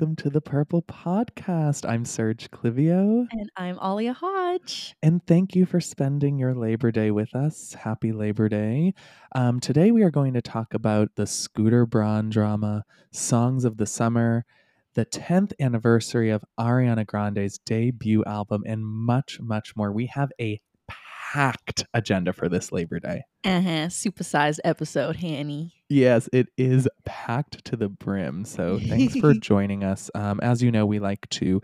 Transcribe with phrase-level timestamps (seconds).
[0.00, 1.88] Hello, everyone, and welcome to the Purple Podcast.
[1.88, 4.94] I'm Serge Clivio, And I'm Alia Hodge.
[5.02, 7.74] and thank you for spending your Labor Day with us.
[7.74, 8.94] Happy Labor Day.
[9.34, 13.86] Um, today, we are going to talk about the Scooter Braun drama, Songs of the
[13.86, 14.46] Summer,
[14.94, 19.92] the 10th anniversary of Ariana Grande's debut album, and much, much more.
[19.92, 20.60] We have a
[21.32, 23.22] packed agenda for this Labor Day.
[23.44, 23.86] Uh-huh.
[23.86, 25.72] Supersized episode, Hanny.
[25.88, 28.44] Yes, it is packed to the brim.
[28.44, 30.10] So thanks for joining us.
[30.16, 31.60] Um, as you know, we like to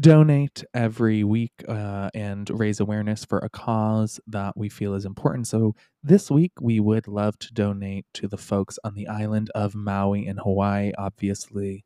[0.00, 5.46] donate every week uh, and raise awareness for a cause that we feel is important.
[5.46, 9.74] So this week, we would love to donate to the folks on the island of
[9.74, 10.92] Maui in Hawaii.
[10.96, 11.84] Obviously,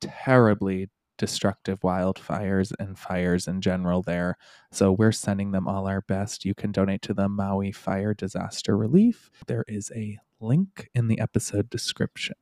[0.00, 4.36] terribly destructive wildfires and fires in general there.
[4.72, 6.44] So we're sending them all our best.
[6.44, 9.30] You can donate to the Maui Fire Disaster Relief.
[9.46, 12.36] There is a link in the episode description.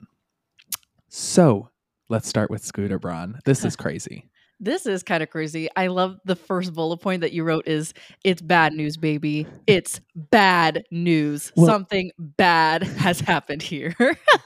[1.08, 1.70] So
[2.08, 3.38] let's start with Scooter Braun.
[3.44, 4.30] This is crazy.
[4.62, 5.68] This is kind of crazy.
[5.74, 9.44] I love the first bullet point that you wrote is it's bad news, baby.
[9.44, 9.60] Mm.
[9.66, 11.52] It's bad news.
[11.56, 13.94] Well- Something bad has happened here.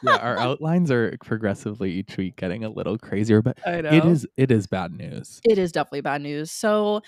[0.03, 3.91] yeah, our outlines are progressively each week getting a little crazier, but I know.
[3.91, 5.41] it is it is bad news.
[5.45, 6.51] It is definitely bad news.
[6.51, 7.03] So,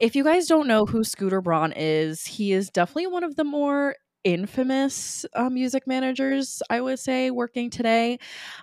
[0.00, 3.44] if you guys don't know who Scooter Braun is, he is definitely one of the
[3.44, 8.18] more infamous uh, music managers, I would say, working today.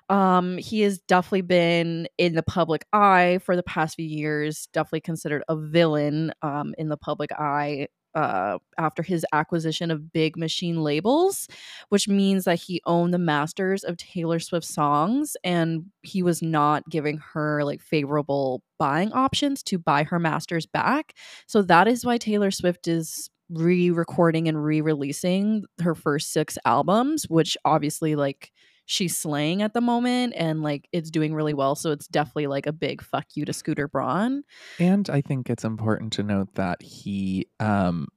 [0.10, 5.02] Um, he has definitely been in the public eye for the past few years, definitely
[5.02, 7.88] considered a villain um, in the public eye.
[8.16, 11.48] Uh, after his acquisition of big machine labels,
[11.90, 16.90] which means that he owned the masters of Taylor Swift songs and he was not
[16.90, 21.14] giving her like favorable buying options to buy her masters back.
[21.46, 27.58] So that is why Taylor Swift is re-recording and re-releasing her first six albums, which
[27.66, 28.52] obviously like
[28.86, 31.76] she's slaying at the moment and like it's doing really well.
[31.76, 34.44] So it's definitely like a big fuck you to Scooter Braun.
[34.80, 38.08] And I think it's important to note that he um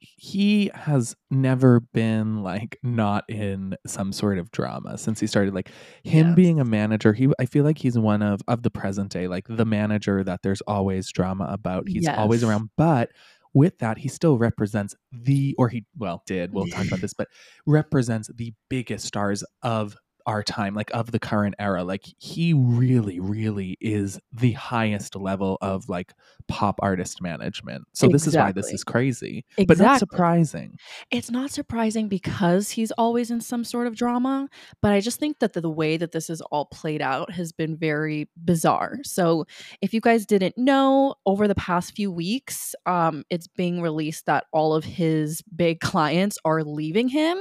[0.00, 5.70] he has never been like not in some sort of drama since he started like
[6.04, 6.36] him Yes.
[6.36, 9.44] being a manager he i feel like he's one of of the present day like
[9.48, 13.10] the manager that there's always drama about he's always around but
[13.54, 17.28] with that he still represents the or he well did we'll talk about this but
[17.66, 19.96] represents the biggest stars of
[20.28, 25.58] our time like of the current era like he really really is the highest level
[25.60, 26.12] of like
[26.48, 27.84] pop artist management.
[27.92, 29.44] So this is why this is crazy.
[29.66, 30.76] But not surprising.
[31.10, 34.48] It's not surprising because he's always in some sort of drama,
[34.82, 37.52] but I just think that the, the way that this is all played out has
[37.52, 38.98] been very bizarre.
[39.04, 39.44] So,
[39.82, 44.44] if you guys didn't know, over the past few weeks, um, it's being released that
[44.52, 47.38] all of his big clients are leaving him.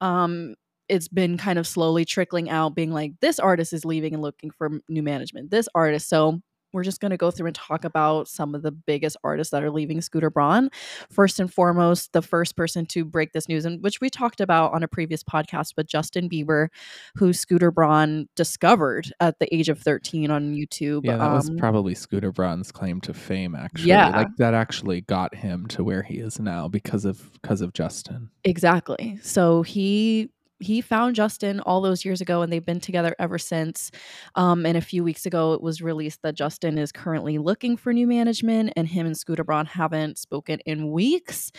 [0.00, 0.54] Um,
[0.92, 4.50] it's been kind of slowly trickling out, being like, this artist is leaving and looking
[4.50, 5.50] for new management.
[5.50, 6.08] This artist.
[6.08, 6.40] So,
[6.74, 9.62] we're just going to go through and talk about some of the biggest artists that
[9.62, 10.70] are leaving Scooter Braun
[11.10, 14.72] first and foremost, the first person to break this news, and which we talked about
[14.72, 16.68] on a previous podcast, but Justin Bieber,
[17.16, 21.02] who Scooter Braun discovered at the age of 13 on YouTube.
[21.04, 24.08] yeah that was Um, probably scooter braun's claim to fame actually Yeah.
[24.08, 28.30] like that actually got him to where he is now because of because of justin
[28.44, 29.18] exactly.
[29.22, 30.30] So he
[30.62, 33.90] he found Justin all those years ago, and they've been together ever since.
[34.34, 37.92] Um, and a few weeks ago, it was released that Justin is currently looking for
[37.92, 41.52] new management, and him and Scooter Braun haven't spoken in weeks.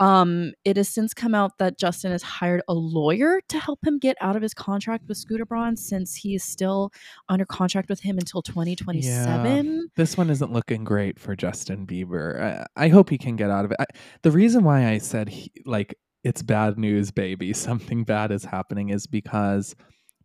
[0.00, 3.98] Um, it has since come out that Justin has hired a lawyer to help him
[3.98, 6.90] get out of his contract with Scooter Braun, since he is still
[7.28, 9.88] under contract with him until 2027.
[9.96, 12.40] this one isn't looking great for Justin Bieber.
[12.76, 13.76] I, I hope he can get out of it.
[13.80, 13.86] I,
[14.22, 18.90] the reason why I said he, like it's bad news, baby, something bad is happening
[18.90, 19.74] is because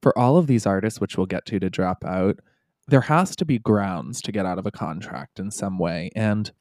[0.02, 2.40] for all of these artists, which we'll get to to drop out,
[2.88, 6.12] there has to be grounds to get out of a contract in some way.
[6.16, 6.52] And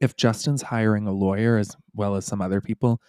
[0.00, 3.00] if Justin's hiring a lawyer as well as some other people,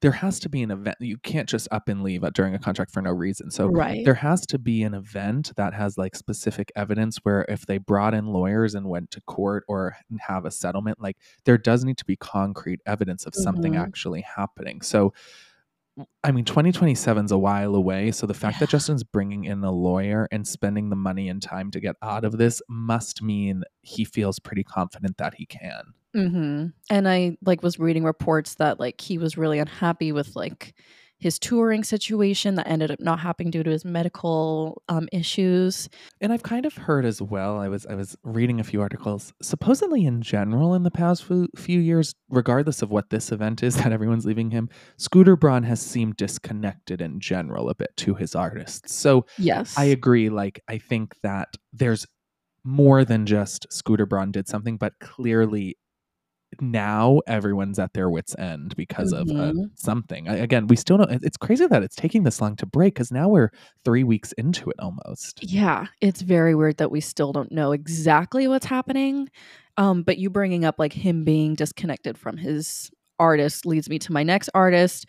[0.00, 0.96] there has to be an event.
[1.00, 3.50] You can't just up and leave uh, during a contract for no reason.
[3.50, 4.04] So right.
[4.04, 8.14] there has to be an event that has like specific evidence where if they brought
[8.14, 12.04] in lawyers and went to court or have a settlement like there does need to
[12.04, 13.80] be concrete evidence of something Mhm.
[13.82, 15.12] actually happening so
[16.24, 19.70] i mean 2027 is a while away so the fact that justin's bringing in a
[19.70, 24.04] lawyer and spending the money and time to get out of this must mean he
[24.04, 25.82] feels pretty confident that he can
[26.14, 30.74] hmm And I like was reading reports that like he was really unhappy with like
[31.20, 35.86] his touring situation that ended up not happening due to his medical um, issues.
[36.22, 37.58] And I've kind of heard as well.
[37.58, 39.34] I was I was reading a few articles.
[39.42, 43.76] Supposedly, in general, in the past few, few years, regardless of what this event is
[43.82, 48.34] that everyone's leaving him, Scooter Braun has seemed disconnected in general a bit to his
[48.34, 48.94] artists.
[48.94, 50.30] So Yes, I agree.
[50.30, 52.06] Like I think that there's
[52.64, 55.76] more than just Scooter Braun did something, but clearly
[56.60, 59.70] now everyone's at their wits end because of uh, Mhm.
[59.74, 60.28] something.
[60.28, 61.10] I, again, we still don't.
[61.24, 63.50] It's crazy that it's taking this long to break because now we're
[63.84, 65.42] three weeks into it almost.
[65.42, 69.28] Yeah, it's very weird that we still don't know exactly what's happening.
[69.76, 74.12] Um, but you bringing up like him being disconnected from his artist leads me to
[74.12, 75.06] my next artist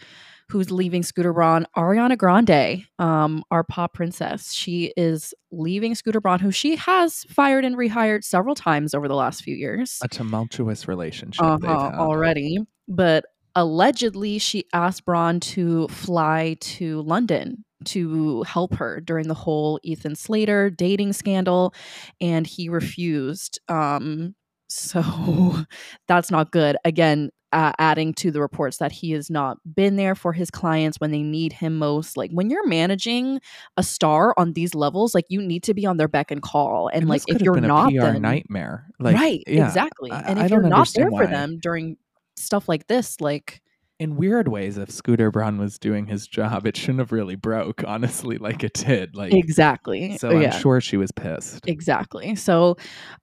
[0.51, 4.51] who's leaving Scooter Braun, Ariana Grande, um, our pop princess.
[4.51, 9.15] She is leaving Scooter Braun, who she has fired and rehired several times over the
[9.15, 12.57] last few years A tumultuous relationship uh-huh, already.
[12.89, 13.23] But
[13.55, 20.15] allegedly, she asked Braun to fly to London to help her during the whole Ethan
[20.15, 21.73] Slater dating scandal,
[22.19, 23.59] and he refused.
[23.69, 24.35] Um,
[24.69, 25.65] so
[26.07, 26.77] that's not good.
[26.85, 30.99] Again, uh, adding to the reports that he has not been there for his clients
[30.99, 32.17] when they need him most.
[32.17, 33.39] Like when you're managing
[33.77, 36.87] a star on these levels, like you need to be on their beck and call.
[36.87, 38.87] And, And like if you're not, PR then nightmare.
[38.99, 40.11] Like, right, yeah, exactly.
[40.11, 41.97] I- and if you're not there understand for them during
[42.35, 43.61] stuff like this, like
[44.01, 47.83] in weird ways, if Scooter Braun was doing his job, it shouldn't have really broke.
[47.85, 49.15] Honestly, like it did.
[49.15, 50.17] Like, exactly.
[50.17, 50.57] so I'm yeah.
[50.57, 51.67] sure she was pissed.
[51.67, 52.33] Exactly.
[52.33, 52.77] So,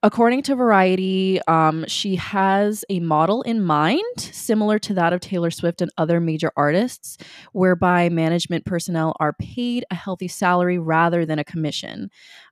[0.05, 5.51] according to Variety, um, she has a model in mind similar to that of Taylor
[5.51, 7.19] Swift and other major artists,
[7.53, 12.09] whereby management personnel are paid a healthy salary rather than a commission,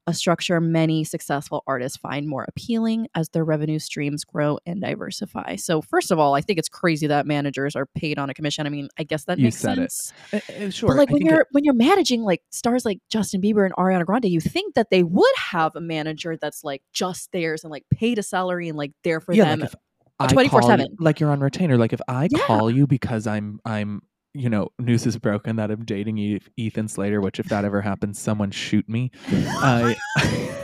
[0.09, 5.57] a structure many successful artists find more appealing as their revenue streams grow and diversify.
[5.57, 8.67] So, first of all, I think it's crazy that managers are paid on a commission.
[8.67, 10.13] I mean, I guess that You makes sense.
[10.33, 10.89] Uh, uh, sure.
[10.91, 14.05] But like I when you're when you're managing like stars like Justin Bieber and Ariana
[14.07, 17.85] Grande, you think that they would have a manager that's like just theirs and like
[17.91, 19.61] paid a salary and like there for yeah, them.
[19.61, 20.51] like if 24/7.
[20.51, 21.77] call you- like you're on retainer.
[21.77, 22.47] Like if I Yeah.
[22.47, 24.03] call you because I'm I'm
[24.37, 28.19] you know news is broken that I'm dating Ethan Slater, which if that ever happens,
[28.19, 29.11] someone shoot me.
[29.31, 29.97] I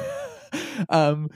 [0.89, 1.29] um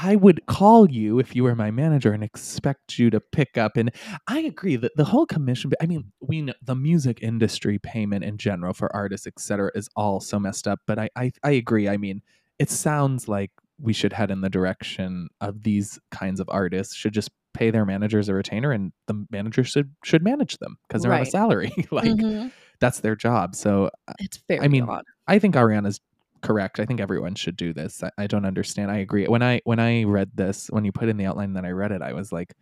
[0.00, 3.76] I would call you if you were my manager and expect you to pick up.
[3.76, 3.90] And
[4.28, 8.38] I agree that the whole commission, I mean, we know the music industry payment in
[8.38, 10.78] general for artists, et cetera, is all so messed up.
[10.86, 11.88] But I, I, I agree.
[11.88, 12.22] I mean,
[12.60, 13.50] it sounds like
[13.80, 17.84] we should head in the direction of these kinds of artists should just pay their
[17.84, 21.72] managers a retainer and the manager should should manage them because they're on a salary.
[21.90, 22.52] like Mhm.
[22.80, 23.54] that's their job.
[23.56, 25.04] So It's very i mean, odd.
[25.26, 26.00] I think Ariana's
[26.40, 26.78] correct.
[26.78, 28.02] I think everyone should do this.
[28.04, 28.90] I, I don't understand.
[28.90, 29.26] I agree.
[29.26, 31.90] When I when I read this, when you put in the outline that I read
[31.92, 32.54] it, I was like,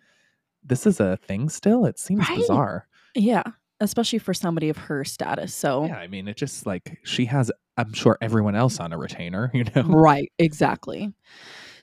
[0.64, 1.84] this is a thing still?
[1.84, 2.38] It seems Right.
[2.38, 2.88] bizarre.
[3.14, 3.42] Yeah.
[3.78, 5.54] Especially for somebody of her status.
[5.54, 8.96] So Yeah, I mean, it just like she has I'm sure everyone else on a
[8.98, 9.82] retainer, you know.
[9.82, 11.12] Right, exactly.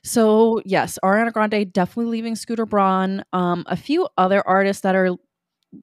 [0.04, 3.24] So yes, Ariana Grande definitely leaving Scooter Braun.
[3.32, 5.16] Um, a few other artists that are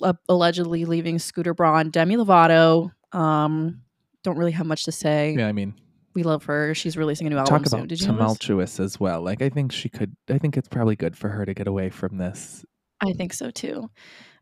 [0.01, 1.89] uh, allegedly leaving Scooter Braun.
[1.89, 2.91] Demi Lovato.
[3.11, 3.81] Um,
[4.23, 5.35] don't really have much to say.
[5.37, 5.73] Yeah, I mean,
[6.13, 6.75] We love her.
[6.75, 7.79] She's releasing a new album talk soon.
[7.79, 9.21] about Did you tumultuous as well.
[9.21, 11.89] Like I think she could I think it's probably good for her to get away
[11.89, 12.63] from this.
[13.01, 13.89] I think so too.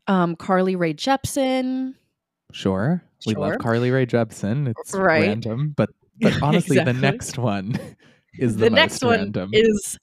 [0.08, 1.94] Um, Carly Rae Jepsen.
[2.52, 3.02] Sure.
[3.26, 4.74] We love Carly Rae Jepsen.
[4.78, 5.22] It's Right.
[5.22, 7.80] random, but but honestly the next one
[8.38, 9.50] is the, the next one random.
[9.54, 9.98] is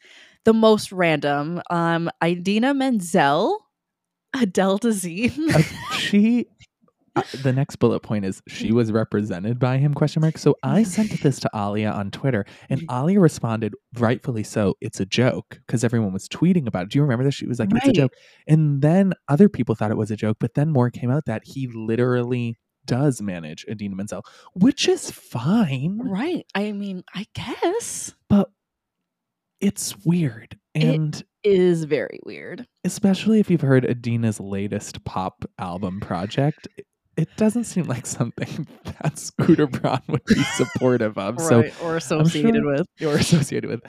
[0.44, 1.60] the most random.
[1.70, 3.58] Um, Idina Menzel,
[4.34, 5.54] Adele Dazeem.
[5.54, 5.62] Uh,
[5.96, 6.46] she
[7.16, 10.82] uh, the next bullet point is she was represented by him question mark so i
[10.82, 15.82] sent this to alia on twitter and alia responded rightfully so it's a joke because
[15.82, 18.12] everyone was tweeting about it do you remember this she was like it's a joke
[18.46, 21.40] and then other people thought it was a joke but then more came out that
[21.46, 24.24] he literally does manage Idina Menzel
[24.54, 26.46] which is fine right.
[26.54, 28.50] I mean, I guess but
[29.60, 32.66] it's weird It- and is very weird.
[32.84, 38.66] especially if you've heard Idina's latest pop album project, it, it doesn't seem like something
[38.84, 41.40] that Scooter Braun would be supportive of.
[41.40, 41.62] So.
[41.82, 42.86] Or associated sure- with.
[43.02, 43.80] or associated with.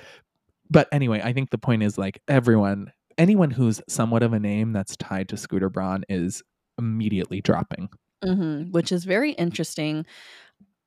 [0.70, 4.72] But anyway, I think the point is like everyone, anyone who's somewhat of a name
[4.72, 6.44] that's tied to Scooter Braun is
[6.78, 7.90] immediately dropping.
[8.24, 10.06] Hmm which is very interesting.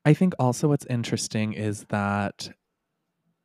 [0.05, 2.51] I think also what's interesting is that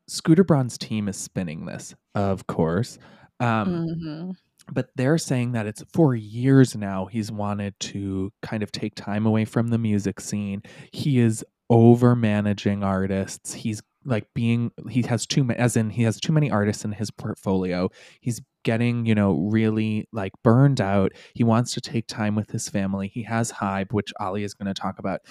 [0.08, 2.98] Scooter Braun's team is spinning this, of course.
[3.40, 4.36] Um, hmm
[4.72, 9.26] but they're saying that it's for years now he's wanted to kind of take time
[9.26, 10.62] away from the music scene
[10.94, 16.04] he is over managing artists he's like being he has too many as in he
[16.04, 17.90] has too many artists in his portfolio.
[18.22, 21.12] He's getting you know really like burned out.
[21.34, 23.08] He wants to take time with his family.
[23.08, 25.22] He has hybe which ali is going to talk about.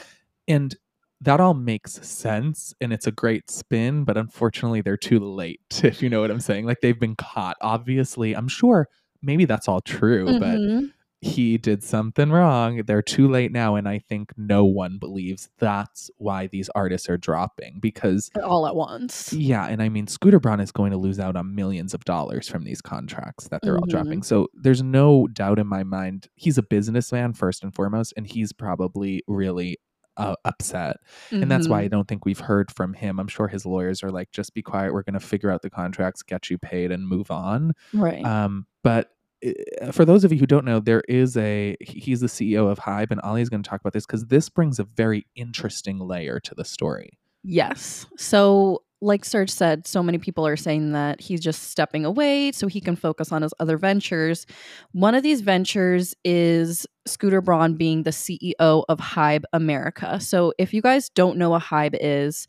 [0.48, 0.74] And
[1.20, 6.02] that all makes sense and it's a great spin but unfortunately they're too late if
[6.02, 6.66] you know what i'm saying.
[6.66, 7.56] Like they've been caught.
[7.60, 8.88] Obviously i'm sure
[9.22, 10.80] maybe that's all true mm-hmm.
[10.80, 12.82] but he did something wrong.
[12.86, 13.76] They're too late now.
[13.76, 18.76] And I think no one believes that's why these artists are dropping because all at
[18.76, 19.32] once.
[19.32, 19.66] Yeah.
[19.66, 22.64] And I mean, Scooter Braun is going to lose out on millions of dollars from
[22.64, 23.84] these contracts that they're mm-hmm.
[23.84, 24.22] all dropping.
[24.22, 26.28] So there's no doubt in my mind.
[26.34, 29.78] He's a businessman first and foremost, and he's probably really
[30.18, 30.98] uh, upset.
[31.30, 31.42] Mm-hmm.
[31.42, 31.90] And that's why I mm-hmm.
[31.90, 33.18] don't think we've heard from him.
[33.18, 34.92] I'm sure his lawyers are like, just be quiet.
[34.92, 37.72] We're going to figure out the contracts, get you paid, and move on.
[37.94, 38.24] Right.
[38.24, 39.13] Um, but
[39.44, 42.78] Uh, for those of you who don't know, there is a he's the CEO of
[42.78, 45.98] Hybe, and Ali is going to talk about this because this brings a very interesting
[45.98, 47.18] layer to the story.
[47.42, 48.06] Yes.
[48.16, 52.66] So, like Serge said, so many people are saying that he's just stepping away so
[52.66, 54.46] he can focus on his other ventures.
[54.92, 60.20] One of these ventures is Scooter Braun being the CEO of Hybe America.
[60.20, 62.46] So, if you guys don't know what Hybe is,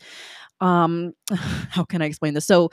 [0.61, 1.13] um
[1.69, 2.69] how can i explain this so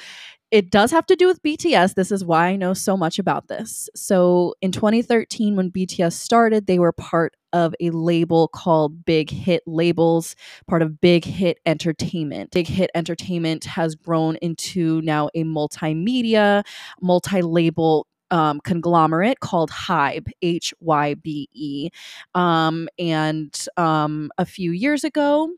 [0.52, 1.94] it does have to do with BTS.
[1.94, 3.88] This is why I know so much about this.
[3.96, 9.62] So, in 2013, when BTS started, they were part of a label called Big Hit
[9.66, 10.36] Labels,
[10.68, 12.50] part of Big Hit Entertainment.
[12.50, 16.64] Big Hit Entertainment has grown into now a multimedia,
[17.00, 21.88] multi label um, conglomerate called Hybe, H Y B E.
[22.34, 25.50] Um, and um, a few years ago,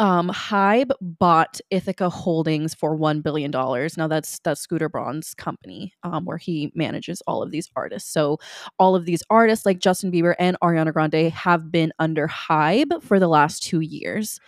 [0.00, 3.98] um, Hybe bought Ithaca Holdings for one billion dollars.
[3.98, 8.10] Now that's that's Scooter Braun's company, um, where he manages all of these artists.
[8.10, 8.38] So
[8.78, 13.20] all of these artists, like Justin Bieber and Ariana Grande, have been under Hybe for
[13.20, 14.40] the last two years.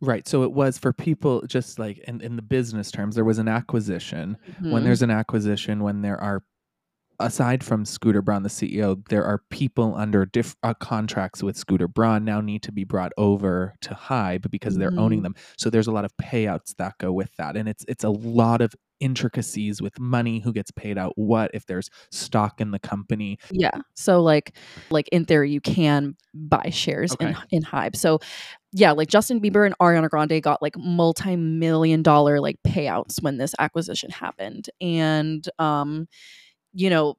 [0.00, 0.26] Right.
[0.26, 3.48] So it was for people just like in, in the business terms, there was an
[3.48, 4.36] acquisition.
[4.50, 4.72] Mm-hmm.
[4.72, 6.42] When there's an acquisition, when there are
[7.20, 11.88] aside from Scooter Braun, the CEO, there are people under diff- uh, contracts with Scooter
[11.88, 14.98] Braun now need to be brought over to Hybe because they're mm-hmm.
[14.98, 15.34] owning them.
[15.56, 18.60] So there's a lot of payouts that go with that, and it's it's a lot
[18.60, 23.38] of intricacies with money who gets paid out what if there's stock in the company
[23.52, 24.56] yeah so like
[24.90, 27.28] like in theory you can buy shares okay.
[27.28, 28.18] in in hybe so
[28.72, 33.54] yeah like justin bieber and ariana grande got like multi-million dollar like payouts when this
[33.60, 36.08] acquisition happened and um
[36.78, 37.16] you know,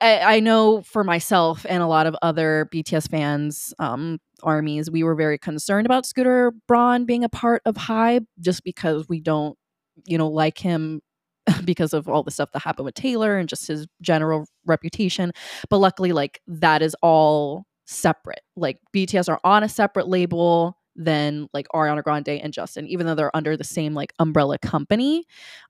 [0.00, 5.02] I, I, know for myself and a lot of other BTS fans, um, armies, we
[5.02, 9.58] were very concerned about Scooter Braun being a part of Hybe just because we don't,
[10.06, 11.02] you know, like him
[11.66, 15.32] because of all the stuff that happened with Taylor and just his general reputation.
[15.68, 18.40] But luckily, like that is all separate.
[18.56, 23.14] Like BTS are on a separate label than like Ariana Grande and Justin, even though
[23.14, 25.24] they're under the same like umbrella company.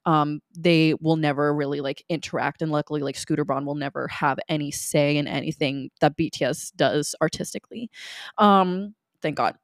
[0.06, 4.38] Um, they will never really like interact, and luckily, like Scooter Braun will never have
[4.48, 7.90] any say in anything that BTS does artistically.
[8.38, 9.56] Um, thank God.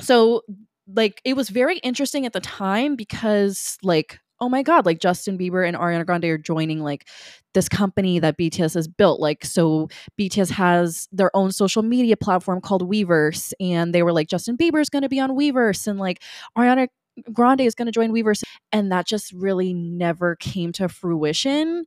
[0.00, 0.42] So
[0.86, 5.38] like it was very interesting at the time because like oh my god like justin
[5.38, 7.08] bieber and ariana grande are joining like
[7.54, 9.88] this company that bts has built like so
[10.20, 14.90] bts has their own social media platform called weverse and they were like justin bieber's
[14.90, 16.20] going to be on weverse and like
[16.58, 16.88] ariana
[17.32, 21.84] grande is going to join weverse and that just really never came to fruition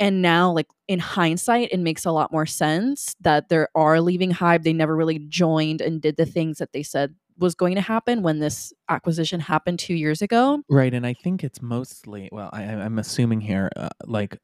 [0.00, 4.32] and now like in hindsight it makes a lot more sense that they are leaving
[4.32, 4.64] hybe.
[4.64, 8.22] They never really joined and did the things that they said was going to happen
[8.22, 10.62] when this acquisition happened two years ago.
[10.68, 10.92] Right.
[10.92, 14.38] And I think it's mostly, well, I, am assuming here, uh, like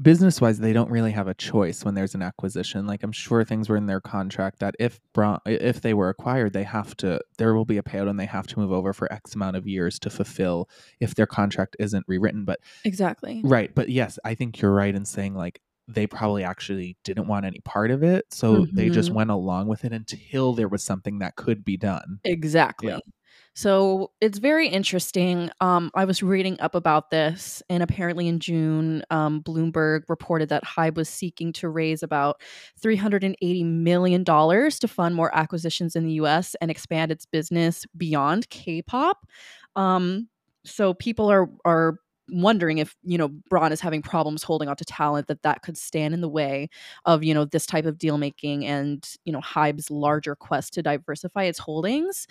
[0.00, 2.86] business wise, they don't really have a choice when there's an acquisition.
[2.86, 6.52] Like I'm sure things were in their contract that if Braun, if they were acquired,
[6.52, 9.12] they have to, there will be a payout and they have to move over for
[9.12, 10.68] X amount of years to fulfill
[11.00, 12.44] if their contract isn't rewritten.
[12.44, 13.40] But exactly.
[13.44, 13.74] Right.
[13.74, 17.60] But yes, I think you're right in saying like they probably actually didn't want any
[17.60, 18.26] part of it.
[18.30, 18.76] So mm-hmm.
[18.76, 19.16] they just mm-hmm.
[19.16, 22.20] went along with it until there was something that could be done.
[22.24, 22.88] Exactly.
[22.88, 22.98] Yeah.
[23.56, 25.48] So it's very interesting.
[25.60, 30.64] Um, I was reading up about this, and apparently in June, um, Bloomberg reported that
[30.64, 32.40] Hybe was seeking to raise about
[32.82, 38.82] $380 million to fund more acquisitions in the US and expand its business beyond K
[38.82, 39.24] pop.
[39.76, 40.28] Um,
[40.64, 41.98] so people are, are
[42.30, 45.76] wondering if you know Braun is having problems holding on to talent that that could
[45.76, 46.68] stand in the way
[47.04, 50.82] of you know this type of deal making and you know Hybe's larger quest to
[50.82, 52.26] diversify its holdings.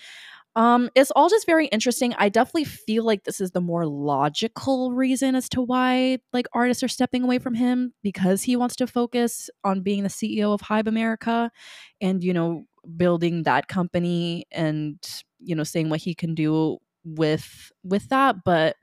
[0.55, 2.13] Um, it's all just very interesting.
[2.19, 6.83] I definitely feel like this is the more logical reason as to why like artists
[6.83, 10.62] are stepping away from him because he wants to focus on being the CEO of
[10.62, 11.51] Hybe America
[12.01, 12.65] and you know
[12.97, 14.97] building that company and
[15.39, 18.75] you know saying what he can do with with that, but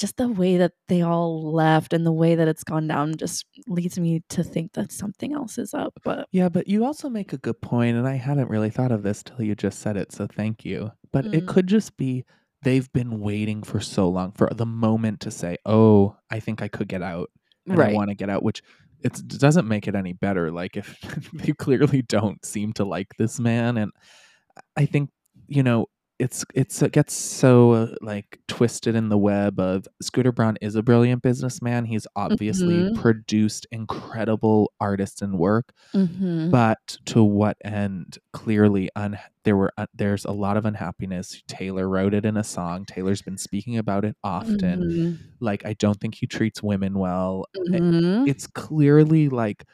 [0.00, 3.44] just the way that they all left and the way that it's gone down just
[3.68, 5.92] leads me to think that something else is up.
[6.04, 9.02] But Yeah, but you also make a good point, and I hadn't really thought of
[9.02, 10.90] this till you just said it, so thank you.
[11.12, 11.46] But it Mm.
[11.48, 12.24] could just be
[12.62, 16.68] they've been waiting for so long for the moment to say, "Oh, I think I
[16.68, 17.30] could get out,
[17.66, 18.62] and I want to get out," which
[19.02, 20.50] it doesn't make it any better.
[20.50, 20.98] Like if
[21.32, 23.92] they clearly don't seem to like this man, and
[24.76, 25.10] I think
[25.48, 25.86] you know
[26.20, 30.74] it's it's it gets so uh, like twisted in the web of Scooter Braun is
[30.76, 31.86] a brilliant businessman.
[31.86, 32.94] He's obviously Mhm.
[33.00, 36.50] produced incredible artists and work, Mhm.
[36.50, 38.18] but to what end?
[38.32, 41.42] Clearly, un- there were uh, there's a lot of unhappiness.
[41.48, 42.84] Taylor wrote it in a song.
[42.84, 44.80] Taylor's been speaking about it often.
[44.82, 45.18] Mhm.
[45.40, 47.46] Like I don't think he treats women well.
[47.54, 48.28] It- Mhm.
[48.28, 49.64] it's clearly like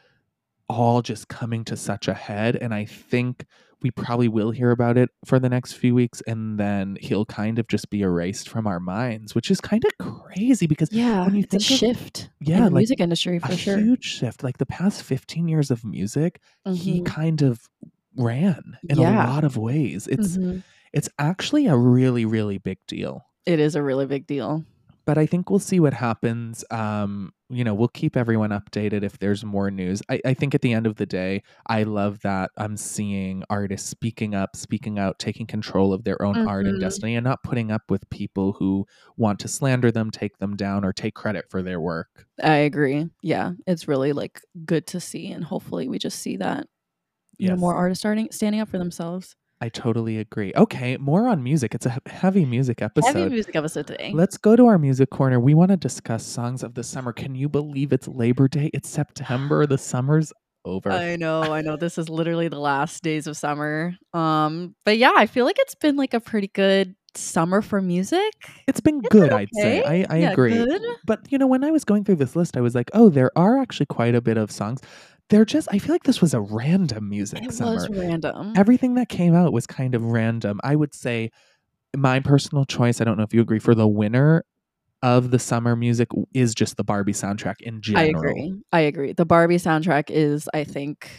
[0.69, 3.47] all just coming to such a head and i think
[3.83, 7.59] we probably will hear about it for the next few weeks and then he'll kind
[7.59, 11.35] of just be erased from our minds which is kind of crazy because Yeah, when
[11.35, 13.77] you it's a think of shift yeah in the like music industry for a sure.
[13.79, 16.41] huge shift like the past 15 years of music
[16.75, 17.07] he Mhm.
[17.07, 17.69] kind of
[18.17, 19.27] ran in Yeah.
[19.27, 20.63] a lot of ways it's Mhm.
[20.93, 24.65] it's actually a really really big deal It is a really big deal.
[25.05, 26.65] but I think we'll see what happens.
[26.71, 30.03] Um, you know, we'll keep everyone updated if there's more news.
[30.09, 33.89] I, I think at the end of the day, I love that I'm seeing artists
[33.89, 36.81] speaking up, speaking out, taking control of their own art and Mhm.
[36.81, 38.87] destiny, and not putting up with people who
[39.17, 42.27] want to slander them, take them down, or take credit for their work.
[42.43, 43.09] I agree.
[43.23, 46.69] Yeah, it's really like good to see, and hopefully we just see that
[47.39, 49.37] you know more artists starting standing up for themselves.
[49.61, 50.53] I totally agree.
[50.55, 51.75] Okay, more on music.
[51.75, 53.17] It's a heavy music episode.
[53.17, 54.13] Heavy music episode today.
[54.15, 55.41] Let's go to our music corner.
[55.41, 57.13] We want to discuss songs of the summer.
[57.13, 58.71] Can you believe it's Labor Day?
[58.75, 59.67] It's September.
[59.67, 60.31] The summer's
[60.67, 60.93] over.
[60.93, 61.77] I know, I know.
[61.77, 63.95] This is literally the last days of summer.
[64.13, 68.35] Um, but yeah, I feel like it's been like a pretty good summer for music.
[68.69, 69.83] It's been It's good, been I'd say.
[69.83, 70.53] I, I Yeah, agree.
[70.53, 70.83] good.
[71.07, 73.31] But you know, when I was going through this list, I was like, oh, there
[73.39, 74.83] are actually quite a bit of songs.
[75.29, 77.75] They're just I feel like this was a random music It summer.
[77.75, 78.53] was random.
[78.57, 80.61] Everything that came out was kind of random.
[80.63, 81.31] I would say
[81.97, 84.45] my personal choice, I don't know if you agree, for the winner
[85.03, 88.05] of the summer music is just the Barbie soundtrack in general.
[88.07, 88.63] I agree.
[88.73, 89.13] I agree.
[89.13, 91.11] The Barbie soundtrack is, I think,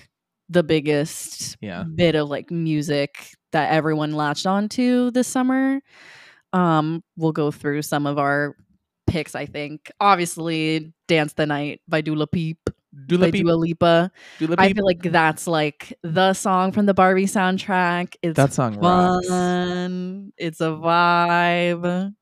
[0.50, 1.84] the biggest Yeah.
[1.84, 5.82] bit of like music that everyone latched onto this summer.
[6.54, 8.56] Um, we'll go through some of our
[9.06, 9.92] picks, I think.
[10.00, 12.70] Obviously, Dance the Night by Dula Peep
[13.06, 14.12] Dula by Dua Lipa.
[14.40, 18.16] Dula I feel like that's like the song from the Barbie soundtrack.
[18.22, 19.28] It's that song rocks.
[19.28, 20.34] fun.
[20.38, 22.14] It's a vibe.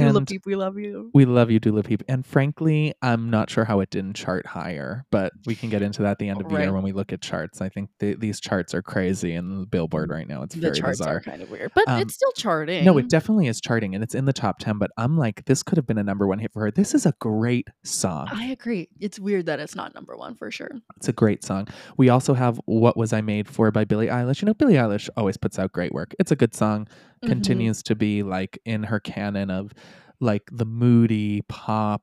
[0.00, 1.10] Dula Peep, we love you.
[1.14, 2.02] we love you, Dula Peep.
[2.08, 6.02] And frankly, I'm not sure how it didn't chart higher, but we can get into
[6.02, 7.60] that at the end of the year when we look at charts.
[7.60, 10.42] I think the, these charts are crazy and Billboard right now.
[10.42, 11.16] It's The very charts bizarre.
[11.16, 12.84] are kind of weird, but Um, it's still charting.
[12.84, 15.62] No, it definitely is charting and it's in the top 10, but I'm like, this
[15.62, 16.70] could have been a number one hit for her.
[16.70, 18.28] This is a great song.
[18.30, 18.88] I agree.
[19.00, 20.70] It's weird that it's not number one for sure.
[20.96, 21.68] It's a great song.
[21.96, 24.42] We also have What Was I Made For by Billie Eilish.
[24.42, 26.14] You know, Billie Eilish always puts out great work.
[26.18, 26.88] It's a good song,
[27.24, 27.28] Mhm.
[27.28, 29.72] continues to be like in her canon of
[30.20, 32.02] like the moody pop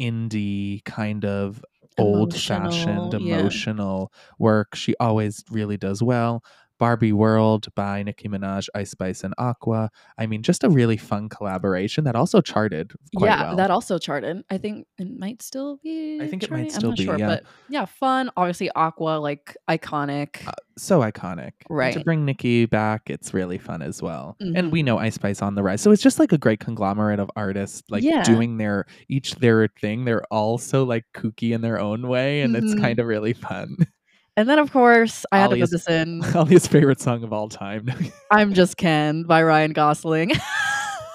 [0.00, 1.64] indie kind of
[1.98, 3.38] old fashioned Emotional, yeah.
[3.40, 4.74] emotional work.
[4.74, 6.44] She always really does well.
[6.78, 9.90] Barbie World by Nicki Minaj, Ice Spice, and Aqua.
[10.18, 13.56] I mean, just a really fun collaboration that also charted yeah, well.
[13.56, 14.42] that also charted.
[14.50, 16.20] I think it might still be.
[16.20, 16.70] I think it might charting.
[16.70, 17.26] still I'm not be, sure, yeah.
[17.26, 18.30] but yeah, fun.
[18.36, 20.46] Obviously, Aqua like iconic.
[20.46, 21.52] Uh, so iconic.
[21.68, 24.36] And to bring Nikki back, it's really fun as well.
[24.40, 25.80] And we know Ice Spice on the rise.
[25.80, 28.22] So it's just like a great conglomerate of artists like Yeah.
[28.22, 30.04] doing their each their thing.
[30.04, 32.80] They're all so like kooky in their own way and it's Mhm.
[32.80, 33.76] kind of really fun.
[34.38, 36.22] and then of course I had to Ollie's- put this in.
[36.34, 37.90] Alia's favorite song of all time.
[38.30, 40.30] I'm Just Ken by Ryan Gosling.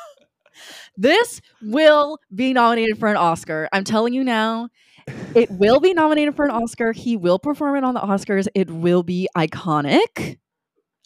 [0.97, 3.69] this will be nominated for an Oscar.
[3.71, 4.67] I'm telling you now.
[5.35, 6.91] It will be nominated for an Oscar.
[6.91, 8.47] He will perform it on the Oscars.
[8.55, 10.37] It will be iconic.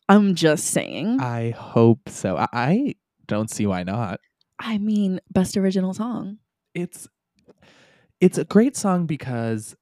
[0.10, 1.20] I'm just saying.
[1.20, 2.36] I hope so.
[2.38, 2.96] I, I
[3.28, 4.20] don't see why not.
[4.60, 6.40] I mean, best original song.
[6.74, 7.08] It's
[8.20, 9.76] it's a great song because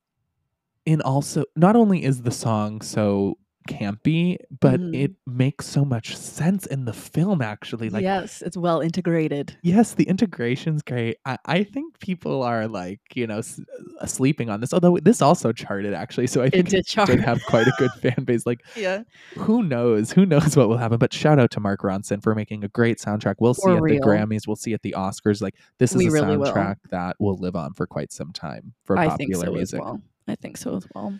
[0.86, 4.96] in also not only is the song so campy, but Mhm.
[4.96, 7.90] it makes so much sense in the film actually.
[7.90, 9.58] Like yes, it's well integrated.
[9.64, 11.18] Yes, the integration's great.
[11.26, 13.60] I, I think people are like, you know, s-
[14.00, 14.72] uh, sleeping on this.
[14.72, 17.08] Although this also charted actually, so I It think did it chart.
[17.10, 18.46] did have quite a good fan base.
[18.46, 19.02] Like, yeah.
[19.36, 20.12] who knows?
[20.12, 21.00] Who knows what will happen?
[21.00, 23.38] But shout out to Mark Ronson for making a great soundtrack.
[23.40, 24.00] We'll see For at real.
[24.00, 24.46] the Grammys.
[24.46, 25.42] We'll see at the Oscars.
[25.42, 26.54] Like, this is We a really will.
[26.54, 29.82] soundtrack that will live on for quite some time for I popular think so music.
[29.84, 30.02] well.
[30.28, 31.18] I think so as well.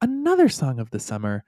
[0.00, 1.44] Another song of the summer.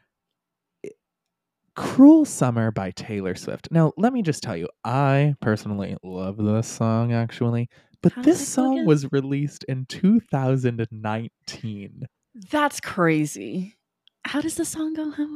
[1.77, 3.67] Cruel Summer by Taylor Swift.
[3.73, 7.69] Now, let me just tell you, I personally love this song actually,
[8.01, 8.87] but How this song again?
[8.87, 12.05] was released in 2019.
[12.51, 13.75] That's crazy.
[14.25, 15.11] How does the song go?
[15.11, 15.27] How.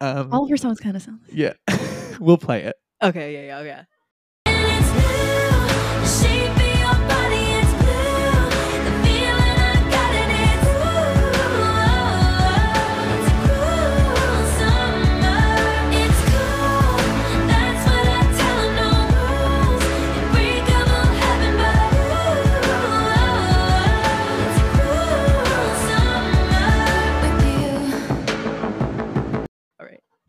[0.00, 1.20] Um, All of her songs kind of sound.
[1.32, 1.52] yeah,
[2.20, 2.76] we'll play it.
[3.02, 3.82] Okay, yeah, yeah, yeah.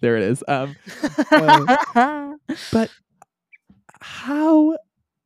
[0.03, 0.43] There it is.
[0.47, 0.75] Um,
[1.95, 2.37] Um,
[2.71, 2.89] but
[4.01, 4.77] how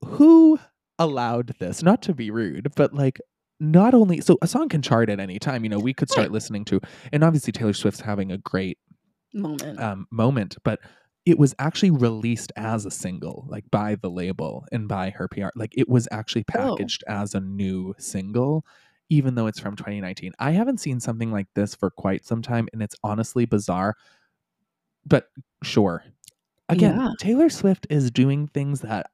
[0.05, 0.59] who
[0.99, 3.19] allowed this not to be rude but like
[3.59, 6.25] not only so a song can chart at any time you know we could start
[6.27, 6.31] Right.
[6.31, 6.79] listening to
[7.11, 8.77] and obviously taylor swift's having a great
[9.33, 9.79] Moment.
[9.79, 10.79] um, moment but
[11.25, 15.47] it was actually released as a single like by the label and by her pr
[15.55, 16.75] like it was actually Oh.
[16.75, 18.65] packaged as a new single
[19.09, 22.67] even though it's from 2019 i haven't seen something like this for quite some time
[22.73, 23.95] and it's honestly bizarre
[25.07, 25.27] but
[25.63, 26.03] sure
[26.69, 27.11] again Yeah.
[27.19, 29.09] taylor swift is doing things that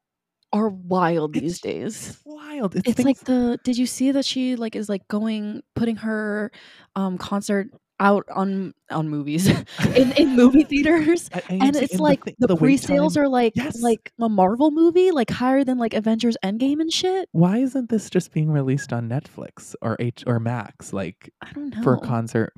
[0.52, 2.20] Are wild these days.
[2.26, 5.62] wild it's, It's things, like the did you see that she like is like going
[5.76, 6.52] putting her
[6.96, 7.68] um concert
[8.00, 9.48] out on on movies
[9.96, 13.82] in, in movie theaters at and it's like thi- the, wait pre-sales are like Yes.
[13.82, 17.30] like a Marvel movie like higher than like Avengers Endgame and shit.
[17.32, 21.70] why isn't this just being released on netflix or h or max like I don't
[21.76, 21.84] know.
[21.84, 22.52] for concert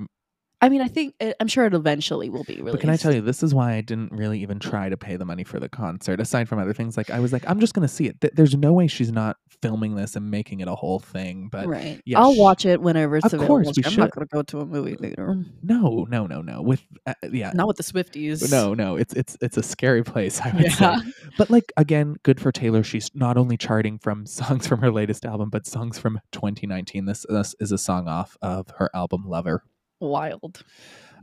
[0.62, 2.72] I mean, I think I'm sure it eventually will be released.
[2.72, 5.16] But can I tell you, this is why I didn't really even try to pay
[5.16, 6.18] the money for the concert.
[6.18, 8.18] Aside from other things, like I was like, I'm just going to see it.
[8.22, 11.50] Th- There's no way she's not filming this and making it a whole thing.
[11.52, 12.00] But right?
[12.06, 13.64] yeah, I'll sh- watch it whenever it's Of available.
[13.64, 13.98] course, we I'm should.
[14.00, 15.36] not gonna go to a movie theater.
[15.62, 16.62] no, no, no, no.
[16.62, 18.50] With uh, yeah, Not with the Swifties.
[18.50, 18.96] no, no.
[18.96, 20.40] It's it's it's a scary place.
[20.44, 20.96] I would Yeah.
[21.00, 21.12] say.
[21.36, 22.82] But like again, good for Taylor.
[22.82, 27.04] She's not only charting from songs from her latest album, but songs from 2019.
[27.04, 29.62] This, this is a song off of her album Lover.
[30.00, 30.62] Wild.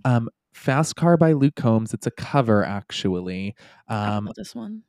[0.05, 1.93] Um, Fast Car by Luke Combs.
[1.93, 3.55] It's a cover actually.
[3.87, 4.83] I Um, this one.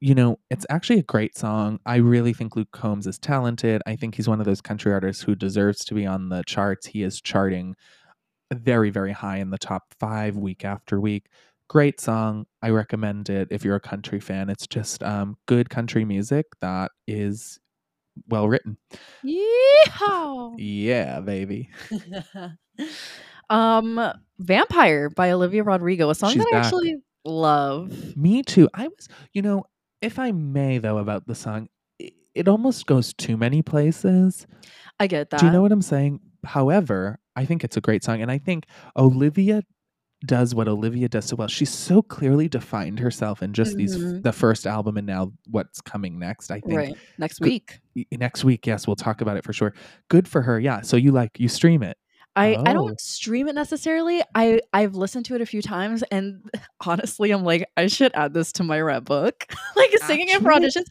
[0.00, 1.78] you know, it's actually a great song.
[1.86, 3.82] I really think Luke Combs is talented.
[3.86, 6.86] I think he's one of those country artists who deserves to be on the charts.
[6.86, 7.74] He is charting
[8.52, 11.26] very, very high in the top five week after week.
[11.68, 12.46] Great song.
[12.62, 14.50] I recommend it if you're a country fan.
[14.50, 17.58] It's just um, good country music that is
[18.28, 18.76] well written.
[19.24, 20.54] Yeehaw!
[20.58, 21.70] Yeah, baby.
[23.50, 24.00] um,
[24.38, 28.16] Vampire by Olivia Rodrigo, a song She's that I actually love.
[28.16, 28.68] Me too.
[28.74, 29.64] I was, you know,
[30.02, 31.68] if I may though about the song,
[32.00, 34.46] i- it almost goes too many places.
[35.00, 35.40] I get that.
[35.40, 36.20] Do you know what I'm saying?
[36.44, 38.20] However, I think it's a great song.
[38.22, 39.62] And I think Olivia
[40.24, 41.48] does what Olivia does so well.
[41.48, 44.22] She's so clearly defined herself in just these Mhm.
[44.22, 46.50] the first album and now what's coming next.
[46.50, 47.80] I think right next week?
[47.94, 49.74] y- next week, yes, we'll talk about it for sure.
[50.08, 50.58] Good for her.
[50.58, 50.80] Yeah.
[50.80, 51.98] So you like you stream it.
[52.36, 52.74] I, I Oh.
[52.74, 54.22] don't stream it necessarily.
[54.34, 56.42] I I've listened to it a few times, and
[56.86, 59.46] honestly, I'm like, I should add this to my rep book,
[59.76, 60.84] like singing it for auditions,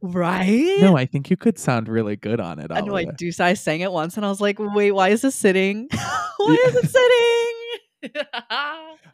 [0.00, 0.78] right?
[0.80, 2.70] No, I think you could sound really good on it.
[2.70, 3.30] I know I do.
[3.40, 5.88] I sang it once, and I was like, wait, why is this sitting?
[6.38, 8.22] why is it sitting?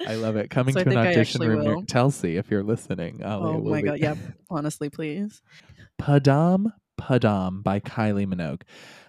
[0.07, 0.51] I love it.
[0.51, 1.85] Coming So to an audition actually room near will.
[1.85, 3.23] Chelsea if you're listening.
[3.25, 4.15] Ollie, oh my be- god, yeah.
[4.51, 5.43] Honestly, please.
[6.01, 8.63] Padam Padam by Kylie Minogue.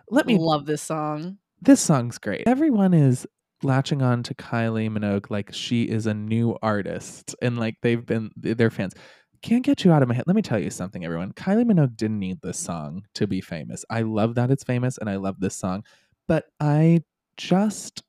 [0.10, 1.38] Let me love this song.
[1.62, 2.44] This song's great.
[2.48, 3.28] Everyone is
[3.64, 8.32] latching on to Kylie Minogue like she is a new artist and like they've been
[8.36, 8.94] they're fans.
[9.42, 10.26] Can't get you out of my head.
[10.28, 11.32] Let me tell you something, everyone.
[11.34, 13.86] Kylie Minogue didn't need this song to be famous.
[13.90, 15.84] I love that it's famous and I love this song,
[16.28, 17.02] but I
[17.38, 18.04] just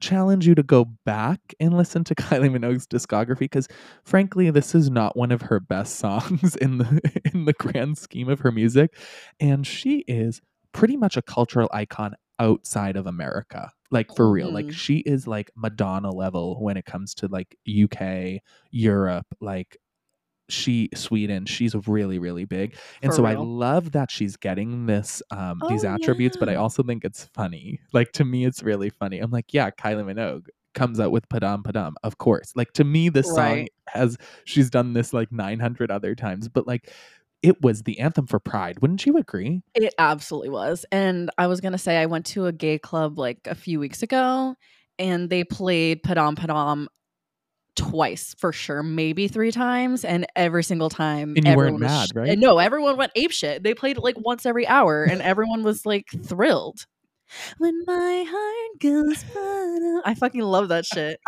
[0.00, 3.68] challenge you to go back and listen to Kylie Minogue's discography because
[4.04, 8.28] frankly this is not one of her best songs in the in the grand scheme
[8.28, 8.94] of her music
[9.40, 14.68] and she is pretty much a cultural icon outside of America like for real like
[14.68, 14.72] Mhm.
[14.72, 19.76] she is like Madonna level when it comes to like UK Europe like
[20.48, 25.20] she Sweden she's really really big and For so I love that she's getting this
[25.32, 28.90] um these Oh, attributes but I also think it's funny like to me it's really
[28.90, 32.84] funny I'm like yeah Kylie Minogue comes out with Padam Padam of course like to
[32.84, 36.92] me this song has she's done this like 900 other times but like
[37.42, 40.84] it was the anthem for pride wouldn't you agree It absolutely was.
[40.90, 44.02] And I was gonna say I went to a gay club like a few weeks
[44.02, 44.54] ago
[44.98, 46.86] and they played Padam Padam
[47.74, 51.90] twice for sure, maybe three times, and every single time And you weren't everyone was
[51.90, 52.28] mad, sh- right?
[52.30, 53.62] and No, everyone went ape shit.
[53.62, 56.86] They played it like once every hour and everyone was like thrilled.
[57.58, 60.00] When my heart goes ba-dum.
[60.06, 61.20] I fucking love that shit.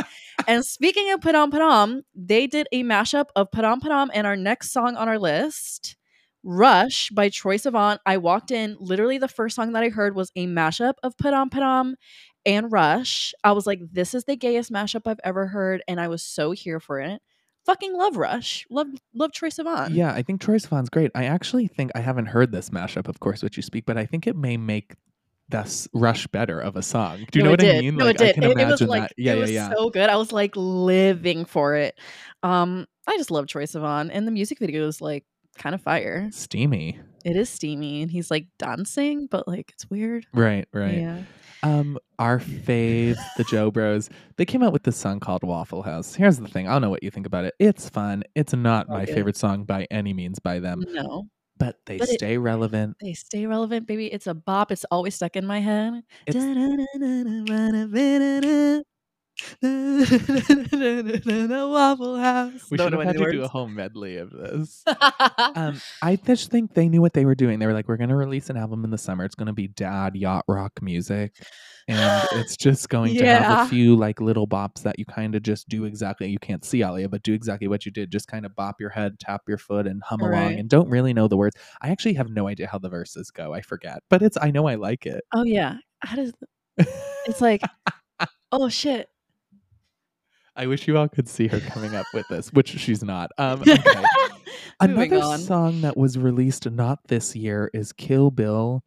[0.47, 4.71] and speaking of Padam Padam, they did a mashup of Padam Padam and our next
[4.73, 5.97] song on our list,
[6.45, 7.99] Rush by Troye Sivan.
[8.07, 11.51] I walked in, literally the first song that I heard was a mashup of Padam
[11.51, 11.95] Padam
[12.47, 13.35] and Rush.
[13.45, 16.53] I was like, this is the gayest mashup I've ever heard, and I was so
[16.53, 17.21] here for it.
[17.67, 18.67] Fucking love Rush.
[18.71, 19.95] Love love Troye Sivan.
[19.95, 21.11] Yeah, I think Troye Sivan's great.
[21.15, 24.07] I actually think I haven't heard this mashup, of course, which you speak, but I
[24.07, 24.95] think it may make
[25.51, 27.27] this Rush better of a song.
[27.31, 27.97] Do you No, know what I mean?
[27.97, 28.45] No, like it did.
[28.45, 29.13] It, was like that.
[29.17, 29.71] Yeah, it yeah, was yeah.
[29.75, 30.09] so good.
[30.09, 31.99] I was like living for it.
[32.43, 35.25] Um, I just love Troye Sivan, and the music video is like
[35.59, 36.29] kind of fire.
[36.33, 36.99] Steamy.
[37.25, 40.27] It is steamy, and he's like dancing, but like it's weird.
[40.33, 40.95] Right, right.
[40.99, 41.23] Yeah.
[41.65, 46.15] Um, our fave, the Jo Bros, they came out with this song called Waffle House.
[46.15, 46.69] Here's the thing.
[46.69, 47.55] I don't know what you think about it.
[47.59, 48.23] It's fun.
[48.37, 49.15] It's not my Okay.
[49.15, 51.25] favorite song by any means by them, No,
[51.59, 52.97] but they But it- stay relevant.
[53.01, 54.07] they stay relevant, baby.
[54.07, 54.71] It's a bop.
[54.71, 56.05] It's always stuck in my head.
[61.69, 62.71] Waffle House.
[62.71, 63.51] We Don't should have had any to do a words.
[63.53, 64.83] whole medley of this.
[65.55, 67.59] um, I just think they knew what they were doing.
[67.59, 69.25] They were like, we're going to release an album in the summer.
[69.25, 71.37] It's going to be dad yacht rock music.
[71.87, 75.43] And it's just going to have a few like little bops that you kind of
[75.43, 76.29] just do exactly.
[76.29, 78.11] You can't see Alia, but do exactly what you did.
[78.11, 80.59] Just kind of bop your head, tap your foot, and hum along Right.
[80.59, 81.57] and don't really know the words.
[81.81, 83.55] I actually have no idea how the verses go.
[83.55, 85.23] I forget, but it's, I know I like it.
[85.35, 85.77] oh yeah.
[86.01, 86.33] How does
[87.27, 87.63] it's like?
[88.53, 89.09] oh shit.
[90.59, 93.31] I wish you all could see her coming up with this, which she's not.
[93.39, 93.79] Um, okay.
[94.81, 95.39] Another on.
[95.39, 98.83] song that was released not this year is Kill Bill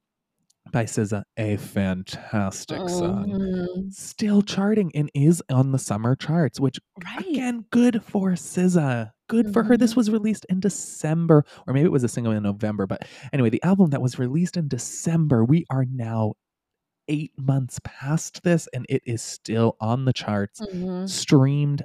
[0.71, 3.27] by SZA, a fantastic song.
[3.29, 3.93] Mhm.
[3.93, 7.25] Still charting and is on the summer charts, which Right.
[7.27, 9.11] again, good for SZA.
[9.27, 9.75] Good for her.
[9.77, 9.97] This Mhm.
[9.97, 12.85] was released in December, or maybe it was a single in November.
[12.85, 16.33] But anyway, the album that was released in December, we are now
[17.07, 21.09] eight months past this, and it is still on the charts, Mhm.
[21.09, 21.83] streamed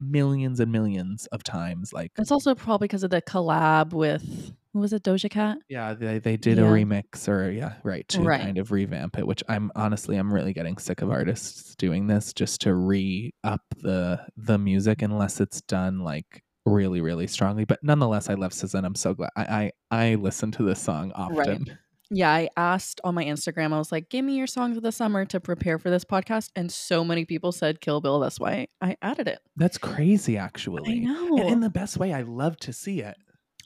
[0.00, 1.92] millions and millions of times.
[1.92, 5.58] Like It's also probably because of the collab with who was it, Doja Cat?
[5.68, 8.40] Yeah, they they did a remix or yeah, right, to Right.
[8.40, 12.32] kind of revamp it, which I'm honestly I'm really getting sick of artists doing this
[12.32, 17.64] just to re up the the music unless it's done like really really strongly.
[17.64, 20.80] But nonetheless, I love SZA and I'm so glad I I, I listen to this
[20.80, 21.66] song often.
[22.10, 24.92] Yeah, I asked on my Instagram, I was like, give me your songs of the
[24.92, 26.50] summer to prepare for this podcast.
[26.56, 28.18] And so many people said Kill Bill.
[28.18, 29.40] That's why I added it.
[29.56, 30.90] That's crazy actually.
[30.90, 31.36] I know.
[31.38, 33.16] And in the best way, I love to see it.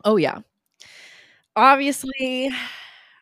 [0.05, 0.40] oh, yeah.
[1.55, 2.50] Obviously,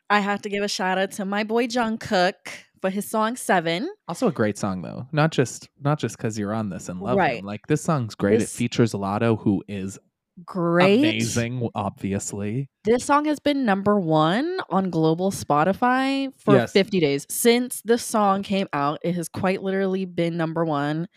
[0.09, 3.37] I have to give a shout out to my boy Jung Kook for his song
[3.37, 3.91] Seven.
[4.09, 5.07] Also a great song though.
[5.13, 7.41] Not just not just because you're on this and love Right.
[7.41, 7.45] him.
[7.45, 8.39] Like this song's great.
[8.39, 9.99] This- it features Latto, who is
[10.45, 10.99] Great.
[10.99, 12.69] amazing, obviously.
[12.85, 16.73] This song has been number one on global Spotify for Yes.
[16.73, 17.27] 50 days.
[17.29, 21.09] Since the song came out, it has quite literally been number one.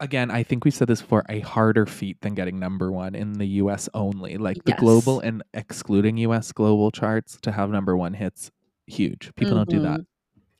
[0.00, 3.32] again, I think we said this before, a harder feat than getting number one in
[3.32, 4.36] the US only.
[4.36, 8.52] Like the global and excluding US global charts to have number one hits,
[8.86, 9.32] huge.
[9.34, 10.00] People don't do that.
[10.00, 10.06] Mhm.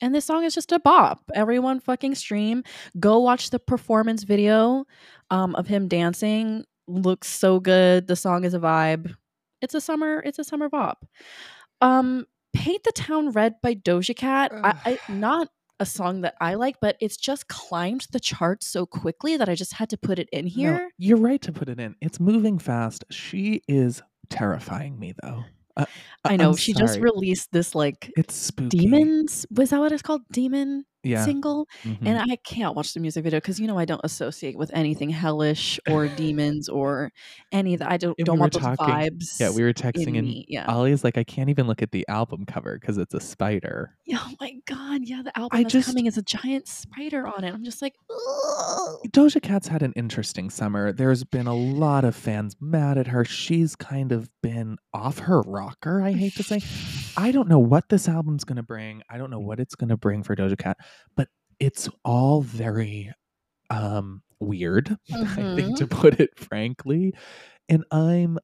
[0.01, 1.23] And this song is just a bop.
[1.35, 2.63] Everyone fucking stream.
[2.99, 4.85] Go watch the performance video
[5.31, 6.65] um, of him dancing.
[6.89, 8.07] Looks so good.
[8.07, 9.15] The song is a vibe.
[9.61, 10.23] It's a summer.
[10.25, 11.05] It's a summer bop.
[11.81, 14.51] Um, Paint the Town Red by Doja Cat.
[14.55, 15.49] I, I, not
[15.81, 19.55] a song that I like, but it's just climbed the charts so quickly that I
[19.55, 20.91] just had to put it in No, here.
[20.99, 21.95] you're right to put it in.
[22.01, 23.05] It's moving fast.
[23.11, 25.45] She is terrifying me though.
[25.77, 25.85] Uh,
[26.25, 28.79] I know I'm she just released this like It's spooky.
[28.79, 29.47] demons.
[29.53, 30.23] Was that what it's called?
[30.33, 31.25] Demon Yeah.
[31.25, 31.67] single.
[31.85, 31.99] mhm.
[32.05, 35.11] And I can't watch the music video because you know I don't associate with anything
[35.11, 37.13] hellish or demons or
[37.53, 37.91] any of that.
[37.91, 39.39] I don't And don't we want those talking- vibes.
[39.41, 40.45] yeah, we were texting and me.
[40.49, 40.67] Yeah.
[40.67, 43.97] Ollie's like, I can't even look at the album cover because it's a spider.
[44.05, 45.03] Yeah, Oh my god.
[45.05, 47.55] Yeah, the album I that's just- coming is a giant spider on it.
[47.55, 48.99] I'm just like, Ugh.
[49.11, 50.93] Doja Cat's had an interesting summer.
[50.93, 53.25] There's been a lot of fans mad at her.
[53.25, 56.61] She's kind of been off her rocker, I hate to say.
[57.17, 59.03] I don't know what this album's going to bring.
[59.11, 60.77] I don't know what it's going to bring for Doja Cat,
[61.17, 61.29] but
[61.61, 63.13] it's all very
[63.71, 67.15] um weird, I think to put it frankly.
[67.69, 68.39] And I'm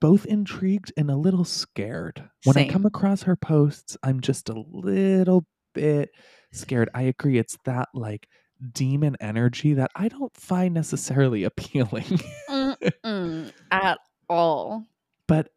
[0.00, 2.22] both intrigued and a little scared.
[2.44, 6.10] When I come across her posts, I'm just a little bit
[6.52, 6.90] scared.
[6.94, 8.28] I agree it's that like
[8.72, 12.20] demon energy that I don't find necessarily appealing.
[13.70, 14.84] At all.
[15.26, 15.48] but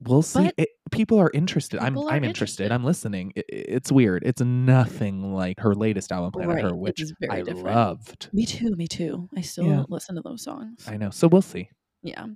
[0.00, 0.44] we'll see.
[0.44, 1.80] But It, people are interested.
[1.80, 2.64] I'm are I'm interested.
[2.64, 2.72] interested.
[2.72, 3.32] I'm listening.
[3.36, 4.22] It, it's weird.
[4.26, 7.66] It's nothing like her latest album, Planet Right, Her, it which is very I different.
[7.66, 8.28] loved.
[8.32, 8.74] Me too.
[8.76, 9.28] Me too.
[9.36, 9.82] I still Yeah.
[9.88, 10.84] listen to those songs.
[10.88, 11.10] I know.
[11.10, 11.68] So we'll see.
[12.02, 12.26] Yeah.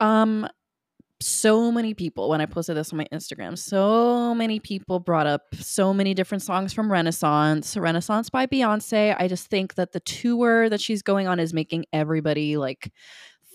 [0.00, 0.48] Um
[1.22, 5.42] so many people when I posted this on my Instagram, so many people brought up
[5.56, 9.14] so many different songs from Renaissance, Renaissance by Beyonce.
[9.18, 12.90] I just think that the tour that she's going on is making everybody like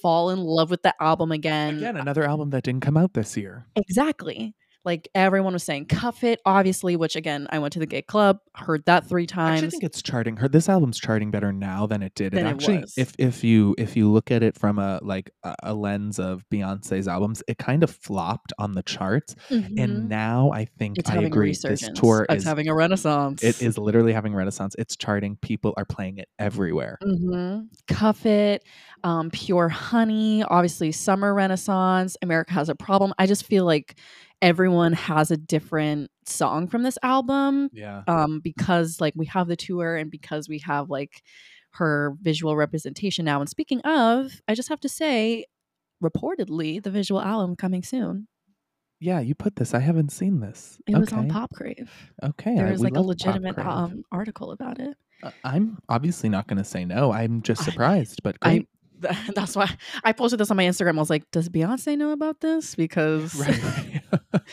[0.05, 1.77] fall in love with the album again.
[1.77, 3.65] Again, another album that didn't come out this year.
[3.75, 4.53] Exactly.
[4.85, 8.39] Like everyone was saying, cuff it, obviously, which again, I went to the gay club,
[8.55, 9.57] heard that three I times.
[9.63, 10.37] actually think it's charting.
[10.37, 12.33] Her this album's charting better now than it did.
[12.33, 12.93] Than it actually, was.
[12.97, 15.31] if if you if you look at it from a like
[15.63, 19.35] a, lens of Beyonce's albums, it kind of flopped on the charts.
[19.49, 19.79] Mhm.
[19.79, 21.53] And now I think it's I having agree.
[21.53, 23.43] This tour it's is having a renaissance.
[23.43, 24.75] it is literally having renaissance.
[24.77, 25.37] It's charting.
[25.41, 26.97] People are playing it everywhere.
[27.01, 28.63] hmm Cuff it,
[29.03, 32.17] um, pure honey, obviously summer renaissance.
[32.21, 33.13] America has a problem.
[33.17, 33.95] I just feel like
[34.41, 37.69] everyone has a different song from this album.
[37.73, 38.03] Yeah.
[38.07, 41.21] Um, because like we have the tour and because we have like
[41.71, 43.39] her visual representation now.
[43.39, 45.45] And speaking of, I just have to say,
[46.03, 48.27] reportedly the visual album coming soon.
[48.99, 49.73] Yeah, you put this.
[49.73, 50.79] I haven't seen this.
[50.87, 51.29] It was on Okay.
[51.29, 51.89] Popcrave.
[52.23, 52.55] Okay.
[52.55, 54.95] There was like a legitimate um article about it.
[55.21, 57.11] Uh, I'm obviously not going to say no.
[57.11, 58.69] I'm just I- surprised, but I great.
[59.35, 59.69] that's why
[60.03, 60.97] I posted this on my Instagram.
[60.97, 62.75] I was like, does Beyonce know about this?
[62.75, 64.01] Because right.
[64.33, 64.43] right.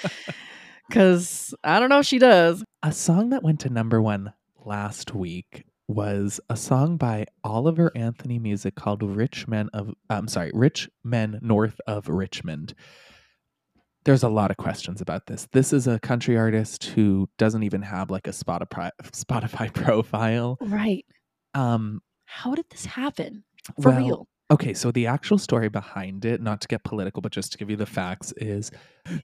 [0.88, 2.64] because I don't know if she does.
[2.82, 4.32] a song that went to number one
[4.64, 10.50] last week was a song by Oliver Anthony Music called "Rich Men of." I'm sorry,
[10.54, 12.74] "Rich Men North of Richmond."
[14.04, 15.46] There's a lot of questions about this.
[15.52, 20.58] This is a country artist who doesn't even have like a Spotify Spotify profile.
[20.60, 21.04] Right.
[21.54, 23.44] Um, How did this happen?
[23.80, 24.28] For well, real.
[24.52, 27.70] Okay, so the actual story behind it, not to get political, but just to give
[27.70, 28.70] you the facts, is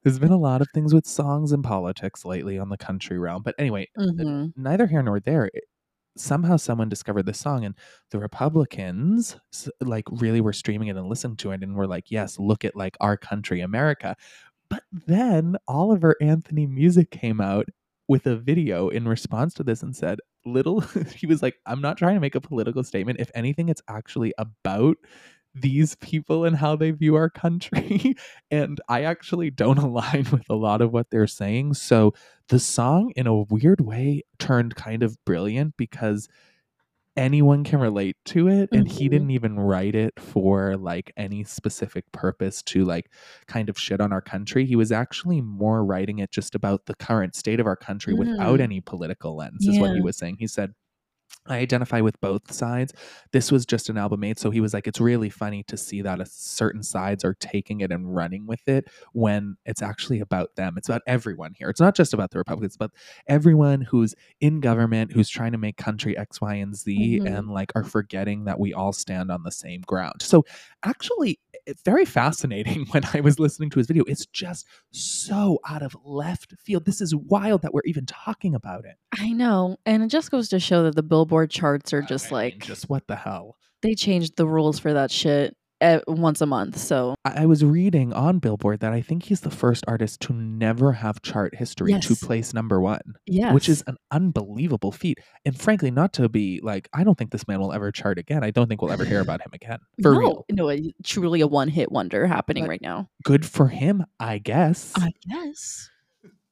[0.05, 3.43] there's been a lot of things with songs and politics lately on the country realm.
[3.45, 4.53] But anyway, Mhm.
[4.57, 5.47] neither here nor there.
[5.55, 5.65] It-
[6.19, 7.77] somehow someone discovered this song, and
[8.13, 9.39] the Republicans
[9.83, 12.77] like really were streaming it and listening to it, and were like, "Yes, look at
[12.77, 14.17] like our country, America."
[14.71, 17.67] But then Oliver Anthony Music came out
[18.09, 20.21] with a video in response to this and said,
[20.53, 20.81] "Little,"
[21.17, 23.21] he was like, "I'm not trying to make a political statement.
[23.21, 24.97] If anything, it's actually about."
[25.55, 28.15] these people and how they view our country
[28.51, 32.13] and i actually don't align with a lot of what they're saying so
[32.49, 36.29] the song in a weird way turned kind of brilliant because
[37.19, 39.11] anyone can relate to it and he Mhm.
[39.11, 43.11] didn't even write it for like any specific purpose to like
[43.49, 46.95] kind of shit on our country he was actually more writing it just about the
[46.95, 48.63] current state of our country without Mm.
[48.63, 50.75] any political lens is what he was saying he said
[51.47, 52.93] I identify with both sides.
[53.33, 56.03] This was just an album made, so he was like, it's really funny to see
[56.03, 60.57] that a certain sides are taking it and running with it when it's actually about
[60.57, 60.75] them.
[60.77, 61.71] It's about everyone here.
[61.71, 62.91] It's not just about the Republicans, but
[63.27, 67.39] everyone who's in government, who's trying to make country X, Y, and Z, Mhm.
[67.39, 70.21] and like are forgetting that we all stand on the same ground.
[70.21, 70.45] So
[70.85, 74.05] actually, it's very fascinating when I was listening to his video.
[74.07, 76.85] It's just so out of left field.
[76.85, 78.97] This is wild that we're even talking about it.
[79.19, 79.77] I know.
[79.87, 82.65] And it just goes to show that the Billboard charts are just I mean, like
[82.65, 83.57] just what the hell.
[83.83, 85.57] they changed the rules for that shit
[86.07, 86.77] once a month.
[86.77, 90.93] So I was reading on Billboard that I think he's the first artist to never
[90.93, 93.53] have chart history to place number one, yes.
[93.55, 95.19] which is an unbelievable feat.
[95.45, 98.43] And frankly, not to be like, I don't think this man will ever chart again.
[98.45, 99.79] I don't think we'll ever hear about him again.
[100.03, 100.45] For no, real.
[100.51, 103.09] No, a- truly a one hit wonder happening But- right now.
[103.25, 104.93] Good for him, I guess.
[104.97, 105.91] I guess.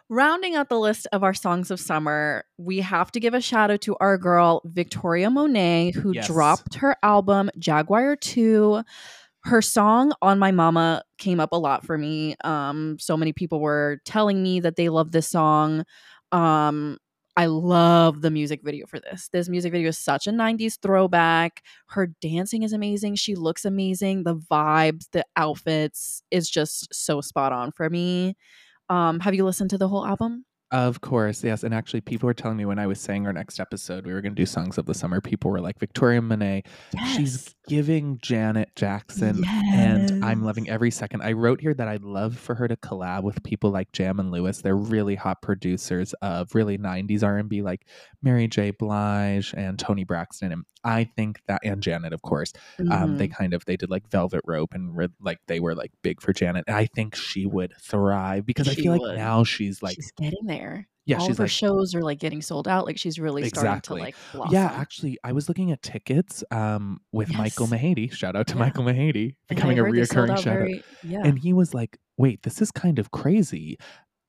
[0.09, 3.73] Rounding out the list of our songs of summer, we have to give a shout
[3.73, 6.29] out to our girl Victoria Monet, who Yes.
[6.29, 8.83] dropped her album Jaguar 2.
[9.45, 12.37] Her song On My Mama came up a lot for me.
[12.45, 15.85] Um, so many people were telling me that they love this song.
[16.31, 16.99] Um,
[17.37, 19.29] I love the music video for this.
[19.29, 21.63] This music video is such a 90s throwback.
[21.89, 23.17] Her dancing is amazing.
[23.17, 24.23] She looks amazing.
[24.23, 28.37] The vibes, the outfits is just so spot on for me.
[28.89, 30.45] Um, have you listened to the whole album?
[30.73, 31.63] Of course, yes.
[31.63, 34.21] And actually, people were telling me when I was saying our next episode, we were
[34.21, 35.21] going to do songs of the summer.
[35.21, 36.65] People were like, Victoria Monet,
[37.15, 41.23] she's giving Janet Jackson and I'm loving every second.
[41.23, 44.31] I wrote here that I'd love for her to collab with people like Jam and
[44.31, 44.63] Lewis.
[44.63, 47.87] They're really hot producers of really 90s R&B like
[48.23, 48.71] Mary J.
[48.71, 52.53] Blige and Toni Braxton and I think that and Janet of course.
[52.91, 53.33] Um they Mhm.
[53.35, 56.33] kind of they did like Velvet Rope and re- like they were like big for
[56.33, 56.65] Janet.
[56.69, 60.13] And I think she would thrive because I She feel like now she's like she's
[60.17, 60.89] getting there.
[61.07, 62.85] Yeah, All she's of her like shows are like getting sold out.
[62.85, 64.53] Like she's really starting to like blossom.
[64.55, 67.81] yeah, actually, I was looking at tickets um, with Michael Yes.
[67.81, 68.13] Mahady.
[68.13, 68.59] Shout out to Yeah.
[68.61, 70.59] Michael Mahady, And I becoming a heard they sold reoccurring out shout out.
[70.59, 71.23] very- Yeah.
[71.25, 73.79] And he was like, wait, this is kind of crazy.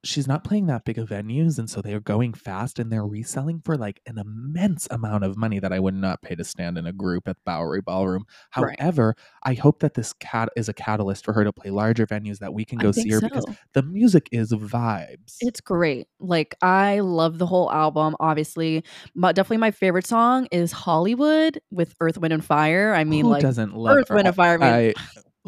[0.03, 3.61] She's not playing that big of venues and so they're going fast and they're reselling
[3.63, 6.85] for like an immense amount of money that I would not pay to stand in
[6.85, 8.25] a group at Bowery Ballroom.
[8.55, 8.79] Right.
[8.79, 12.39] However, I hope that this cat is a catalyst for her to play larger venues
[12.39, 15.37] that we can go see her because the music is vibes.
[15.41, 16.07] It's great.
[16.19, 18.15] Like I love the whole album.
[18.19, 18.83] Obviously,
[19.15, 22.93] but definitely my favorite song is Hollywood with Earth, Wind, and Fire.
[22.93, 24.61] I mean, Who like doesn't love Earth, Wind, and Fire.
[24.61, 24.93] I mean,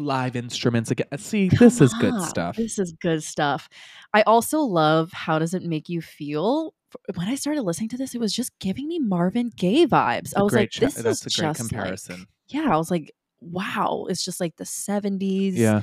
[0.00, 1.06] live instruments again.
[1.18, 2.56] See, this is good stuff.
[2.56, 3.68] This is good stuff.
[4.14, 6.74] I also love how does it make you feel?
[7.14, 10.32] When I started listening to this, it was just giving me Marvin Gaye vibes.
[10.36, 12.26] I was like, this that's is a great just like- comparison.
[12.48, 15.52] yeah, I was like, wow, it's just like the 70s.
[15.54, 15.82] yeah.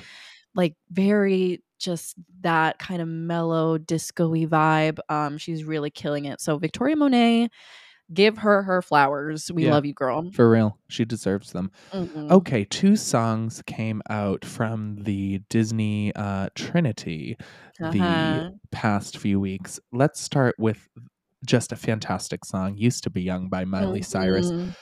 [0.53, 4.97] like very just that kind of mellow disco-y vibe.
[5.09, 6.41] Um, she's really killing it.
[6.41, 7.49] So Victoria Monet,
[8.13, 9.51] give her her flowers.
[9.51, 9.71] We Yeah.
[9.71, 10.31] love you, girl.
[10.31, 10.77] For real.
[10.87, 11.71] She deserves them.
[11.93, 12.31] Mhm.
[12.31, 17.37] Okay, two songs came out from the Disney uh, Trinity
[17.81, 17.91] Uh-huh.
[17.91, 19.79] the past few weeks.
[19.91, 20.87] Let's start with
[21.45, 24.51] just a fantastic song, Used to Be Young by Miley Cyrus.
[24.51, 24.75] Mhm.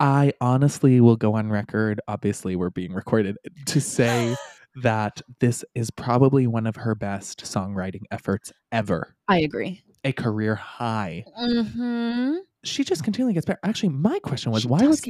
[0.00, 4.34] I honestly will go on record, obviously, we're being recorded, to say
[4.82, 9.14] that this is probably one of her best songwriting efforts ever.
[9.28, 9.82] I agree.
[10.04, 11.24] A career high.
[11.38, 12.36] Mm-hmm.
[12.62, 13.58] She just continually gets better.
[13.62, 15.02] Actually, my question was She why was?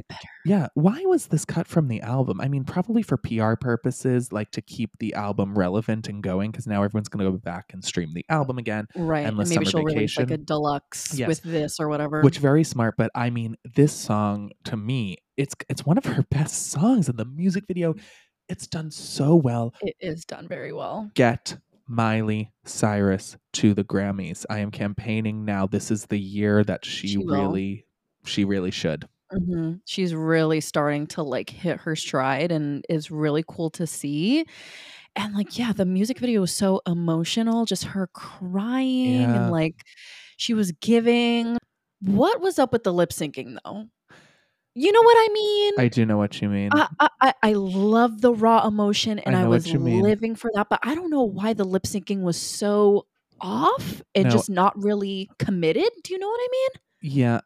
[0.44, 2.40] Yeah, why was this cut from the album?
[2.40, 6.66] I mean, probably for PR purposes, like to keep the album relevant and going, because
[6.66, 9.26] now everyone's going to go back and stream the album again, Right.
[9.26, 11.26] And maybe she'll release like a deluxe Yes.
[11.28, 12.22] with this or whatever.
[12.22, 12.94] which very smart.
[12.96, 17.18] But I mean, this song to me, it's it's one of her best songs, and
[17.18, 17.94] the music video,
[18.48, 19.74] it's done so well.
[19.82, 21.11] it is done very well.
[21.14, 21.57] Get
[21.91, 24.47] Miley Cyrus to the Grammys.
[24.49, 25.66] I am campaigning now.
[25.66, 27.84] This is the year that she, She really,
[28.24, 29.07] she really should.
[29.30, 34.45] hmm She's really starting to like hit her stride and is really cool to see.
[35.16, 39.34] And like, yeah, the music video was so emotional, just her crying Yeah.
[39.34, 39.74] and like
[40.36, 41.59] she was giving.
[42.03, 43.86] What was up with the lip syncing though?
[44.75, 45.75] You know what I mean?
[45.79, 46.71] I do know what you mean.
[46.73, 50.68] I, I, I- I love the raw emotion and I, what was living for that,
[50.71, 53.07] but I don't know why the lip syncing was so
[53.41, 54.31] off and No.
[54.31, 55.89] just not really committed.
[56.05, 56.71] Do you know what I mean?
[57.12, 57.41] Yeah.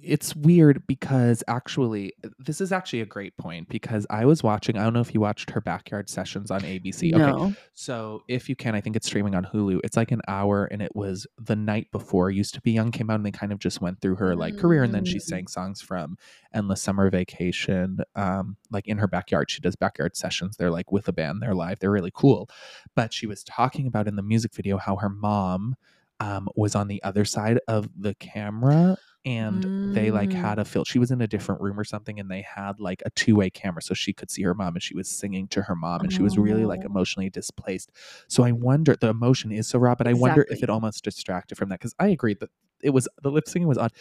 [0.00, 4.84] It's weird because actually, this is actually a great point because I was watching, I
[4.84, 7.12] don't know if you watched her backyard sessions on ABC.
[7.12, 7.54] Okay.
[7.74, 9.80] So if you can, I think it's streaming on Hulu.
[9.84, 13.10] It's like an hour and it was the night before Used to Be Young came
[13.10, 15.22] out and they kind of just went through her like career and then she Mm.
[15.22, 16.16] sang songs from
[16.54, 17.98] Endless Summer Vacation.
[18.14, 19.50] Um, like in her backyard.
[19.50, 20.56] She does backyard sessions.
[20.56, 22.48] They're like with a band, they're live, they're really cool.
[22.94, 25.76] But she was talking about in the music video how her mom
[26.20, 30.34] um, was on the other side of the camera and they like Mm.
[30.34, 33.02] had a fil she was in a different room or something and they had like
[33.06, 35.76] a two-way camera so she could see her mom and she was singing to her
[35.76, 36.86] mom and she was really like Oh.
[36.86, 37.90] emotionally displaced
[38.28, 41.56] so i wonder the emotion is so raw but i wonder if it almost distracted
[41.56, 42.50] from that because i agree that
[42.82, 43.92] it was the lip singing was odd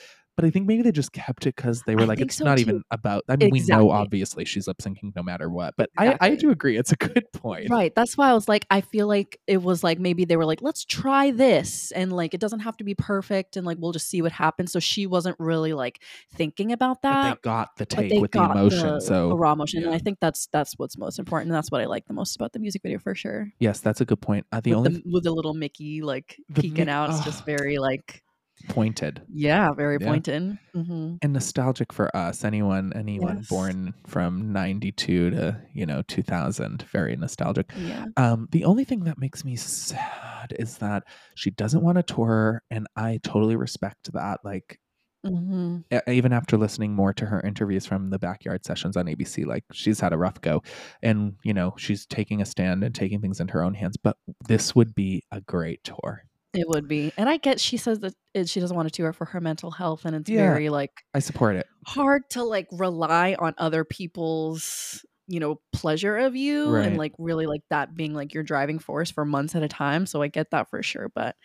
[0.41, 2.45] but i think maybe they just kept it because they were I like it's so
[2.45, 2.61] not too.
[2.61, 6.17] even about i mean we know obviously she's lip syncing no matter what but I,
[6.19, 7.95] I do agree it's a good point Right.
[7.95, 10.61] That's why I was like, I feel like it was like maybe they were like,
[10.61, 11.91] let's try this.
[11.91, 13.57] And like, it doesn't have to be perfect.
[13.57, 14.71] And like, we'll just see what happens.
[14.71, 16.01] So she wasn't really like
[16.33, 17.35] thinking about but that.
[17.35, 19.83] they got the but take with the emotion the, so the raw emotion.
[19.83, 19.93] And.
[19.93, 21.49] I think that's that's what's most important.
[21.49, 23.51] And that's what I like the most about the music video for sure.
[23.59, 26.37] yes that's a good point uh, the with, only the, with the little Mickey like
[26.53, 27.09] peeking Mick- out.
[27.09, 27.23] It's oh.
[27.23, 28.21] just very like,
[28.61, 30.07] pointed yeah, very Yeah.
[30.07, 30.57] pointed.
[30.73, 33.47] hmm and nostalgic for us anyone anyone Yes.
[33.49, 38.05] born from 92 to you know 2000 very nostalgic Yeah.
[38.17, 41.03] um the only thing that makes me sad is that
[41.35, 44.79] she doesn't want to tour and i totally respect that like
[45.25, 49.45] hmm e- even after listening more to her interviews from the backyard sessions on abc
[49.45, 50.63] like she's had a rough go
[51.03, 54.17] and you know she's taking a stand and taking things into her own hands but
[54.47, 56.23] this would be a great tour
[56.53, 57.13] It would be.
[57.17, 59.71] And I get she says that it, she doesn't want to tour for her mental
[59.71, 60.05] health.
[60.05, 60.37] And it's Yeah.
[60.51, 66.17] very like, i support it hard to like rely on other people's you know pleasure
[66.17, 66.85] of you Right.
[66.87, 70.05] and like really like that being like your driving force for months at a time
[70.05, 71.35] so i get that for sure but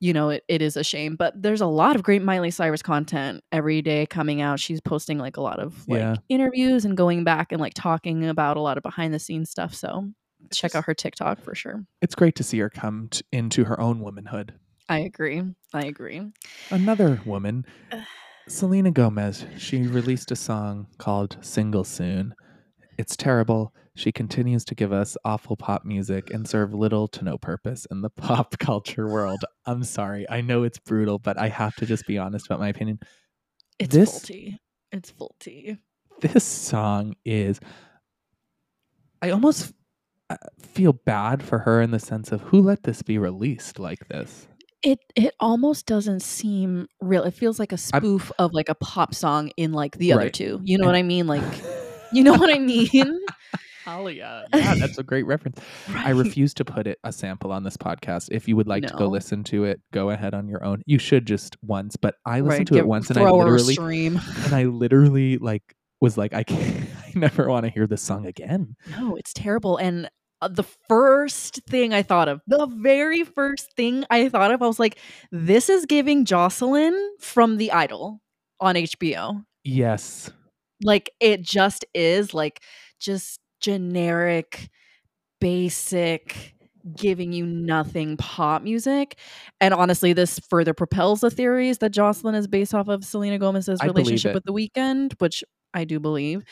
[0.00, 2.82] you know it, it is a shame but there's a lot of great miley cyrus
[2.82, 6.16] content every day coming out she's posting like a lot of like Yeah.
[6.28, 9.74] interviews and going back and like talking about a lot of behind the scenes stuff
[9.74, 10.10] so
[10.52, 13.78] check out her tiktok for sure it's great to see her come t- into her
[13.80, 14.54] own womanhood
[14.88, 15.42] i agree
[15.74, 16.22] i agree
[16.70, 17.64] Another woman,
[18.48, 22.32] Selena Gomez, she released a song called Single Soon.
[22.96, 23.74] It's terrible.
[23.96, 28.02] She continues to give us awful pop music and serve little to no purpose in
[28.02, 29.44] the pop culture world.
[29.66, 30.26] I'm sorry.
[30.30, 33.00] I know it's brutal, but I have to just be honest about my opinion.
[33.80, 34.60] it's This- faulty
[34.92, 35.78] it's faulty
[36.20, 37.58] This song is.
[39.22, 39.72] I almost.
[40.30, 44.08] Uh, feel bad for her in the sense of who let this be released like
[44.08, 44.48] this.
[44.82, 47.22] It it almost doesn't seem real.
[47.24, 50.30] It feels like a I'm- spoof of like a pop song in like the other
[50.30, 50.60] two.
[50.64, 51.26] You know And- what I mean?
[51.26, 51.42] Like
[52.12, 53.20] you know what I mean?
[53.84, 54.46] Talia.
[54.54, 55.60] Yeah, that's a great reference.
[55.94, 58.28] I refuse to put it a sample on this podcast.
[58.32, 60.82] If you would like to go listen to it, go ahead on your own.
[60.86, 63.38] You should just once, but I listened Right, to give- it once and I throw
[63.40, 64.20] her a literally stream.
[64.44, 65.62] and I literally like
[66.00, 68.76] was like I can't I never want to hear this song again.
[68.90, 69.76] No, it's terrible.
[69.76, 70.10] And
[70.42, 74.66] uh, the first thing I thought of, the very first thing I thought of, I
[74.66, 74.98] was like,
[75.32, 78.20] this is giving Jocelyn from The Idol
[78.60, 79.44] on HBO.
[79.64, 80.30] Yes.
[80.82, 82.62] Like it just is like
[83.00, 84.68] just generic,
[85.40, 86.54] basic,
[86.94, 89.18] giving you nothing pop music.
[89.60, 93.80] And honestly, this further propels the theories that Jocelyn is based off of Selena Gomez's
[93.80, 95.42] I relationship with The Weeknd, which
[95.74, 96.44] I do believe.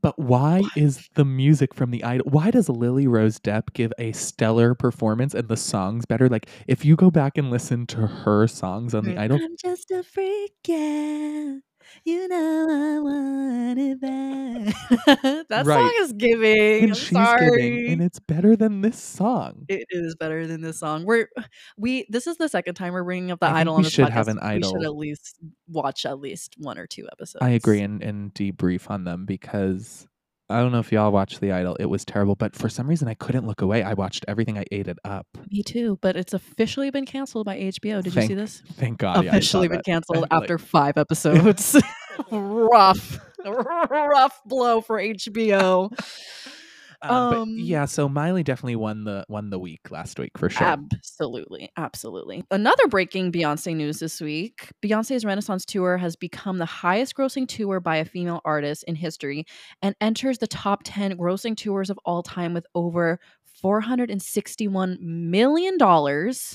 [0.00, 2.26] But why is the music from the idol?
[2.30, 6.28] Why does Lily Rose Depp give a stellar performance and the songs better?
[6.28, 9.90] Like, if you go back and listen to her songs on the idol, I'm just
[9.90, 11.58] a freak, yeah.
[12.04, 15.46] You know I want it back.
[15.48, 15.80] that Right.
[15.80, 16.82] song is giving.
[16.84, 17.50] and I'm she's sorry.
[17.50, 19.64] giving, and it's better than this song.
[19.68, 21.04] it is better than this song.
[21.04, 21.28] We're
[21.76, 22.06] we.
[22.08, 24.10] This is the second time we're bringing up the I idol we on should podcast.
[24.12, 24.72] have an idol.
[24.74, 27.42] We should at least watch at least one or two episodes.
[27.42, 30.06] I agree and, and debrief on them because
[30.50, 31.76] I don't know if y'all watched The Idol.
[31.78, 33.82] It was terrible, but for some reason I couldn't look away.
[33.82, 34.56] I watched everything.
[34.58, 35.26] I ate it up.
[35.50, 38.02] Me too, but it's officially been canceled by HBO.
[38.02, 38.62] Did Thank you see this?
[38.74, 39.24] Thank God.
[39.24, 39.84] yeah, officially been that.
[39.84, 41.76] canceled Like- after five episodes.
[42.30, 45.90] rough, rough blow for HBO.
[47.02, 50.66] Um, but yeah, so Miley definitely won the won the week last week for sure.
[50.66, 51.70] Absolutely.
[51.76, 52.44] Absolutely.
[52.50, 57.80] Another breaking Beyonce news this week Beyonce's Renaissance Tour has become the highest grossing tour
[57.80, 59.44] by a female artist in history
[59.82, 63.20] and enters the top 10 grossing tours of all time with over
[63.62, 65.78] $461 million,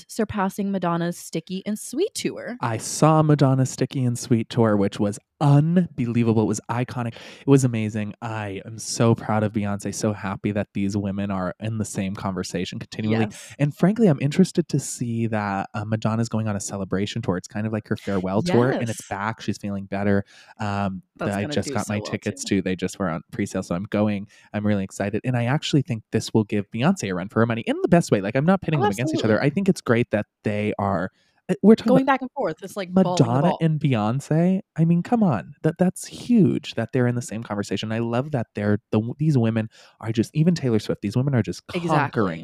[0.08, 2.56] surpassing Madonna's Sticky and Sweet tour.
[2.60, 6.42] I saw Madonna's Sticky and Sweet tour, which was unbelievable.
[6.42, 7.14] It was iconic.
[7.14, 8.14] It was amazing.
[8.22, 9.94] I am so proud of Beyonce.
[9.94, 13.24] So happy that these women are in the same conversation continually.
[13.24, 13.54] Yes.
[13.58, 17.36] And frankly, I'm interested to see that uh, Madonna's going on a celebration tour.
[17.36, 19.40] It's kind of like her farewell tour, and it's back.
[19.40, 20.24] She's feeling better.
[20.60, 22.56] Um, I just got so my well, tickets too.
[22.56, 22.62] too.
[22.62, 24.28] They just were on pre-sale, so I'm going.
[24.52, 27.46] I'm really excited, and I actually think this will give Beyonce a run for her
[27.46, 28.20] money in the best way.
[28.20, 29.42] Like I'm not pitting Oh, them against each other.
[29.42, 31.10] I think it's great that they are.
[31.50, 32.62] Uh, We're talking Going back and forth.
[32.62, 34.60] It's like ball in the Madonna and Beyonce.
[34.76, 37.92] I mean, come on, that that's huge that they're in the same conversation.
[37.92, 39.68] I love that they're the these women
[40.00, 41.02] are just even Taylor Swift.
[41.02, 41.84] These women are just conquering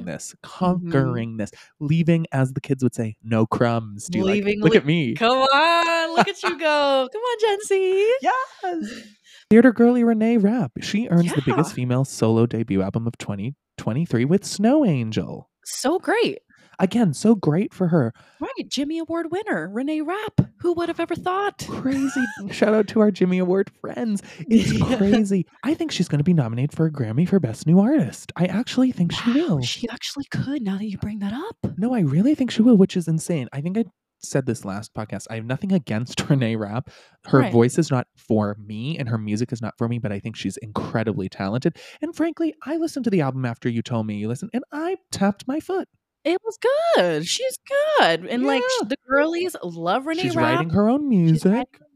[0.00, 0.02] Exactly.
[0.02, 4.06] this, conquering this, leaving, as the kids would say, no crumbs.
[4.06, 5.14] Do you like- Leaving look le- at me.
[5.14, 7.08] Come on, look at you go.
[7.12, 8.14] Come on, Gen Z.
[8.22, 9.04] Yes.
[9.50, 10.72] Theater girly Renee Rapp.
[10.80, 15.50] She earns the biggest female solo debut album of 2023 with Snow Angel.
[15.64, 16.38] So great.
[16.80, 18.12] Again, so great for her.
[18.40, 18.68] Right.
[18.68, 20.40] Jimmy Award winner, Renee Rapp.
[20.60, 21.64] Who would have ever thought?
[21.68, 22.24] Crazy.
[22.50, 24.22] Shout out to our Jimmy Award friends.
[24.48, 24.96] It's Yeah.
[24.96, 25.46] crazy.
[25.62, 28.32] I think she's going to be nominated for a Grammy for Best New Artist.
[28.36, 29.60] I actually think she will.
[29.60, 31.56] She actually could now that you bring that up.
[31.76, 33.48] No, I really think she will, which is insane.
[33.52, 33.84] I think I
[34.22, 35.26] said this last podcast.
[35.30, 36.90] I have nothing against Renee Rapp.
[37.26, 37.52] Her Right.
[37.52, 40.34] voice is not for me and her music is not for me, but I think
[40.36, 41.76] she's incredibly talented.
[42.02, 44.96] And frankly, I listened to the album after you told me you listened and I
[45.10, 45.88] tapped my foot.
[46.24, 46.58] It was
[46.96, 47.26] good.
[47.26, 47.58] She's
[47.98, 48.26] good.
[48.26, 50.56] And like the girlies love Renee she's Rapp.
[50.56, 51.50] writing her own music.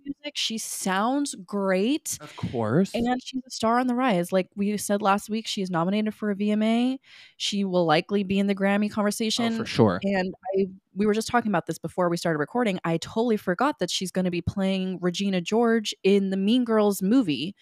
[0.05, 0.33] music.
[0.35, 2.19] She sounds great.
[2.21, 2.93] Of course.
[2.95, 4.33] And she's a star on the rise.
[4.33, 6.99] Like we said last week, she's nominated for a VMA.
[7.37, 9.57] She will likely be in the Grammy Oh, conversation.
[9.57, 10.01] for sure.
[10.03, 10.67] And I
[10.97, 12.79] we were just talking about this before we started recording.
[12.85, 17.03] I totally forgot that she's going to be playing Regina George in the Mean Girls
[17.03, 17.55] movie.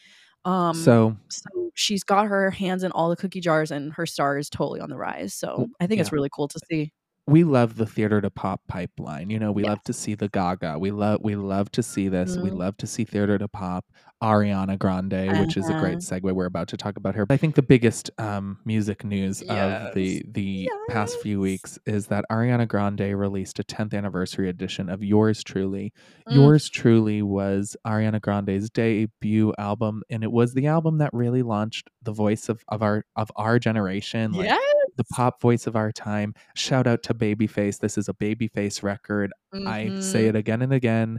[0.44, 4.38] Um so so she's got her hands in all the cookie jars and her star
[4.38, 5.34] is totally on the rise.
[5.34, 6.92] So I think it's really cool to see.
[7.26, 9.30] We love the theater to pop pipeline.
[9.30, 10.78] You know, we love to see the Gaga.
[10.78, 12.36] We love we love to see this.
[12.36, 12.58] We Mhm.
[12.58, 13.84] love to see theater to pop.
[14.22, 16.20] Ariana Grande, which is a great Uh-huh.
[16.20, 16.32] segue.
[16.32, 17.26] We're about to talk about her.
[17.28, 20.22] I think the biggest um, music news of the Yes.
[20.32, 25.42] the past few weeks is that Ariana Grande released a 10th anniversary edition of Yours
[25.42, 25.92] Truly.
[26.28, 26.34] Mm.
[26.36, 31.90] Yours Truly was Ariana Grande's debut album, and it was the album that really launched
[32.00, 34.30] the voice of, of our of our generation.
[34.32, 34.71] Like, yes.
[34.96, 36.34] The pop voice of our time.
[36.54, 37.78] Shout out to Babyface.
[37.78, 39.32] This is a Babyface record.
[39.66, 40.28] I say Mhm.
[40.28, 41.18] it again and again.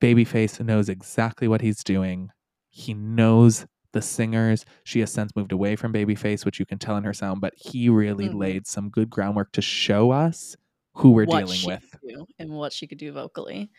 [0.00, 2.30] Babyface knows exactly what he's doing.
[2.70, 4.64] He knows the singers.
[4.84, 7.54] She has since moved away from Babyface, which you can tell in her sound, but
[7.56, 8.34] he really Mhm.
[8.38, 10.54] laid some good groundwork to show us
[10.94, 11.94] who we're what dealing with.
[12.38, 13.70] and what she could do vocally.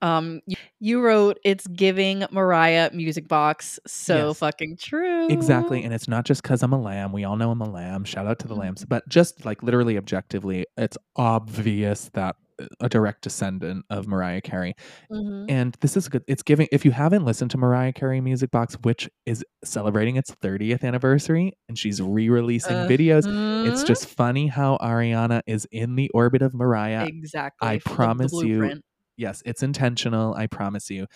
[0.00, 3.78] Um, you, you wrote it's giving Mariah music box.
[3.86, 4.38] So Yes.
[4.38, 5.28] fucking true.
[5.28, 5.82] Exactly.
[5.82, 7.12] And it's not just because I'm a lamb.
[7.12, 8.04] We all know I'm a lamb.
[8.04, 8.84] Shout out to the lambs.
[8.84, 14.74] But just like literally objectively, it's obvious that uh, a direct descendant of Mariah Carey.
[15.12, 15.46] Mhm.
[15.48, 16.22] And this is good.
[16.26, 20.30] It's giving, if you haven't listened to Mariah Carey Music Box, which is celebrating its
[20.42, 23.18] 30th anniversary and she's re releasing videos,
[23.66, 23.86] it's Mhm.
[23.86, 27.06] just funny how Ariana is in the orbit of Mariah.
[27.06, 27.68] exactly.
[27.68, 28.80] I promise you.
[29.18, 30.32] Yes, it's intentional.
[30.34, 31.06] I promise you.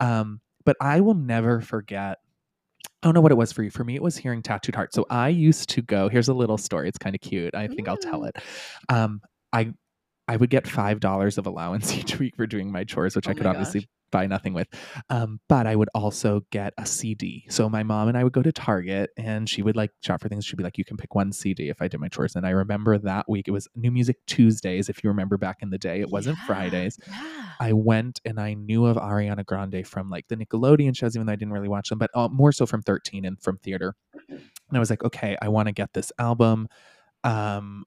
[0.00, 2.18] Um, but I will never forget.
[3.02, 3.70] I don't know what it was for you.
[3.70, 4.92] For me, it was hearing Tattooed Heart.
[4.94, 6.08] So I used to go.
[6.08, 6.88] Here's a little story.
[6.88, 7.54] It's kind of cute.
[7.54, 8.28] I think I'll tell Mm.
[8.28, 8.36] it.
[8.88, 9.72] Um, I
[10.32, 13.30] I would get five dollars of allowance each week for doing my chores, which Oh
[13.30, 13.88] I could obviously gosh.
[14.10, 14.68] buy nothing with.
[15.10, 17.44] Um, but I would also get a CD.
[17.48, 20.28] So my mom and I would go to Target, and she would like shop for
[20.28, 20.44] things.
[20.44, 22.50] She'd be like, "You can pick one CD if I did my chores." And I
[22.50, 24.88] remember that week it was New Music Tuesdays.
[24.88, 26.98] If you remember back in the day, it wasn't Yeah, Fridays.
[27.06, 27.42] Yeah.
[27.60, 31.32] I went and I knew of Ariana Grande from like the Nickelodeon shows, even though
[31.34, 33.94] I didn't really watch them, but uh, more so from 13 and from theater.
[34.28, 34.40] And
[34.72, 36.68] I was like, okay, I want to get this album.
[37.24, 37.84] Um,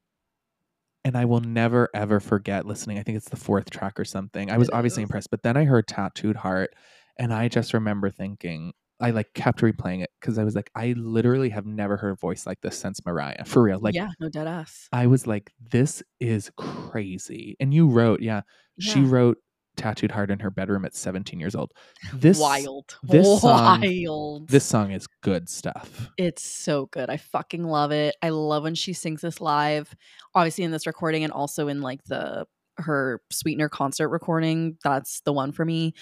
[1.06, 2.98] and I will never ever forget listening.
[2.98, 4.52] I think it's the fourth track or something.
[4.52, 6.76] I was obviously impressed, but then I heard Tattooed Heart,
[7.18, 10.96] and I just remember thinking, I like kept replaying it because I was like, I
[10.98, 13.80] literally have never heard a voice like this since Mariah, for real.
[13.80, 14.90] Like, yeah, no dead ass.
[14.92, 17.56] I was like, this is crazy.
[17.60, 18.42] And you wrote, yeah,
[18.80, 19.38] she wrote
[19.76, 21.72] Tattooed Heart in her bedroom at 17 years old.
[22.14, 22.98] This wild.
[23.04, 24.48] this song- wild.
[24.50, 26.10] this song is good stuff.
[26.18, 27.10] It's so good.
[27.10, 28.16] I fucking love it.
[28.22, 29.94] I love when she sings this live,
[30.34, 32.46] obviously in this recording and also in like the
[32.78, 34.78] her sweetener concert recording.
[34.84, 35.94] That's the one for me.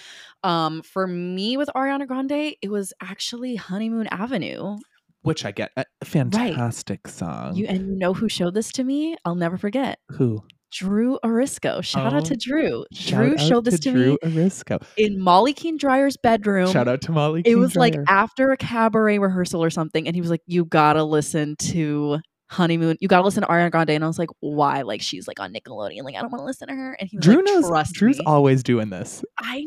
[0.42, 4.76] Um, for me with Ariana Grande, it was actually Honeymoon Avenue.
[5.22, 5.70] Which I get.
[5.76, 7.54] A fantastic song.
[7.56, 9.16] You and you know who showed this to me?
[9.24, 9.98] I'll never forget.
[10.10, 10.44] Who?
[10.74, 11.80] Drew Arisco.
[11.80, 12.84] Shout out Oh, to Drew.
[12.92, 14.78] Drew showed this to to, Drew me Arisco.
[14.96, 16.70] in Molly Keen Dryer's bedroom.
[16.72, 17.40] Shout out to Molly.
[17.40, 20.64] it King was like after a cabaret rehearsal or something, and he was like, "You
[20.64, 22.18] gotta listen to
[22.50, 22.96] Honeymoon.
[23.00, 24.82] You gotta listen to Ariana Grande." And I was like, "Why?
[24.82, 26.02] Like she's like on Nickelodeon.
[26.02, 27.68] Like I don't want to listen to her." And he was Drew like, knows.
[27.68, 29.24] "Trust Drew's me." always doing this.
[29.38, 29.64] I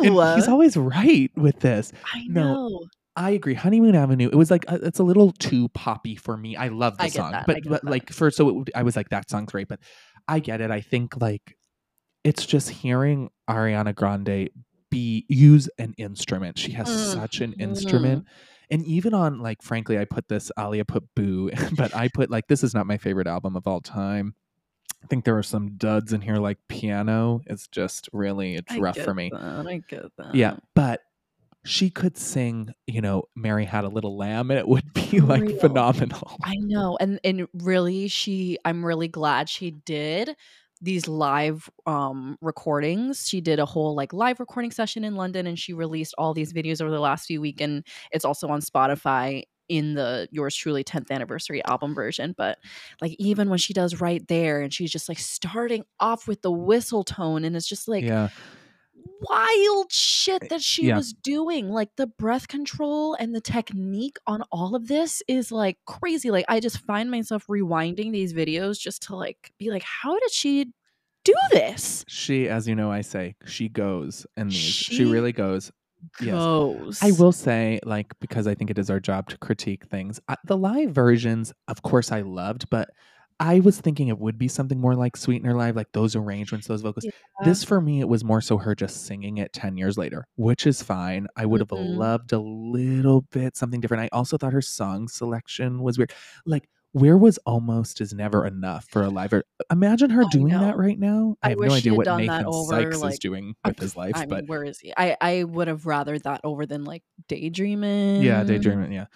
[0.00, 0.34] And know.
[0.36, 1.92] he's always right with this.
[2.12, 2.80] I no, know.
[3.16, 3.54] I agree.
[3.54, 4.28] Honeymoon Avenue.
[4.28, 6.56] It was like uh, it's a little too poppy for me.
[6.56, 9.10] I love the I song, that, but, but like for so it, I was like
[9.10, 9.68] that song's great.
[9.68, 9.78] But
[10.28, 10.70] I get it.
[10.70, 11.56] I think like
[12.22, 14.50] it's just hearing Ariana Grande
[14.90, 16.58] be use an instrument.
[16.58, 18.24] She has such an instrument.
[18.24, 18.50] Mm-hmm.
[18.70, 22.46] And even on like frankly, I put this Alia put Boo, but I put like
[22.48, 24.34] this is not my favorite album of all time.
[25.02, 27.42] I think there are some duds in here like piano.
[27.46, 29.30] It's just really it's rough for me.
[29.32, 30.34] that, I get that.
[30.34, 31.02] Yeah, but
[31.64, 35.42] she could sing, you know, Mary Had a Little Lamb, and it would be like
[35.42, 35.58] Real.
[35.58, 36.36] phenomenal.
[36.44, 36.96] I know.
[37.00, 40.36] And and really she I'm really glad she did
[40.80, 43.26] these live um recordings.
[43.28, 46.52] She did a whole like live recording session in London and she released all these
[46.52, 50.84] videos over the last few week and it's also on Spotify in the yours truly
[50.84, 52.58] 10th anniversary album version but
[53.00, 56.52] like even when she does right there and she's just like starting off with the
[56.52, 58.28] whistle tone and it's just like yeah,
[59.20, 60.96] wild shit eh, that she yeah.
[60.96, 61.68] was doing.
[61.68, 66.30] Like the breath control and the technique on all of this is like crazy.
[66.30, 70.32] Like I just find myself rewinding these videos just to like be like, how did
[70.32, 70.72] she
[71.24, 72.04] do this?
[72.06, 75.72] she, as you know, I say she goes, and these she, She really goes.
[76.20, 76.32] Yes.
[76.32, 76.98] Goes.
[77.02, 80.20] I will say, like, because I think it is our job to critique things.
[80.28, 82.90] I, the live versions, of course, I loved, but
[83.40, 86.82] I was thinking it would be something more like Sweetener Live, like those arrangements, those
[86.82, 87.04] vocals.
[87.04, 87.10] Yeah.
[87.44, 90.66] This for me, it was more so her just singing it 10 years later, which
[90.66, 91.26] is fine.
[91.36, 91.96] I would have Mhm.
[91.96, 94.02] loved a little bit something different.
[94.04, 96.12] I also thought her song selection was weird.
[96.46, 99.34] Like, where was almost is never enough for a live.
[99.68, 101.34] Imagine her doing that right now.
[101.42, 104.26] I, I have no idea what Nathan over, Sykes is doing with his life, I
[104.26, 104.92] but mean, where is he?
[104.96, 108.22] I I would have rather that over than like daydreaming.
[108.22, 108.92] Yeah, daydreaming.
[108.92, 109.06] Yeah,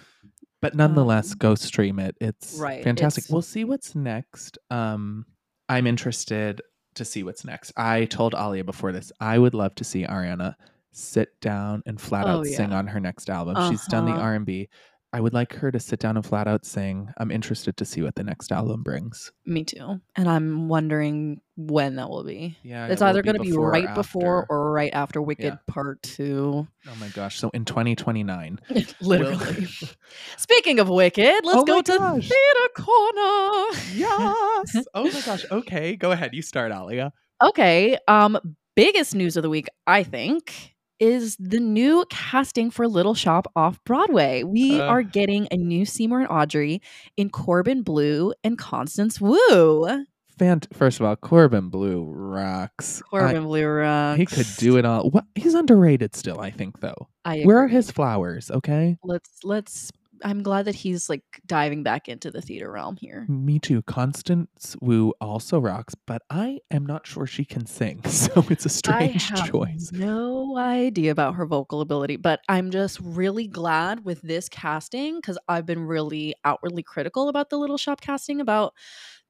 [0.61, 2.17] but nonetheless, Um, go stream it.
[2.21, 3.25] It's right, fantastic.
[3.25, 4.59] it's- We'll see what's next.
[4.71, 5.27] Um,
[5.69, 6.61] I'm interested
[6.95, 7.73] to see what's next.
[7.77, 10.55] I told Alia before this, I would love to see Ariana
[10.93, 13.57] sit down and flat Oh, out sing on her next album.
[13.71, 14.21] She's done the Uh-huh.
[14.23, 14.69] R and B.
[15.11, 17.09] I would like her to sit down and flat out sing.
[17.17, 19.33] I'm interested to see what the next album brings.
[19.47, 20.01] Me too.
[20.17, 22.59] And I'm wondering when that will be.
[22.63, 25.57] Yeah, It's it either going to be right before or right after Wicked Yeah.
[25.67, 26.69] Part 2.
[26.89, 27.39] Oh my gosh!
[27.39, 28.59] So in 2029,
[29.01, 29.67] Literally.
[30.37, 32.29] Speaking of Wicked, let's Oh go to gosh.
[32.29, 33.79] Theater Corner.
[33.95, 34.87] yes.
[34.95, 35.45] oh my gosh.
[35.51, 36.35] Okay, go ahead.
[36.35, 37.13] You start, Alia.
[37.43, 37.97] Okay.
[38.09, 38.39] Um,
[38.77, 43.83] biggest news of the week, I think, is the new casting for Little Shop off
[43.85, 44.43] Broadway.
[44.43, 44.85] We Uh.
[44.87, 46.81] are getting a new Seymour and Audrey
[47.17, 50.05] in Corbin Bleu and Constance Wu.
[50.39, 50.73] fant.
[50.73, 53.03] First of all, Corbin Bleu rocks.
[53.07, 54.19] I- Corbin Bleu Rocks.
[54.21, 55.11] he could do it all.
[55.11, 55.25] What?
[55.35, 57.09] He's underrated still, I think, though.
[57.25, 58.49] I Where are his flowers?
[58.51, 58.99] Okay.
[59.03, 59.91] Let's let's.
[60.25, 63.27] I'm glad that he's like diving back into the theater realm here.
[63.29, 63.83] Me too.
[63.83, 68.69] Constance Wu also rocks, but I am not sure she can sing, so it's a
[68.69, 69.91] strange I have choice.
[69.93, 75.39] no idea about her vocal ability, but I'm just really glad with this casting because
[75.49, 78.75] I've been really outwardly critical about the Little Shop casting about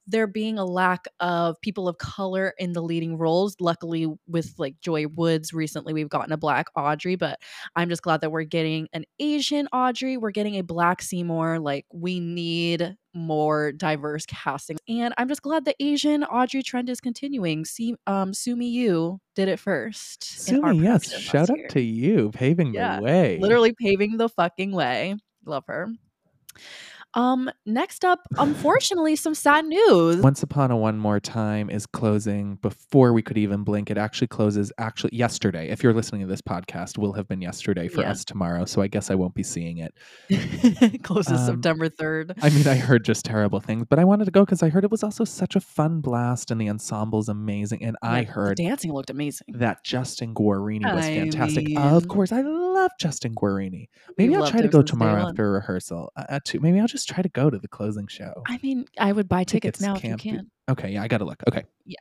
[0.09, 3.55] there being a lack of people of color in the leading roles.
[3.61, 7.39] Luckily, with like Joy Woods recently, we've gotten a black Audrey, but
[7.77, 10.17] I'm just glad that we're getting an Asian Audrey.
[10.17, 11.61] We're getting a black Seymour.
[11.61, 14.79] Like, we need more diverse casting.
[14.89, 17.65] And I'm just glad the Asian Audrey trend is continuing.
[17.65, 20.25] See, um, Sumi Yu did it first.
[20.25, 21.11] Sumi, yes.
[21.13, 23.39] Shout out to you, paving Yeah, the way.
[23.41, 25.17] literally paving the fucking way.
[25.45, 25.89] Love her.
[27.15, 30.19] Um, next up, unfortunately, some sad news.
[30.23, 33.91] Once Upon a One More Time is closing before we could even blink.
[33.91, 35.71] It actually closes actually yesterday.
[35.71, 38.11] If you're listening to this podcast, will have been yesterday for Yeah.
[38.11, 38.67] us tomorrow.
[38.67, 39.95] So I guess I won't be seeing it.
[41.03, 42.35] Closes Um, September 3rd.
[42.43, 44.85] I mean, I heard just terrible things, but I wanted to go because I heard
[44.85, 47.83] it was also such a fun blast and the ensemble's amazing.
[47.85, 49.47] And I Yeah, the heard dancing looked amazing.
[49.55, 51.67] that Justin Guarini was I fantastic.
[51.77, 53.89] of course, I love Justin Guarini.
[54.19, 56.13] Maybe I'll try to go tomorrow after rehearsal.
[56.17, 58.43] Uh, uh, to, maybe I'll just try to go to the closing show.
[58.47, 60.51] I mean, I would buy tickets, Tickets now if you be- can.
[60.71, 61.43] Okay, yeah, I got to look.
[61.49, 61.65] Okay.
[61.85, 61.97] Yeah.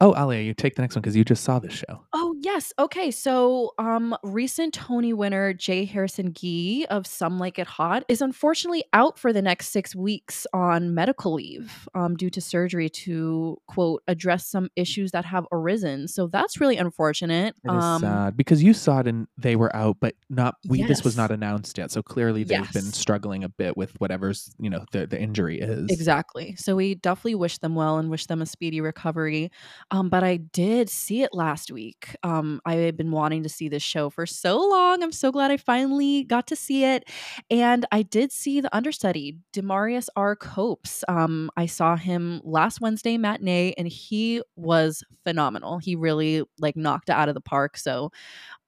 [0.00, 2.04] Oh, Alia, you take the next one because you just saw this show.
[2.12, 2.72] Oh yes.
[2.78, 3.10] Okay.
[3.10, 5.84] So, um, recent Tony winner J.
[5.84, 10.46] Harrison Ghee of Some Like It Hot is unfortunately out for the next six weeks
[10.52, 16.08] on medical leave, um, due to surgery to quote address some issues that have arisen.
[16.08, 17.54] So that's really unfortunate.
[17.64, 20.82] It is um, sad because you saw it and they were out, but not we.
[20.82, 24.68] This was not announced yet, so clearly they've been struggling a bit with whatever's you
[24.68, 25.90] know the the injury is.
[25.90, 26.56] Exactly.
[26.56, 29.50] So we definitely wish them well and wish them a speedy recovery.
[29.90, 32.16] Um, but I did see it last week.
[32.22, 32.31] Um,
[32.64, 35.02] I had been wanting to see this show for so long.
[35.02, 37.08] I'm so glad I finally got to see it.
[37.50, 40.36] And I did see the understudy, Demarius R.
[40.36, 41.04] Copes.
[41.08, 45.78] Um, I saw him last Wednesday matinee and he was phenomenal.
[45.78, 47.76] He really like knocked it out of the park.
[47.76, 48.10] So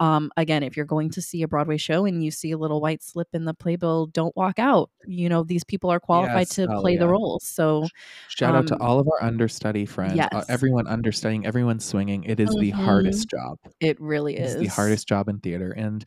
[0.00, 2.80] um, again, if you're going to see a Broadway show and you see a little
[2.80, 4.90] white slip in the playbill, don't walk out.
[5.06, 7.44] You know, these people are qualified Yes, to oh, play the roles.
[7.44, 7.86] So
[8.28, 12.24] Shout out to um, all of our understudy friends, uh, everyone understudying, everyone swinging.
[12.24, 13.53] It is the hardest job.
[13.80, 16.04] It really It's is the hardest job in theater, and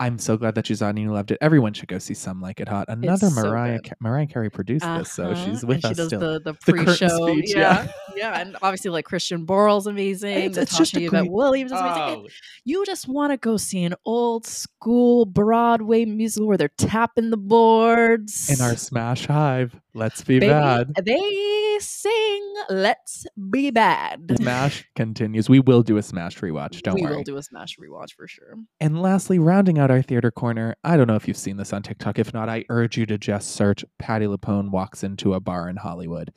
[0.00, 0.90] I'm so glad that she's on.
[0.90, 1.38] and You loved it.
[1.40, 2.86] Everyone should go see Some Like It Hot.
[2.88, 3.80] Another so Mariah.
[3.80, 6.20] Ca- Mariah Carey produced this, so Uh-huh, she's with and she us does still.
[6.20, 7.90] the the The pre-show, speech, yeah, yeah.
[8.16, 10.36] yeah, and obviously like Christian Borle's amazing.
[10.36, 12.24] It's- it's just a great- Williams is amazing.
[12.26, 12.28] Oh,
[12.64, 17.36] You just want to go see an old school Broadway musical where they're tapping the
[17.36, 18.50] boards.
[18.50, 20.92] in our Smash Hive, let's be Baby, bad.
[21.04, 25.48] They sing "Let's Be Bad." Smash continues.
[25.48, 26.82] We will do a Smash rewatch.
[26.82, 27.10] Don't we worry.
[27.12, 28.54] We will do a Smash rewatch for sure.
[28.80, 31.82] And lastly, rounding out our theater corner, I don't know if you've seen this on
[31.82, 32.18] TikTok.
[32.18, 35.76] If not, I urge you to just search Patti LuPone walks into a bar in
[35.76, 36.32] Hollywood.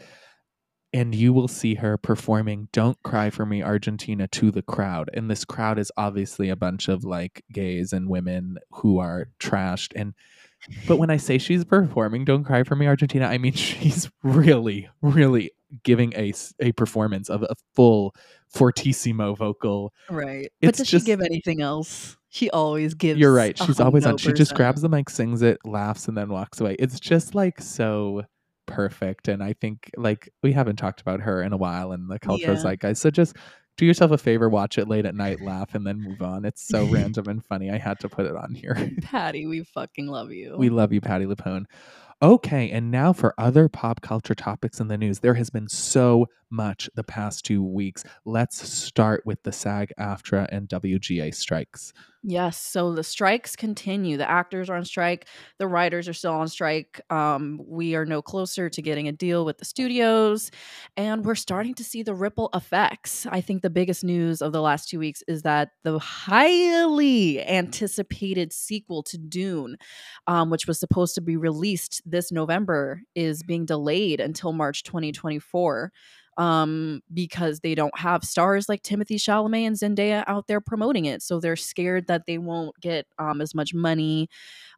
[0.94, 5.10] And you will see her performing Don't Cry for Me Argentina to the crowd.
[5.14, 9.94] And this crowd is obviously a bunch of like gays and women who are trashed.
[9.96, 10.14] And
[10.88, 14.90] but when I say she's performing Don't Cry for Me Argentina, I mean she's really,
[15.02, 15.52] really
[15.84, 18.14] giving a a performance of a full
[18.54, 20.52] fortissimo vocal Right.
[20.62, 22.18] But does just- she give anything else?
[22.34, 23.20] She always gives.
[23.20, 23.58] You're right.
[23.58, 24.18] She's always on.
[24.18, 26.78] She just grabs the mic, sings it, laughs, and then walks away.
[26.80, 28.24] It's just like so
[28.68, 29.28] perfect.
[29.28, 32.56] And I think like we haven't talked about her in a while in the cultural
[32.56, 32.62] Yeah.
[32.62, 33.02] zeitgeist.
[33.02, 33.36] So just
[33.78, 36.46] do yourself a favor, watch it late at night, laugh, and then move on.
[36.46, 36.86] It's so
[37.18, 37.70] random and funny.
[37.70, 38.78] I had to put it on here.
[39.02, 40.56] Patti, we fucking love you.
[40.58, 41.66] We love you, Patti LuPone.
[42.24, 45.20] Okay, and now for other pop culture topics in the news.
[45.20, 48.04] There has been so much the past two weeks.
[48.26, 51.94] Let's start with the SAG AFTRA and WGA strikes.
[52.24, 54.16] Yes, so the strikes continue.
[54.16, 55.28] The actors are on strike.
[55.58, 57.02] The writers are still on strike.
[57.10, 60.52] Um, we are no closer to getting a deal with the studios,
[60.96, 63.26] and we're starting to see the ripple effects.
[63.26, 68.54] I think the biggest news of the last two weeks is that the highly anticipated
[68.54, 69.78] sequel to Dune,
[70.28, 75.92] um, which was supposed to be released this November, is being delayed until March 2024
[76.38, 81.22] um, because they don't have stars like Timothée Chalamet and Zendaya out there promoting it.
[81.22, 84.30] So they're scared that they won't get um, as much money,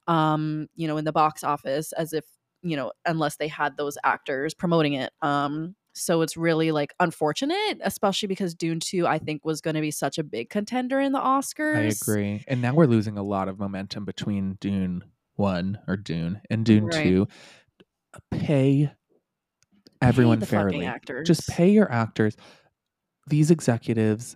[0.08, 2.26] um, you know, in the box office as if,
[2.62, 5.12] you know, unless they had those actors promoting it.
[5.22, 9.82] Um, so it's really like unfortunate, especially because Dune 2, I think, was going to
[9.82, 11.78] be such a big contender in the Oscars.
[11.78, 12.44] I agree.
[12.48, 15.04] And now we're losing a lot of momentum between Dune
[15.36, 17.04] 1 or Dune and Dune Right.
[17.04, 17.28] 2.
[18.32, 18.92] Pay
[20.02, 20.86] everyone the fairly.
[20.86, 21.28] actors.
[21.28, 22.36] Just pay your actors.
[23.28, 24.36] These executives,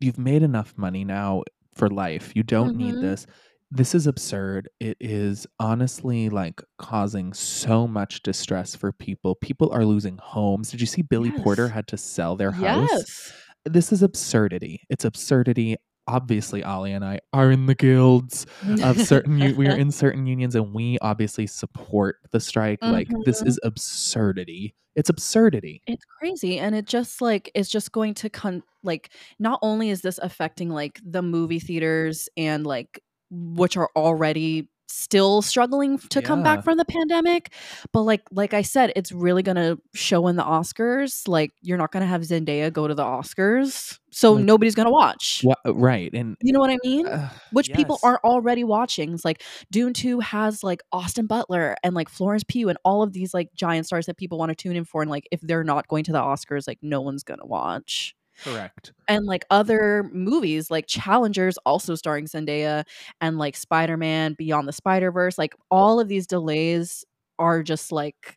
[0.00, 1.42] you've made enough money now
[1.74, 2.32] for life.
[2.34, 3.00] You don't need Mhm.
[3.02, 3.26] this.
[3.70, 4.68] This is absurd.
[4.80, 9.34] It is honestly like causing so much distress for people.
[9.36, 10.70] People are losing homes.
[10.70, 12.88] Did you see Billy Porter had to sell their house?
[12.90, 13.32] Yes.
[13.66, 14.82] This is absurdity.
[14.88, 15.76] It's absurdity.
[16.08, 18.46] Obviously, Ali and I are in the guilds
[18.82, 23.42] of certain we are in certain unions and we obviously support the strike like this
[23.42, 23.48] Mhm.
[23.48, 28.62] is absurdity it's absurdity It's crazy and it just like is just going to con
[28.82, 33.00] like not only is this affecting like the movie theaters and like
[33.30, 37.52] which are already still struggling to come back from the pandemic
[37.92, 41.92] but like like I said it's really to show in the Oscars like you're not
[42.02, 46.36] to have Zendaya go to the Oscars so Like- nobody's to watch Wha- right and
[46.40, 49.12] you know what I mean uh, which people are already watching.
[49.12, 53.12] It's like Dune 2 has like Austin Butler and like Florence Pugh and all of
[53.12, 55.02] these like giant stars that people want to tune in for.
[55.02, 58.14] And like if they're not going to the Oscars, like no one's gonna watch.
[58.44, 62.84] Correct And like other movies like Challengers also starring Zendaya
[63.20, 67.04] and like Spider-Man Beyond the Spider-Verse, like all of these delays
[67.38, 68.36] are just like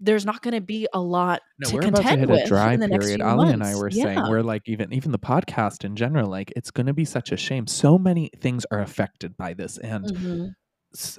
[0.00, 2.44] there's not going to be a lot no to we're about to contend hit with
[2.44, 3.80] a dry in the next period ali and i months.
[3.80, 7.04] were saying we're like even even the podcast in general like it's going to be
[7.04, 10.52] such a shame so many things are affected by this and Mhm.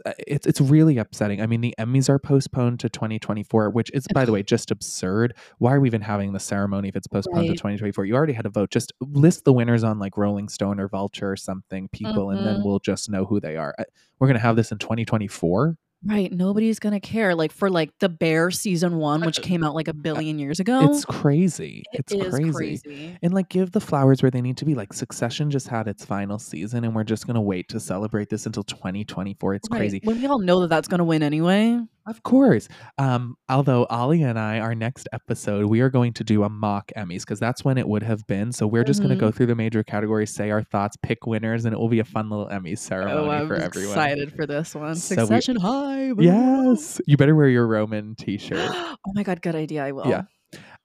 [0.06, 1.42] Uh, it's it's really upsetting.
[1.42, 5.36] I mean, the Emmys are postponed to 2024, which is, by the way, just absurd.
[5.60, 8.06] Why are we even having the ceremony if it's postponed to 2024?
[8.06, 8.72] You already had a vote.
[8.72, 12.58] Just list the winners on like Rolling Stone or Vulture or something, people, and then
[12.58, 12.66] Mhm.
[12.66, 13.76] we'll just know who they are.
[13.78, 13.84] Uh,
[14.20, 15.78] We're gonna have this in 2024.
[16.06, 16.32] Right.
[16.32, 17.36] Nobody's going to care.
[17.36, 20.80] Like for like The Bear season one, which came out like a billion years ago.
[20.90, 21.84] It's crazy.
[21.92, 22.52] It it's is crazy.
[22.54, 23.18] crazy.
[23.22, 24.76] And like give the flowers where they need to be.
[24.76, 28.46] Like Succession just had its final season, and we're just gonna wait to celebrate this
[28.46, 29.56] until 2024.
[29.56, 29.78] It's Right.
[29.80, 30.00] crazy.
[30.06, 31.80] When we all know that that's going to win anyway.
[32.10, 32.68] Of course.
[32.98, 36.92] Um, although Ali and I, our next episode, we are going to do a mock
[36.98, 38.52] Emmys because that's when it would have been.
[38.52, 41.66] So we're just going to go through the major categories, say our thoughts, pick winners,
[41.66, 43.92] and it will be a fun little Emmys ceremony Oh, I'm for everyone.
[43.92, 44.96] excited for this one.
[44.96, 46.12] So we- Succession High.
[46.18, 47.00] Yes.
[47.06, 48.58] You better wear your Roman t shirt.
[48.60, 49.86] oh my god, good idea.
[49.86, 50.08] I will.
[50.08, 50.24] Yeah.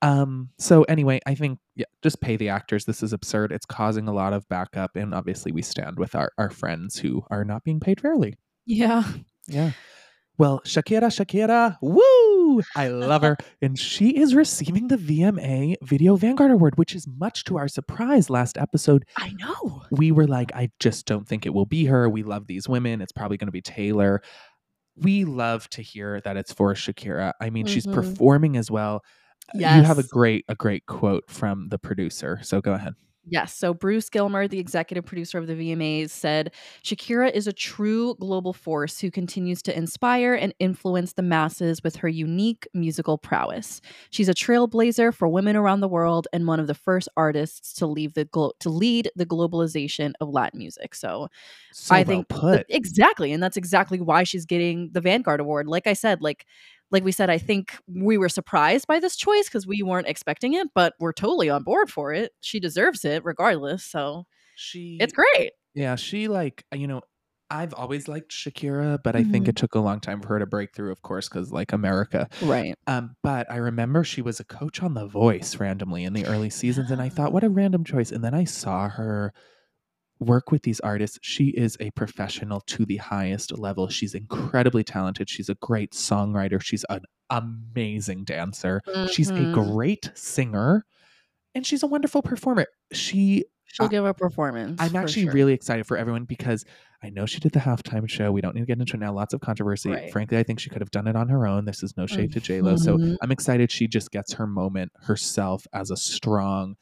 [0.02, 2.84] Um, so anyway, I think yeah, just pay the actors.
[2.84, 3.52] This is absurd.
[3.52, 7.24] It's causing a lot of backup, and obviously we stand with our, our friends who
[7.30, 8.34] are not being paid fairly.
[8.66, 9.04] Yeah.
[9.46, 9.70] Yeah.
[10.36, 12.60] Well, Shakira, Shakira, woo!
[12.76, 13.36] I love her.
[13.62, 18.30] and she is receiving the VMA Video Vanguard Award, which is much to our surprise.
[18.30, 19.82] Last episode, I know.
[19.92, 22.08] we were like, I just don't think it will be her.
[22.08, 23.00] We love these women.
[23.00, 24.22] It's probably going to be Taylor.
[24.96, 27.32] We love to hear that it's for Shakira.
[27.40, 27.94] I mean, she's Mhm.
[27.94, 29.02] performing as well.
[29.54, 32.40] You have a great a great quote from the producer.
[32.42, 32.94] So go ahead.
[33.26, 33.54] Yes.
[33.56, 36.52] So Bruce Gillmer, the executive producer of the VMAs, said
[36.82, 41.96] Shakira is a true global force who continues to inspire and influence the masses with
[41.96, 43.80] her unique musical prowess.
[44.10, 47.86] She's a trailblazer for women around the world and one of the first artists to
[47.86, 50.94] leave the glo- to lead the globalization of Latin music.
[50.94, 51.28] So
[51.70, 52.66] So I well think put.
[52.68, 55.66] exactly, and that's exactly why she's getting the Vanguard Award.
[55.68, 56.46] Like I said, like
[56.90, 60.54] like we said, I think we were surprised by this choice because we weren't expecting
[60.54, 62.32] it, but we're totally on board for it.
[62.40, 63.84] She deserves it regardless.
[63.84, 65.52] So she it's great.
[65.74, 67.02] Yeah, she like you know,
[67.50, 69.48] I've always liked Shakira, but I think Mhm.
[69.48, 72.28] it took a long time for her to break through, of course, because like America.
[72.40, 72.74] Right.
[72.86, 76.50] Um, but I remember she was a coach on The Voice randomly in the early
[76.50, 78.12] seasons, and I thought, what a random choice.
[78.12, 79.32] And then I saw her
[80.20, 81.18] work with these artists.
[81.22, 83.88] She is a professional to the highest level.
[83.88, 85.28] She's incredibly talented.
[85.28, 86.62] She's a great songwriter.
[86.62, 88.80] She's an amazing dancer.
[89.10, 89.52] She's a Mhm.
[89.54, 90.84] great singer,
[91.54, 92.66] and she's a wonderful performer.
[92.92, 94.80] She She'll uh, give a performance.
[94.80, 95.32] I'm actually sure.
[95.32, 96.64] really excited for everyone because
[97.02, 98.30] I know she did the halftime show.
[98.30, 99.12] We don't need to get into it now.
[99.12, 99.90] Lots of controversy.
[99.90, 100.12] Right.
[100.12, 101.64] Frankly, I think she could have done it on her own.
[101.64, 102.76] This is no shade to J Lo.
[102.76, 103.16] So Mhm.
[103.20, 106.76] I'm excited she just gets her moment herself as a strong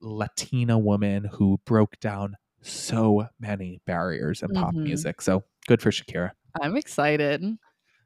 [0.00, 4.82] Latina woman who broke down so many barriers in pop Mhm.
[4.84, 5.20] music.
[5.20, 6.32] So good for Shakira.
[6.60, 7.44] I'm excited.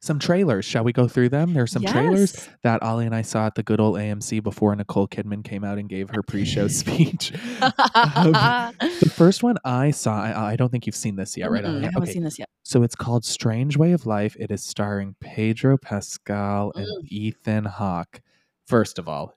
[0.01, 0.65] Some trailers.
[0.65, 1.55] Shall we go through them?
[1.55, 5.07] There's some trailers that Ollie and I saw at the good old AMC before Nicole
[5.07, 7.33] Kidman came out and gave her pre-show speech.
[7.95, 8.33] Um,
[9.01, 11.65] the first one I saw, I, I don't think you've seen this yet, right?
[11.65, 11.83] Ollie?
[11.83, 12.49] I haven't Okay, seen this yet.
[12.65, 14.37] so it's called Strange Way of Life.
[14.41, 17.09] It is starring Pedro Pascal and Mm.
[17.09, 18.21] Ethan Hawke.
[18.67, 19.35] First of all,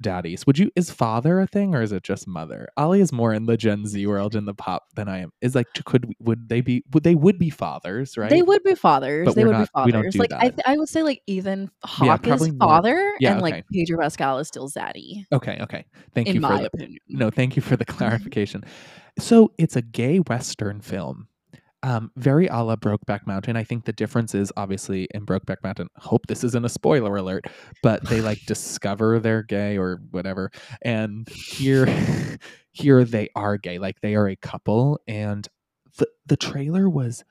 [0.00, 0.46] daddies.
[0.46, 2.68] Would you is father a thing or is it just mother?
[2.76, 5.32] Ali is more in the Gen Z world in the pop than I am.
[5.40, 8.30] Is like could would they be would they would be fathers, right?
[8.30, 9.26] They would be fathers.
[9.26, 10.12] But they would be not- don't fathers.
[10.14, 13.42] do like I, th- I would say, like Ethan Hawke probably is father, Yeah, and
[13.42, 13.50] okay.
[13.52, 15.24] like Pedro Pascal is still Zaddy.
[15.32, 15.84] Okay, okay.
[16.14, 16.98] Thank you for the, opinion.
[17.08, 18.64] No, thank you for the clarification.
[19.18, 21.28] So it's a gay western film.
[21.82, 23.56] Um, very a la Brokeback Mountain.
[23.56, 25.88] I think the difference is obviously in Brokeback Mountain.
[25.96, 27.46] Hope this isn't a spoiler alert,
[27.82, 30.50] but they like discover they're gay or whatever.
[30.82, 31.86] And here,
[32.72, 33.78] here they are gay.
[33.78, 35.00] Like they are a couple.
[35.08, 35.48] And
[35.96, 37.24] the the trailer was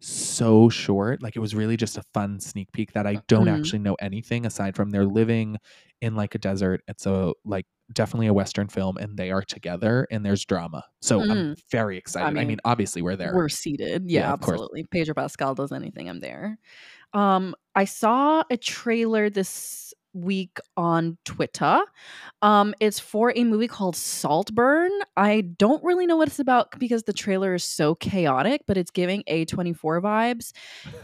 [0.00, 1.22] so short.
[1.22, 3.56] Like it was really just a fun sneak peek that I don't Mhm.
[3.58, 5.56] actually know anything aside from they're living
[6.00, 6.82] in like a desert.
[6.88, 10.84] It's a like definitely a Western film, and they are together, and there's drama.
[11.00, 12.26] So I'm very excited.
[12.26, 13.32] I mean, mean, obviously we're there.
[13.34, 14.10] We're seated.
[14.10, 14.54] Yeah, Yeah, course.
[14.54, 14.84] absolutely.
[14.90, 16.58] Pedro Pascal does anything, I'm there.
[17.12, 21.80] Um, I saw a trailer this week on Twitter.
[22.42, 24.90] Um, it's for a movie called Saltburn.
[25.16, 28.90] I don't really know what it's about because the trailer is so chaotic, but it's
[28.90, 30.52] giving A24 vibes.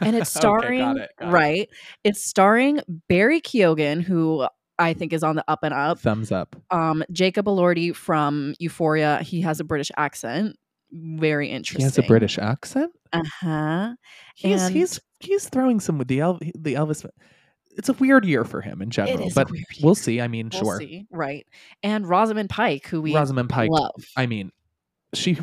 [0.00, 1.32] And it's Okay, starring got it, got it.
[1.32, 1.68] right.
[2.04, 4.46] It's starring Barry Keoghan, who
[4.78, 5.98] I think is on the up and up.
[6.00, 6.56] Thumbs up.
[6.70, 9.22] Um, Jacob Elordi from Euphoria.
[9.22, 10.56] He has a British accent.
[10.90, 11.80] Very interesting.
[11.80, 12.92] He has a British accent.
[13.12, 13.94] Uh huh.
[14.34, 17.06] He's And- he's he's throwing some with the El- the Elvis.
[17.76, 19.50] It's a weird year for him in general, but
[19.82, 20.20] we'll see.
[20.20, 20.78] I mean, We'll sure.
[20.78, 21.06] see.
[21.10, 21.46] Right.
[21.82, 23.70] And Rosamund Pike, who we Rosamund Pike.
[23.70, 24.04] love.
[24.16, 24.50] I mean,
[25.14, 25.38] she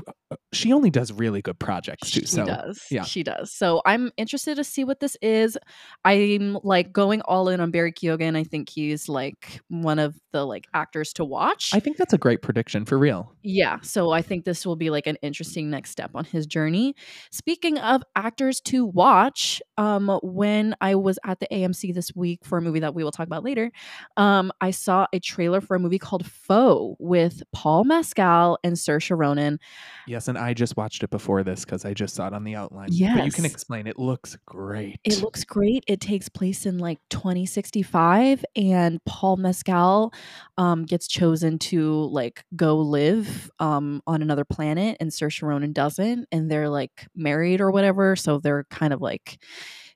[0.51, 2.21] she only does really good projects too.
[2.21, 2.81] She so does.
[2.91, 3.03] yeah.
[3.03, 3.51] She does.
[3.51, 5.57] So I'm interested to see what this is.
[6.05, 8.35] I'm like going all in on Barry Keoghan.
[8.35, 11.71] I think he's like one of the like actors to watch.
[11.73, 13.33] I think that's a great prediction for real.
[13.41, 13.79] yeah.
[13.81, 16.95] So I think this will be like an interesting next step on his journey.
[17.31, 22.57] Speaking of actors to watch, um, when I was at the AMC this week for
[22.57, 23.71] a movie that we will talk about later,
[24.17, 29.17] um, I saw a trailer for a movie called Foe with Paul Mescal and Saoirse
[29.17, 29.59] Ronan.
[30.07, 32.55] Yes, and I just watched it before this because I just saw it on the
[32.55, 32.89] outline.
[33.15, 33.87] but you can explain.
[33.87, 34.99] It looks great.
[35.03, 35.83] It looks great.
[35.87, 40.13] It takes place in like 2065, and Paul Mescal
[40.57, 46.27] um, gets chosen to like go live um, on another planet, and Saoirse Ronan doesn't,
[46.31, 48.15] and they're like married or whatever.
[48.15, 49.39] So they're kind of like,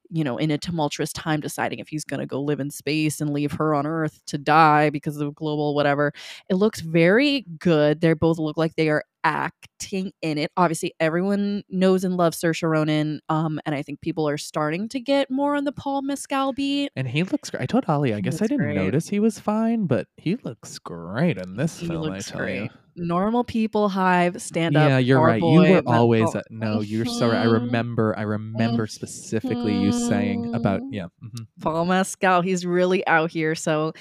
[0.10, 3.20] you know, in a tumultuous time, deciding if he's going to go live in space
[3.20, 6.12] and leave her on Earth to die because of global whatever.
[6.50, 8.02] It looks very good.
[8.02, 10.52] They both look like they are acting in it.
[10.58, 15.00] Obviously, everyone knows and loves Saoirse Ronan, um, and I think people are starting to
[15.00, 16.92] get more on the Paul Mescal beat.
[16.96, 17.62] and he looks great.
[17.64, 18.76] I told Ollie, I guess I didn't great.
[18.76, 22.12] notice he was fine, but he looks great in this He film.
[22.12, 22.64] I tell great.
[22.64, 22.70] you.
[22.96, 24.88] Normal people hive stand up.
[24.88, 25.42] Yeah, you're right.
[25.42, 26.82] boy, you were always at, no.
[26.82, 27.42] You're so right.
[27.42, 27.54] I Mhm.
[27.54, 28.14] remember.
[28.16, 30.90] I remember specifically you saying about Mhm.
[30.92, 31.08] yeah.
[31.24, 31.48] mhm.
[31.60, 32.42] Paul Mescal.
[32.42, 33.56] He's really out here.
[33.56, 33.94] So,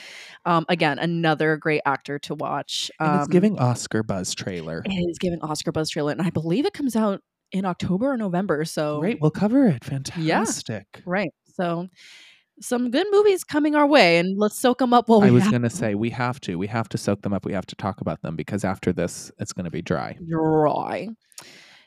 [0.45, 2.91] um, again, another great actor to watch.
[3.01, 4.83] And it's Um, giving Oscar buzz trailer.
[4.85, 7.21] It is giving Oscar buzz trailer, and I believe it comes out
[7.53, 8.65] in October or November.
[8.65, 9.85] So Great, we'll cover it.
[9.85, 11.03] Fantastic.
[11.07, 11.31] right.
[11.55, 11.89] So
[12.61, 15.49] some good movies coming our way, and let's soak them up while we I was
[15.49, 16.57] gonna say we have to.
[16.57, 17.45] We have to soak them up.
[17.45, 20.19] We have to talk about them because after this, it's gonna be dry.
[20.29, 21.09] dry.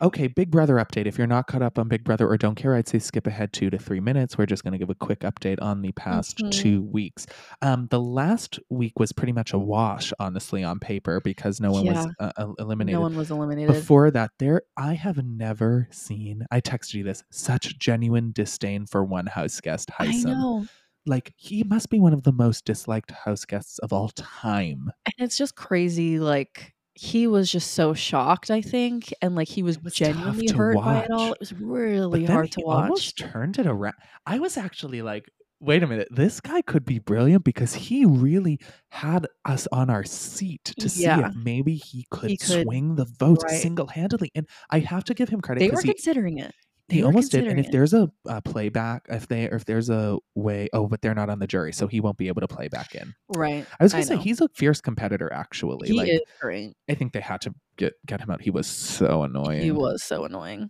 [0.02, 1.06] Okay, Big Brother update.
[1.06, 3.54] If you're not caught up on Big Brother or don't care, I'd say skip ahead
[3.54, 4.38] two to three minutes.
[4.38, 6.52] We're just going to give a quick update on the past Mhm.
[6.52, 7.26] two weeks.
[7.62, 11.86] Um, the last week was pretty much a wash, honestly, on paper because no one
[11.86, 12.96] was uh, eliminated.
[12.98, 13.74] No one was eliminated.
[13.74, 16.46] Before that, there I have never seen.
[16.52, 17.24] I texted you this.
[17.32, 20.66] Such genuine disdain for one house guest, I know.
[21.08, 24.89] Like he must be one of the most disliked house guests of all time.
[25.06, 26.20] And it's just crazy.
[26.20, 30.76] Like he was just so shocked, I think, and like he was, was genuinely hurt
[30.78, 31.34] by it all.
[31.34, 32.84] It was really hard he to watch.
[32.84, 33.96] almost turned it around.
[34.26, 35.30] I was actually like,
[35.60, 40.04] wait a minute, this guy could be brilliant because he really had us on our
[40.04, 41.30] seat to see Yeah.
[41.30, 43.60] if maybe he could, could- swing the vote right.
[43.60, 44.32] single handedly.
[44.36, 46.52] And I have to give him credit They were he, considering it.
[46.88, 47.48] He They almost did.
[47.48, 51.02] And if there's a, a playback, if they or if there's a way, oh, but
[51.02, 53.14] they're not on the jury, so he won't be able to play back in.
[53.30, 54.22] right, I was gonna say know.
[54.22, 55.32] he's a fierce competitor.
[55.34, 56.76] Actually, he like is great.
[56.90, 58.42] I think they had to get get him out.
[58.42, 59.62] He was so annoying.
[59.62, 60.70] He was so annoying.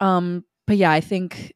[0.00, 1.52] Um, but yeah, I think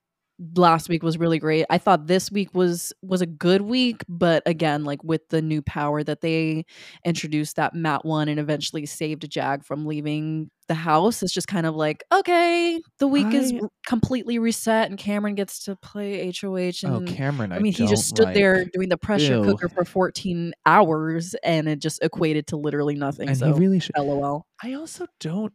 [0.54, 1.66] last week was really great.
[1.70, 5.62] I thought this week was was a good week, but again, like with the new
[5.62, 6.64] power that they
[7.04, 11.66] introduced that Matt won and eventually saved Jag from leaving the house, is just kind
[11.66, 13.52] of like, okay, the week is
[13.86, 17.52] completely reset and Cameron gets to play HOH Oh, and Cameron!
[17.52, 19.44] I, I mean, he just stood there doing the pressure Ew.
[19.44, 23.28] cooker for 14 hours and it just equated to literally nothing.
[23.28, 23.96] and so, he really should.
[23.98, 24.46] lol.
[24.62, 25.52] I also don't.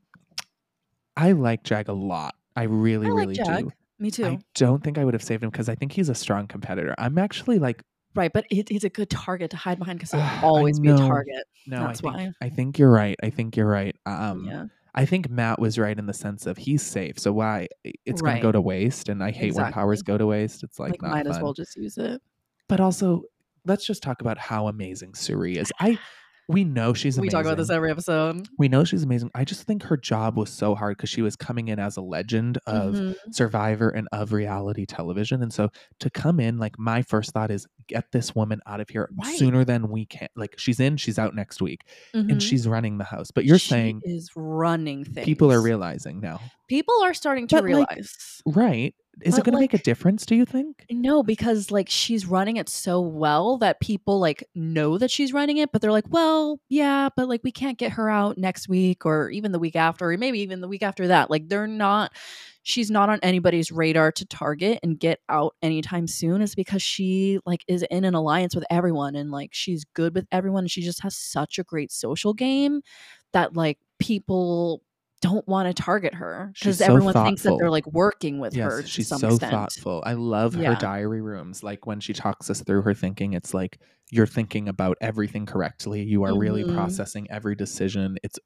[1.17, 2.35] I like Jag a lot.
[2.55, 3.63] I really, I like really Jag.
[3.65, 3.71] do.
[3.99, 4.25] Me too.
[4.25, 6.95] I don't think I would have saved him because I think he's a strong competitor.
[6.97, 7.81] I'm actually like,
[8.13, 10.89] Right, but it, he's a good target to hide behind because he'll Ah, always be
[10.89, 11.45] a target.
[11.65, 12.31] no, That's I think why.
[12.41, 13.15] I think you're right.
[13.23, 13.95] I think you're right.
[14.05, 17.17] Um, yeah, I think Matt was right in the sense of he's safe.
[17.17, 17.67] So why
[18.05, 20.63] it's going to go to waste, and I hate when powers go to waste.
[20.63, 21.35] It's like, like, not might fun.
[21.35, 22.21] as well just use it.
[22.67, 23.23] But also,
[23.65, 25.71] let's just talk about how amazing Cirie is.
[25.79, 25.97] I
[26.51, 27.21] we know she's amazing.
[27.21, 28.47] we talk about this every episode.
[28.57, 29.31] we know she's amazing.
[29.35, 32.01] I just think her job was so hard because she was coming in as a
[32.01, 33.15] legend of Mhm.
[33.31, 35.41] Survivor and of reality television.
[35.41, 38.89] And so to come in, like my first thought is get this woman out of
[38.89, 39.37] here Right.
[39.37, 40.29] sooner than we can.
[40.35, 41.81] Like she's in, she's out next week,
[42.13, 42.41] and Mhm.
[42.41, 43.31] she's running the house.
[43.31, 45.25] But you're She saying is running things.
[45.25, 48.41] people are realizing now, People are starting to But, like, realize.
[48.45, 48.95] right?
[49.21, 50.25] Is it But, going to make a difference?
[50.25, 50.85] Do you think?
[50.89, 55.57] No, because like she's running it so well that people like know that she's running
[55.57, 59.05] it, but they're like, well, yeah, but like we can't get her out next week
[59.05, 61.29] or even the week after, or maybe even the week after that.
[61.29, 62.13] Like they're not,
[62.63, 66.41] she's not on anybody's radar to target and get out anytime soon.
[66.41, 70.25] Is because she like is in an alliance with everyone and like she's good with
[70.31, 70.63] everyone.
[70.63, 72.81] And she just has such a great social game
[73.33, 74.81] that like people
[75.21, 78.77] don't want to target her because so everyone thinks that they're like working with her.
[78.77, 79.51] Yes, to she's some so extent.
[79.51, 80.03] thoughtful.
[80.05, 81.63] I love her diary rooms.
[81.63, 86.03] Like when she talks us through her thinking, it's like you're thinking about everything correctly.
[86.03, 86.75] You are really Mhm.
[86.75, 88.17] processing every decision.
[88.23, 88.39] It's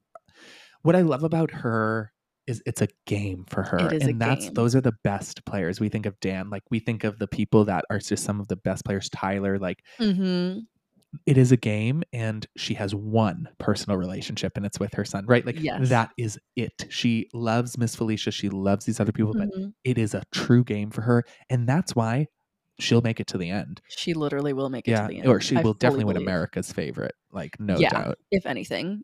[0.82, 2.12] what I love about her
[2.46, 3.78] is it's a game for her.
[3.78, 4.54] and that's game.
[4.54, 5.80] those are the best players.
[5.80, 8.46] We think of Dan, like we think of the people that are just some of
[8.46, 10.60] the best players, Tyler, like Mm-hmm.
[11.26, 15.24] It is a game and she has one personal relationship and it's with her son,
[15.26, 15.46] right?
[15.46, 15.88] Like Yes.
[15.88, 16.86] that is it.
[16.90, 18.30] She loves Miss Felicia.
[18.30, 19.72] She loves these other people, but Mhm.
[19.84, 21.24] it is a true game for her.
[21.48, 22.26] And that's why
[22.78, 23.80] she'll make it to the end.
[23.88, 25.02] She literally will make it Yeah.
[25.02, 25.28] to the end.
[25.28, 26.16] Or she I will definitely win.
[26.18, 27.14] America's favorite.
[27.32, 27.88] Like, no Yeah.
[27.90, 28.18] doubt.
[28.30, 29.02] if anything.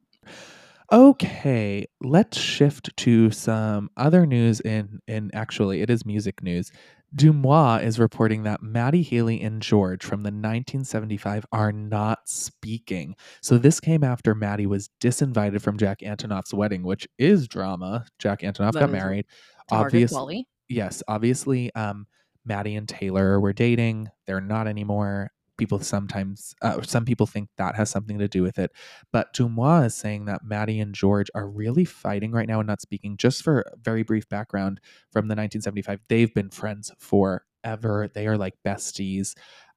[0.92, 6.70] Okay, let's shift to some other news in in actually it is music news.
[7.14, 13.14] DeuxMoi is reporting that Matty Healy and George from the 1975 are not speaking.
[13.42, 18.06] So this came after Matty was disinvited from Jack Antonoff's wedding, which is drama.
[18.18, 19.26] Jack Antonoff That got married.
[19.68, 20.44] To Margaret Obvious, Qualley.
[20.68, 22.06] yes, obviously, um,
[22.44, 24.08] Matty and Taylor were dating.
[24.26, 25.30] They're not anymore.
[25.62, 28.72] People sometimes, uh, some people think that has something to do with it.
[29.12, 32.80] But DeuxMoi is saying that Matty and George are really fighting right now and not
[32.80, 33.16] speaking.
[33.16, 34.80] Just for a very brief background
[35.12, 38.10] from the 1975, they've been friends forever.
[38.12, 39.34] They are like besties.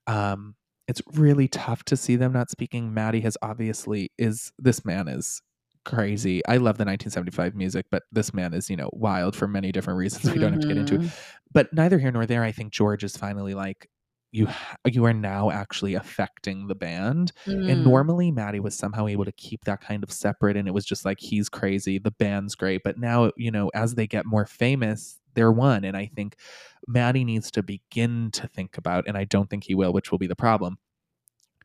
[0.08, 0.56] Um,
[0.88, 2.92] it's really tough to see them not speaking.
[2.92, 5.44] Matty has obviously is this man is
[5.84, 6.44] crazy.
[6.48, 10.00] I love the 1975 music, but this man is, you know, wild for many different
[10.00, 10.98] reasons we don't have to get into.
[10.98, 11.12] Mhm.
[11.54, 12.44] But neither here nor there.
[12.44, 13.88] I think George is finally like,
[14.36, 14.48] you
[14.86, 17.32] you are now actually affecting the band.
[17.68, 17.84] And Mm.
[17.84, 21.06] normally Matty was somehow able to keep that kind of separate, and it was just
[21.06, 22.82] like he's crazy, the band's great.
[22.84, 25.84] But now, you know, as they get more famous, they're one.
[25.86, 26.36] And I think
[26.88, 30.20] Matty needs to begin to think about, and I don't think he will, which will
[30.20, 30.78] be the problem,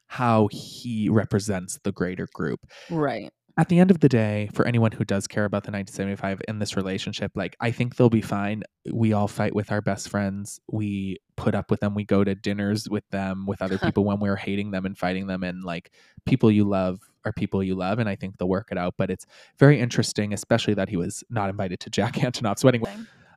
[0.08, 3.32] how he represents the greater group Right.
[3.56, 6.58] At the end of the day, for anyone who does care about the 1975 in
[6.58, 8.62] this relationship, like I think they'll be fine.
[8.92, 10.60] We all fight with our best friends.
[10.70, 11.94] We put up with them.
[11.94, 15.26] We go to dinners with them, with other people when we're hating them and fighting
[15.26, 15.42] them.
[15.42, 15.92] And like
[16.26, 17.98] people you love are people you love.
[17.98, 18.94] And I think they'll work it out.
[18.96, 19.26] But it's
[19.58, 22.84] very interesting, especially that he was not invited to Jack Antonoff's wedding.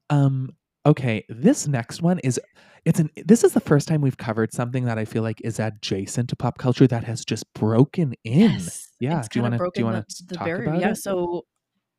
[0.09, 0.55] Um,
[0.85, 2.39] okay, this next one is
[2.85, 5.59] it's an this is the first time we've covered something that I feel like is
[5.59, 8.51] adjacent to pop culture that has just broken in.
[8.51, 8.89] Yes.
[8.99, 10.69] Yeah, It's do you kinda wanna- do broken you the, the talk barrier.
[10.69, 10.89] about yeah.
[10.91, 10.95] it?
[10.97, 11.45] So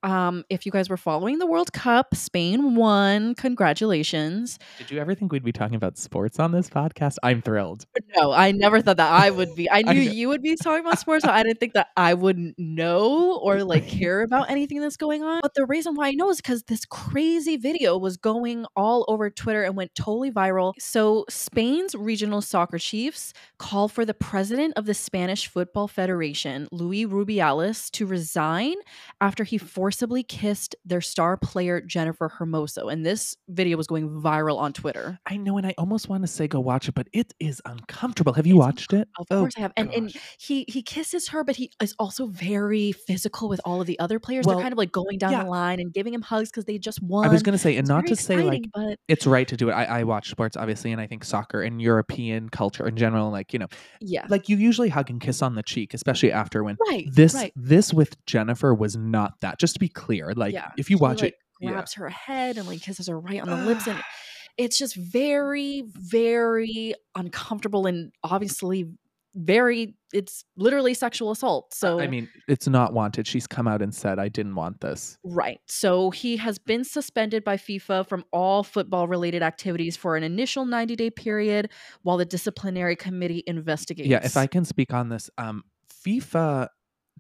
[0.04, 3.34] um if you guys were following the World Cup, Spain won.
[3.34, 4.58] Congratulations.
[4.78, 7.16] Did you ever think we'd be talking about sports on this podcast?
[7.22, 7.86] I'm thrilled.
[8.16, 9.68] No, I never thought that I would be.
[9.70, 10.12] I I knew know.
[10.12, 13.64] you would be talking about sports, but I didn't think that I would know or
[13.64, 15.40] like care about anything that's going on.
[15.42, 19.30] But the reason why I know is because this crazy video was going all over
[19.30, 20.74] Twitter and went totally viral.
[20.78, 27.06] So, Spain's regional soccer chiefs call for the president of the Spanish Football Federation, Luis
[27.06, 28.74] Rubiales, to resign
[29.20, 29.58] after he
[29.94, 32.92] forcibly kissed their star player, Jennifer Hermoso.
[32.92, 35.20] And this video was going viral on Twitter.
[35.24, 38.32] I know, and I almost want to say go watch it, but it is uncomfortable.
[38.32, 39.08] Have you It's watched it?
[39.20, 39.72] Of Oh, course I have.
[39.76, 43.86] And and he he kisses her, but he is also very physical with all of
[43.86, 44.46] the other players.
[44.46, 45.44] Well, They're kind of like going down yeah.
[45.44, 47.24] the line and giving him hugs because they just won.
[47.24, 49.56] I was going to say, and It's not to say like but it's right to
[49.56, 49.74] do it.
[49.74, 53.52] I, I watch sports, obviously, and I think soccer and European culture in general, like,
[53.52, 53.68] you know,
[54.00, 57.06] yeah, like you usually hug and kiss on the cheek, especially after when right.
[57.12, 57.52] this right.
[57.54, 59.60] this with Jennifer was not that.
[59.60, 60.70] Just to be clear, like yeah.
[60.76, 61.70] if you He, watch like, it, yeah.
[61.70, 64.00] grabs her head and like kisses her right on the lips, and
[64.58, 68.86] it's just very, very uncomfortable and obviously
[69.34, 69.96] very.
[70.12, 71.74] It's literally sexual assault.
[71.74, 73.26] So I mean, it's not wanted.
[73.26, 75.58] She's come out and said, "I didn't want this." Right.
[75.66, 80.66] So he has been suspended by FIFA from all football related activities for an initial
[80.66, 81.70] 90 day period
[82.02, 84.08] while the disciplinary committee investigates.
[84.08, 85.64] Yeah, if I can speak on this, um,
[86.04, 86.68] FIFA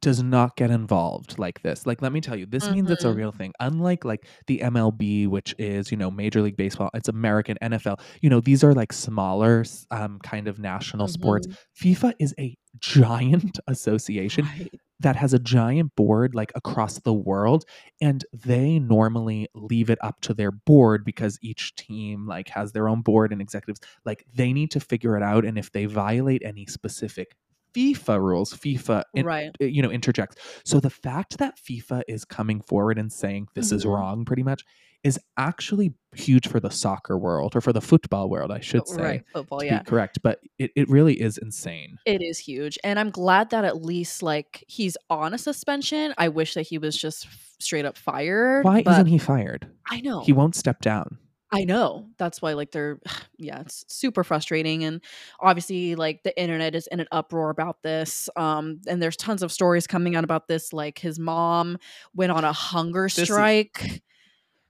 [0.00, 1.86] does not get involved like this.
[1.86, 3.16] Like, let me tell you, this means it's a Mhm.
[3.16, 3.52] real thing.
[3.60, 8.00] Unlike like the MLB, which is you know Major League Baseball, it's American NFL.
[8.20, 11.46] You know, these are like smaller, um, kind of national sports.
[11.46, 11.56] Mhm.
[11.80, 14.44] FIFA is a giant association.
[14.58, 14.70] Right.
[15.00, 17.64] that has a giant board like across the world
[18.00, 22.88] and they normally leave it up to their board because each team like has their
[22.88, 26.40] own board and executives like they need to figure it out and if they violate
[26.44, 27.34] any specific
[27.74, 29.50] FIFA rules FIFA in- right.
[29.60, 33.72] uh, you know interjects so the fact that fifa is coming forward and saying this
[33.72, 33.90] is Mhm.
[33.94, 34.62] wrong pretty much
[35.02, 39.02] is actually huge for the soccer world or for the football world i should say
[39.02, 39.24] Right.
[39.34, 39.80] Football, yeah.
[39.80, 42.78] be correct but it, it really is insane It is huge.
[42.84, 46.14] And I'm glad that at least like he's on a suspension.
[46.16, 47.26] I wish that he was just
[47.60, 48.64] straight up fired.
[48.64, 50.20] why isn't he fired I know.
[50.22, 51.18] he won't step down
[51.54, 52.08] I know.
[52.18, 52.98] That's why like they're
[53.38, 55.00] yeah, it's super frustrating and
[55.40, 58.28] obviously like the internet is in an uproar about this.
[58.36, 61.78] Um and there's tons of stories coming out about this like his mom
[62.14, 64.02] went on a hunger is- strike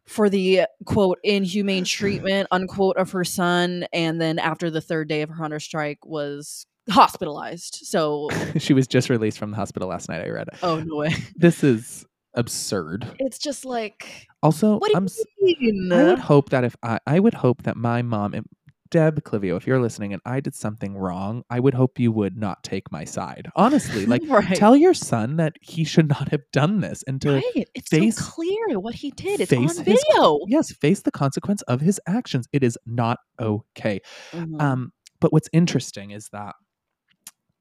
[0.06, 5.22] for the quote inhumane treatment unquote of her son and then after the third day
[5.22, 7.80] of her hunger strike was hospitalized.
[7.84, 8.28] So
[8.58, 10.58] she was just released from the hospital last night i read it.
[10.62, 11.14] oh no way.
[11.36, 12.04] this is
[12.34, 15.06] absurd It's just like also what do i'm
[15.40, 15.92] you mean?
[15.92, 18.46] I would hope that if I, I would hope that my mom and
[18.90, 22.36] Deb Clivio, if you're listening and I did something wrong, I would hope you would
[22.36, 23.50] not take my side.
[23.56, 24.54] Honestly, like right.
[24.54, 27.68] tell your son that he should not have done this and to right.
[27.74, 29.40] It's face- so clear what he did.
[29.40, 30.38] It's face on his- video.
[30.46, 32.46] yes, face the consequence of his actions.
[32.52, 34.00] It is not okay.
[34.32, 34.60] Mhm.
[34.62, 36.54] Um, but what's interesting is that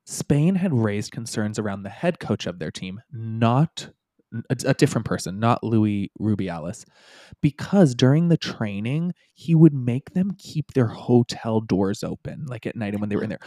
[0.05, 3.89] Spain had raised concerns around the head coach of their team, not
[4.49, 6.85] a, a different person, not Louis Rubiales,
[7.41, 12.75] because during the training, he would make them keep their hotel doors open, like at
[12.75, 13.39] night and when they were in there.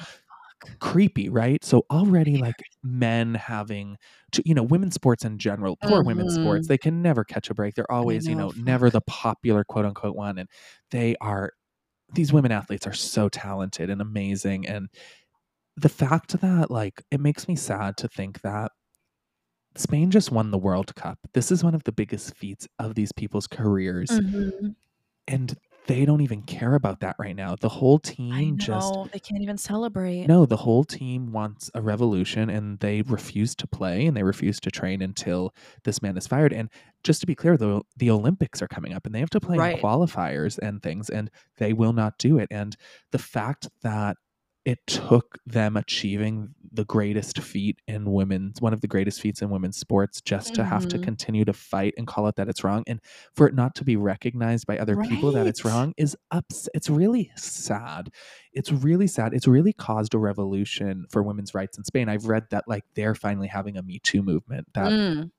[0.80, 1.62] Creepy, right?
[1.64, 3.96] So already, like men having,
[4.32, 7.54] to, you know, women's sports in general, poor women's sports, they can never catch a
[7.54, 7.74] break.
[7.74, 10.48] They're always, you know, know, never the popular quote unquote one, and
[10.90, 11.52] they are
[12.14, 14.88] these women athletes are so talented and amazing and
[15.76, 18.72] the fact that like it makes me sad to think that
[19.77, 21.19] Spain just won the World Cup.
[21.35, 24.74] This is one of the biggest feats of these people's careers Mhm.
[25.28, 27.55] and they don't even care about that right now.
[27.61, 30.27] The whole team just know they can't even celebrate.
[30.27, 34.59] no, the whole team wants a revolution and they refuse to play and they refuse
[34.61, 35.55] to train until
[35.85, 36.53] this man is fired.
[36.53, 36.70] And
[37.05, 39.57] just to be clear, the the Olympics are coming up and they have to play
[39.59, 39.77] Right.
[39.77, 42.48] in qualifiers and things, and they will not do it.
[42.51, 42.77] And
[43.12, 44.16] the fact that
[44.66, 49.48] it took them achieving the greatest feat in women's one of the greatest feats in
[49.51, 51.02] women's sports just to have to Mhm.
[51.05, 53.01] continue to fight and call it that it's wrong and
[53.34, 56.90] for it not to be recognized by other people that it's wrong is ups it's
[56.90, 58.10] really sad
[58.52, 59.34] it's really sad.
[59.34, 62.09] It's really caused a revolution for women's rights in Spain.
[62.09, 65.30] I've read that like they're finally having a Me Too movement that, Mm,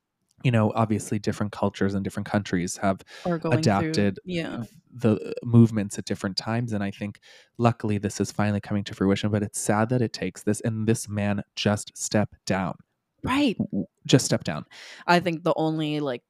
[0.48, 4.64] you know, obviously different cultures and different countries have adapted Through, yeah.
[4.94, 6.72] the movements at different times.
[6.72, 7.20] And I think
[7.58, 10.62] luckily this is finally coming to fruition, but it's sad that it takes this.
[10.62, 12.76] And this man just stepped down,
[13.24, 13.58] Right.
[14.06, 14.64] Just stepped down.
[15.06, 16.24] I think the only like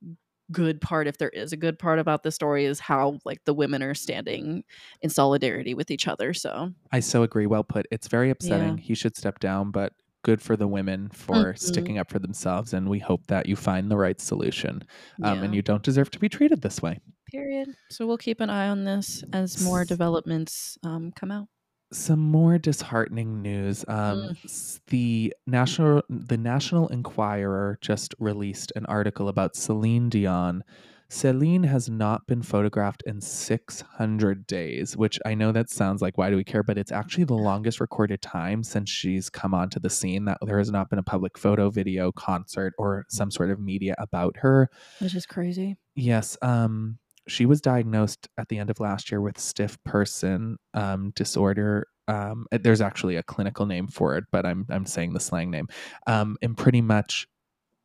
[0.52, 3.54] good part, if there is a good part about the story, is how like the
[3.54, 4.64] women are standing
[5.00, 6.34] in solidarity with each other.
[6.34, 7.46] So I so agree.
[7.46, 7.86] Well put.
[7.92, 8.80] It's very upsetting.
[8.80, 9.94] He should step down, but
[10.28, 11.58] good for the women for Mhm.
[11.58, 12.74] sticking up for themselves.
[12.74, 14.84] And we hope that you find the right solution.
[15.24, 17.00] Um, and you don't deserve to be treated this way.
[17.30, 17.68] period.
[17.90, 21.48] So we'll keep an eye on this as more developments um, come out.
[21.92, 23.84] Some more disheartening news.
[23.90, 24.80] Um, Mm.
[24.88, 30.64] The national, the National Enquirer just released an article about Celine Dion.
[31.10, 36.30] Celine has not been photographed in 600 days, which I know that sounds like why
[36.30, 39.90] do we care, but it's actually the longest recorded time since she's come onto the
[39.90, 43.60] scene that there has not been a public photo, video, concert, or some sort of
[43.60, 44.70] media about her.
[45.00, 45.78] Which is crazy.
[45.96, 46.38] Yes.
[46.42, 51.88] Um, she was diagnosed at the end of last year with stiff person um, disorder.
[52.10, 55.52] Um, uh, there's actually a clinical name for it, but I'm I'm saying the slang
[55.52, 55.68] name.
[56.06, 57.28] Um, and pretty much,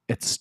[0.08, 0.40] it's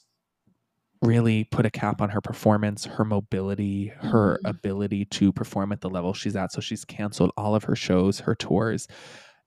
[1.02, 4.50] really put a cap on her performance, her mobility, her Mhm.
[4.50, 6.52] ability to perform at the level she's at.
[6.52, 8.88] So she's canceled all of her shows, her tours.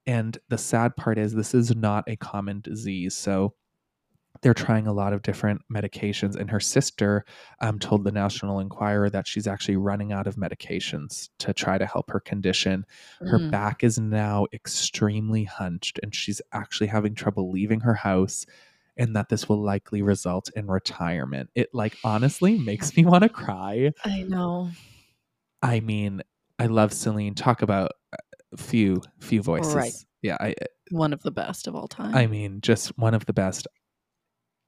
[0.07, 3.15] And the sad part is this is not a common disease.
[3.15, 3.55] So
[4.43, 6.37] they're trying a lot of different medications.
[6.37, 7.25] And her sister
[7.61, 11.87] um, told the National Enquirer that she's actually running out of medications to try to
[11.87, 12.85] help her condition.
[13.25, 13.51] Her Mm.
[13.51, 18.45] back is now extremely hunched, and she's actually having trouble leaving her house.
[18.97, 21.51] And that this will likely result in retirement.
[21.55, 23.91] It like honestly makes me want to cry.
[24.05, 24.71] I know.
[25.63, 26.23] I mean,
[26.59, 27.35] I love Celine.
[27.35, 29.75] Talk about uh, few few voices.
[29.75, 29.93] Right.
[30.23, 30.55] Yeah, I
[30.91, 32.15] One of the best of all time.
[32.15, 33.67] I mean, just one of the best.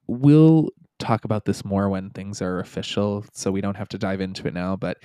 [0.09, 4.21] We'll talk about this more when things are official, so we don't have to dive
[4.21, 4.77] into it now.
[4.77, 4.99] But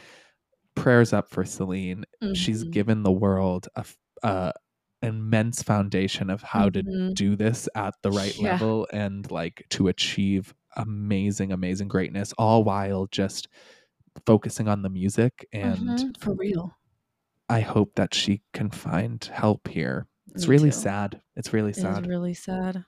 [0.75, 2.05] prayers up for Celine.
[2.33, 2.71] She's Mhm.
[2.71, 3.85] given the world a,
[4.23, 4.53] a
[5.01, 7.15] immense foundation of how to Mhm.
[7.15, 8.61] do this at the right Yeah.
[8.61, 13.47] level and like to achieve amazing, amazing greatness, all while just
[14.25, 15.47] focusing on the music.
[15.53, 16.75] And Mhm, for real.
[17.49, 20.07] I hope that she can find help here.
[20.33, 20.71] It's Me really too.
[20.71, 21.21] sad.
[21.35, 22.07] It's really It sad.
[22.07, 22.85] really sad.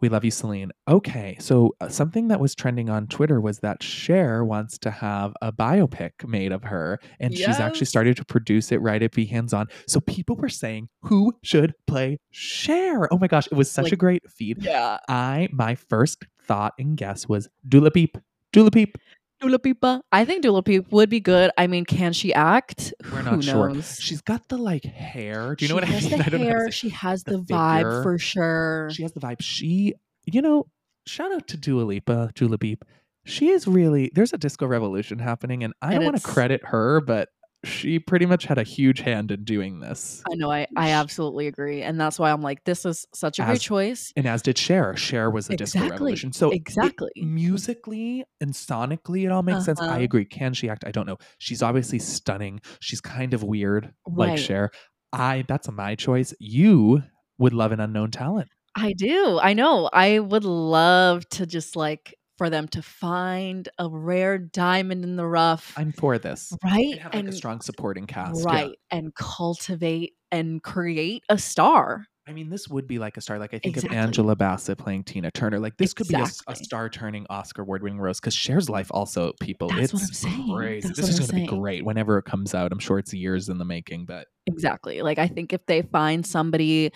[0.00, 0.72] We love you, Celine.
[0.88, 5.34] Okay, so uh, something that was trending on Twitter was that Cher wants to have
[5.42, 9.24] a biopic made of her, and she's actually started to produce it right at Be
[9.24, 9.66] Hands On.
[9.86, 13.12] So people were saying, who should play Cher?
[13.12, 14.62] Oh my gosh, it was such a great feed.
[14.62, 14.98] Yeah.
[15.08, 18.18] I my first thought and guess was Dula Peep.
[18.52, 18.96] Dula Peep.
[19.40, 20.00] Dula Pipa.
[20.12, 21.50] I think Dula Peep would be good.
[21.58, 22.94] I mean, can she act?
[23.04, 23.68] We're Who not sure.
[23.70, 23.98] knows?
[24.00, 25.54] She's got the like hair.
[25.54, 26.10] Do you know She what I mean?
[26.10, 26.64] The I don't know hair.
[26.66, 28.88] say- She has the the, vibe for sure.
[28.92, 29.36] She has the vibe.
[29.40, 29.94] She,
[30.24, 30.66] you know,
[31.06, 32.84] shout out to Dua Lipa, Dula Beep.
[33.26, 36.60] She is really there's a disco revolution happening, and I And don't want to credit
[36.66, 37.28] her, but
[37.66, 40.22] she pretty much had a huge hand in doing this.
[40.30, 40.50] I know.
[40.50, 43.60] I, I absolutely agree, and that's why I'm like, this is such a As- great
[43.60, 44.12] choice.
[44.16, 44.96] And as did Cher.
[44.96, 46.32] Cher was a disco revolution.
[46.32, 47.10] So it- exactly.
[47.16, 49.80] musically and sonically, it all makes sense.
[49.80, 50.00] I Uh-huh.
[50.00, 50.24] agree.
[50.24, 50.84] Can she act?
[50.86, 51.18] I don't know.
[51.38, 52.60] She's obviously stunning.
[52.80, 54.38] She's kind of weird, like Right.
[54.38, 54.70] Cher.
[55.12, 56.34] I that's my choice.
[56.40, 57.02] You
[57.38, 58.48] would love an unknown talent.
[58.74, 59.38] I do.
[59.42, 59.88] I know.
[59.92, 65.26] I would love to just like for them to find a rare diamond in the
[65.26, 66.52] rough, I'm for this.
[66.64, 66.92] right?
[66.92, 68.40] And have like a strong supporting cast.
[68.40, 68.52] yeah.
[68.52, 72.06] right, and cultivate and create a star.
[72.28, 73.38] I mean, this would be like a star.
[73.38, 73.96] Like I think Exactly.
[73.96, 75.60] of Angela Bassett playing Tina Turner.
[75.60, 76.56] Like this could be a, Exactly.
[76.56, 78.18] star-turning Oscar award-winning rose.
[78.18, 80.56] Because Cher's life also, people, That's it's what I'm saying.
[80.56, 80.88] crazy.
[80.88, 82.72] That's this what is I'm going to be great whenever it comes out.
[82.72, 85.02] I'm sure it's years in the making, but Exactly.
[85.02, 86.90] Like I think if they find somebody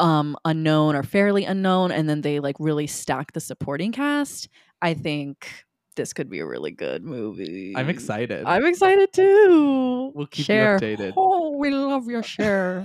[0.00, 4.48] um unknown or fairly unknown and then they like really stack the supporting cast,
[4.84, 5.64] I think
[5.96, 7.72] this could be a really good movie.
[7.74, 8.44] I'm excited.
[8.44, 10.12] I'm excited too.
[10.14, 11.14] We'll keep you updated.
[11.16, 12.84] Oh, we love your share.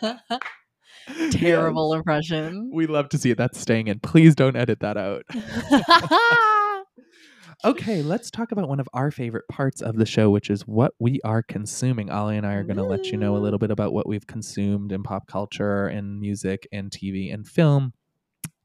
[1.32, 2.70] Terrible impression.
[2.72, 3.36] We love to see it.
[3.36, 3.98] That's staying in.
[3.98, 5.24] Please don't edit that out.
[7.64, 10.92] Okay, let's talk about one of our favorite parts of the show, which is what
[10.98, 12.10] we are consuming.
[12.10, 14.26] Ollie and I are going to let you know a little bit about what we've
[14.26, 17.94] consumed in pop culture and music and TV and film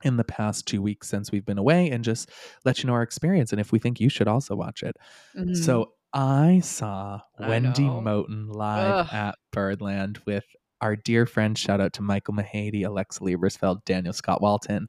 [0.03, 2.29] in the past two weeks since we've been away and just
[2.65, 4.95] let you know our experience and if we think you should also watch it.
[5.37, 5.55] Mhm.
[5.55, 8.01] So I saw I Wendy know.
[8.01, 9.07] Moten live Ugh.
[9.13, 10.45] at Birdland with
[10.81, 11.57] our dear friend.
[11.57, 14.87] Shout out to Michael Mahady, Alexa Liebersfeld, Daniel Scott Walton.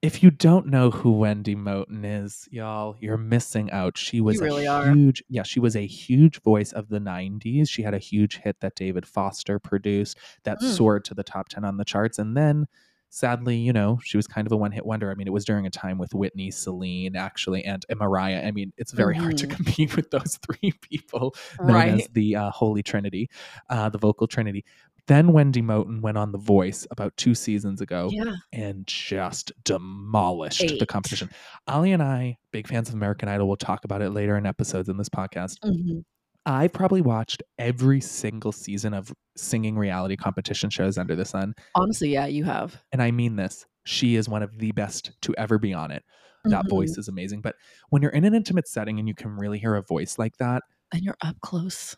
[0.00, 3.96] If you don't know who Wendy Moten is, y'all, you're missing out.
[3.96, 4.92] She was really a are.
[4.92, 7.68] huge, yeah, she was a huge voice of the 90s.
[7.68, 10.72] She had a huge hit that David Foster produced that Mm.
[10.72, 12.18] soared to the top 10 on the charts.
[12.18, 12.66] And then
[13.14, 15.10] sadly, you know, she was kind of a one hit wonder.
[15.10, 18.42] I mean, it was during a time with Whitney, Celine, actually, and, and Mariah.
[18.46, 19.50] I mean, it's very hard to Mhm.
[19.54, 21.88] compete with those three people known right.
[22.00, 23.28] as the uh, Holy Trinity,
[23.68, 24.64] uh, the vocal Trinity.
[25.08, 28.36] Then Wendy Moten went on The Voice about two seasons ago Yeah.
[28.52, 31.28] and just demolished the competition.
[31.66, 34.88] Ali and I, big fans of American Idol, will talk about it later in episodes
[34.88, 35.58] in this podcast.
[35.64, 36.04] Mhm.
[36.46, 41.54] I probably watched every single season of singing reality competition shows under the sun.
[41.74, 42.82] Honestly, yeah, you have.
[42.92, 43.64] And I mean this.
[43.84, 46.02] She is one of the best to ever be on it.
[46.44, 46.70] That Mhm.
[46.70, 47.40] voice is amazing.
[47.42, 47.54] But
[47.90, 50.62] when you're in an intimate setting and you can really hear a voice like that,
[50.92, 51.96] And you're up close.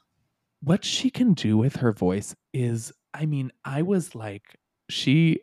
[0.61, 4.57] what she can do with her voice is i mean i was like
[4.89, 5.39] she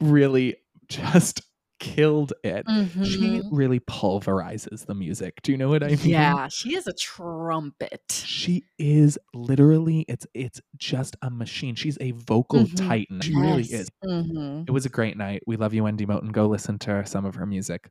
[0.00, 0.56] really
[0.88, 1.42] just
[1.78, 2.64] killed it
[3.04, 3.48] she Mhm.
[3.50, 8.22] really pulverizes the music do you know what i mean Yeah, she is a trumpet.
[8.26, 12.88] she is literally it's it's just a machine she's a vocal Mhm.
[12.88, 13.82] titan she really Yes.
[13.82, 14.64] is Mhm.
[14.66, 17.34] it was a great night we love you wendy moten go listen to some of
[17.36, 17.90] her music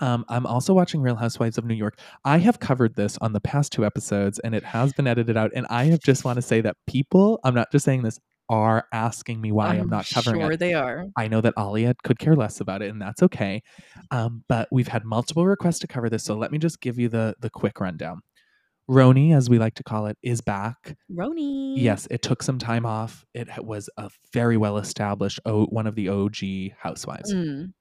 [0.00, 1.98] um, I'm also watching Real Housewives of New York.
[2.24, 5.50] I have covered this on the past two episodes and it has been edited out.
[5.56, 8.86] And I have just want to say that people, I'm not just saying this, are
[8.92, 10.60] asking me why I'm, not covering sure it.
[10.60, 11.06] they are.
[11.16, 13.62] I know that Alia could care less about it, and that's okay.
[14.10, 17.08] Um, but we've had multiple requests to cover this, so let me just give you
[17.08, 18.20] the the quick rundown.
[18.90, 20.96] RHONY, as we like to call it, is back.
[21.12, 21.74] RHONY.
[21.76, 23.24] Yes, it took some time off.
[23.34, 27.72] It was a very well established one of the OG housewives Mm.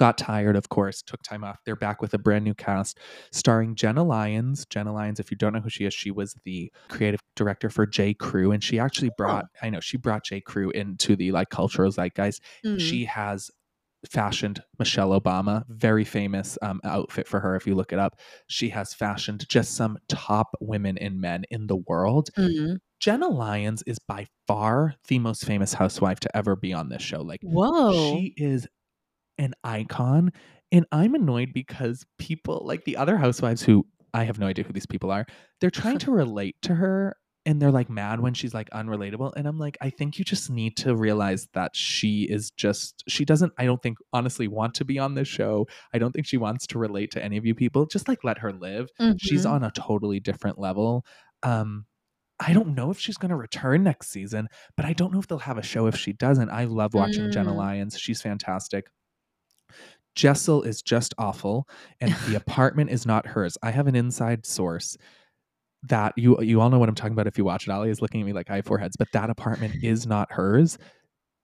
[0.00, 1.60] Got tired, of course, took time off.
[1.66, 2.98] They're back with a brand new cast
[3.32, 4.64] starring Jenna Lyons.
[4.70, 7.84] Jenna Lyons, if you don't know who she is, she was the creative director for
[7.84, 8.14] J.
[8.14, 10.40] Crew, and she actually brought, I know, she brought J.
[10.40, 12.40] Crew into the like cultural zeitgeist.
[12.64, 12.80] Mm.
[12.80, 13.50] She has
[14.08, 17.54] fashioned Michelle Obama, very famous um, outfit for her.
[17.54, 21.66] If you look it up, she has fashioned just some top women and men in
[21.66, 22.30] the world.
[22.38, 22.78] Mm.
[23.00, 27.20] Jenna Lyons is by far the most famous housewife to ever be on this show.
[27.20, 27.92] Like Whoa.
[27.92, 28.66] she is
[29.40, 30.30] an icon.
[30.70, 33.84] And I'm annoyed because people like the other housewives who
[34.14, 35.26] I have no idea who these people are,
[35.60, 39.48] they're trying to relate to her and they're like mad when she's like unrelatable and
[39.48, 43.50] i'm like i think you just need to realize that she is just she doesn't
[43.56, 46.66] i don't think honestly want to be on this show i don't think she wants
[46.66, 49.52] to relate to any of you people just like let her live she's Mhm.
[49.52, 51.02] on a totally different level
[51.42, 51.86] um
[52.38, 54.46] i don't know if she's going to return next season
[54.76, 57.30] but i don't know if they'll have a show if she doesn't i love watching
[57.32, 57.56] jenna Mm.
[57.56, 58.90] lyons she's fantastic
[60.14, 61.68] jessel is just awful
[62.00, 63.56] and the apartment is not hers.
[63.62, 64.96] I have an inside source
[65.84, 67.70] that you you all know what i'm talking about if you watch it.
[67.70, 70.30] Ali is looking at me like i have four heads but that apartment is not
[70.30, 70.76] hers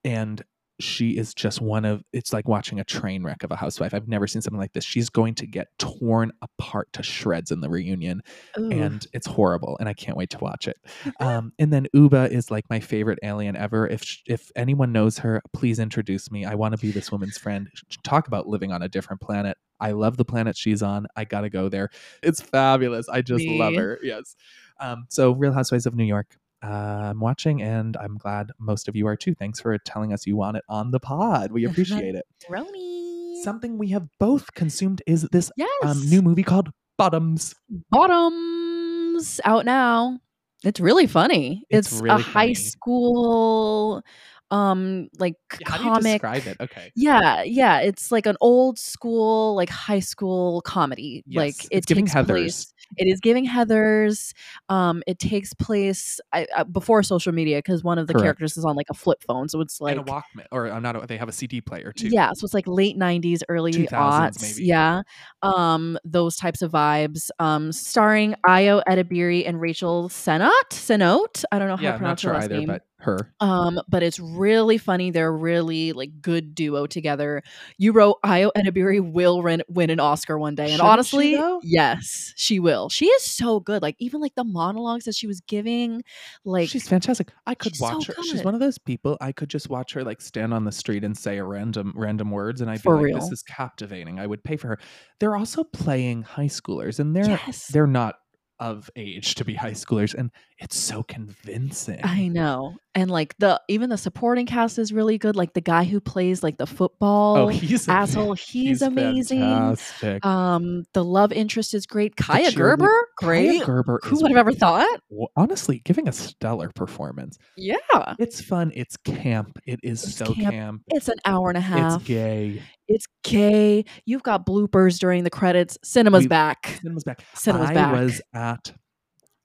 [0.03, 0.43] and
[0.79, 3.93] she is just one of it's like watching a train wreck of a housewife.
[3.93, 4.83] I've never seen something like this.
[4.83, 8.21] She's going to get torn apart to shreds in the reunion
[8.59, 8.69] Ooh.
[8.71, 10.77] and it's horrible and i can't wait to watch it.
[11.19, 13.87] Um, and then ubah is like my favorite alien ever.
[13.87, 16.45] If if anyone knows her please introduce me.
[16.45, 17.69] I want to be this woman's friend.
[18.03, 19.57] Talk about living on a different planet.
[19.79, 21.07] I love the planet she's on.
[21.15, 21.89] I gotta go there.
[22.21, 23.09] It's fabulous.
[23.09, 23.99] I just love her.
[24.03, 24.35] Yes.
[24.79, 26.67] Um, so real housewives of new york uh,
[27.11, 30.35] i'm watching and i'm glad most of you are too thanks for telling us you
[30.35, 33.43] want it on the pod we appreciate it RHONY.
[33.43, 35.69] something we have both consumed is this yes.
[35.83, 37.53] um, new movie called bottoms
[37.91, 40.19] Bottoms out now.
[40.63, 41.63] It's really funny.
[41.69, 44.01] It's It's, really a high school
[44.49, 48.37] um like Yeah, how do you comic describe it okay Yeah, yeah, it's like an
[48.39, 51.23] old school, like high school comedy.
[51.27, 52.25] like Yes, it it's giving takes Heathers.
[52.27, 52.73] place.
[52.95, 54.33] It is giving Heather's.
[54.69, 58.23] Um, it takes place I, uh, before social media because one of the Correct.
[58.23, 60.79] characters is on like a flip phone, so it's like and a Walkman, or uh,
[60.79, 61.03] not.
[61.03, 62.09] A, they have a CD player too.
[62.09, 64.41] yeah, so it's like late '90s, early 2000s aughts.
[64.41, 64.67] maybe.
[64.67, 65.01] Yeah,
[65.41, 67.29] um, those types of vibes.
[67.39, 70.51] Um, starring Ayo Edebiri and Rachel Sennott.
[70.71, 71.43] Sennott.
[71.51, 71.91] I don't know how yeah.
[71.91, 72.67] to I'm not pronounce her last either, name.
[72.67, 73.31] but her.
[73.39, 75.11] Um, but it's really funny.
[75.11, 77.43] They're really like good duo together.
[77.77, 81.59] You wrote Ayo Edebiri will win, win an Oscar one day, and Shouldn't honestly, though?
[81.63, 82.89] yes, she will.
[82.89, 83.81] She is so good.
[83.81, 86.03] Like even like the monologues that she was giving,
[86.43, 87.31] like she's fantastic.
[87.45, 88.15] I could she's so watch her.
[88.23, 89.17] She's one of those people.
[89.21, 92.31] I could just watch her like stand on the street and say a random random
[92.31, 94.79] words, and I'd For be like, "This is captivating." I would pay for her.
[95.19, 98.15] They're also playing high schoolers, and they're yes, they're not
[98.59, 101.99] of age to be high schoolers, and it's so convincing.
[102.03, 102.75] I know.
[102.97, 105.35] And like the even the supporting cast is really good.
[105.35, 109.41] Like the guy who plays like the football oh, he's asshole, he's, amazing.
[109.41, 110.25] Fantastic.
[110.25, 112.15] Um, the love interest is great.
[112.15, 112.87] Kaia Gerber,
[113.21, 113.63] Kaia great.
[113.63, 114.89] Gerber Who would have ever thought?
[115.35, 117.37] honestly giving a stellar performance.
[117.55, 117.75] Yeah,
[118.17, 118.71] It's fun.
[118.73, 119.59] It's camp.
[119.67, 120.49] It is It's so camp.
[120.51, 120.81] camp.
[120.87, 121.97] it's an hour and a half.
[122.01, 122.63] It's gay.
[122.87, 123.85] It's gay.
[124.07, 125.77] You've got bloopers during the credits.
[125.83, 126.79] Cinema's We- back.
[126.81, 127.21] Cinema's back.
[127.35, 127.93] Cinema's I back.
[127.93, 128.73] was at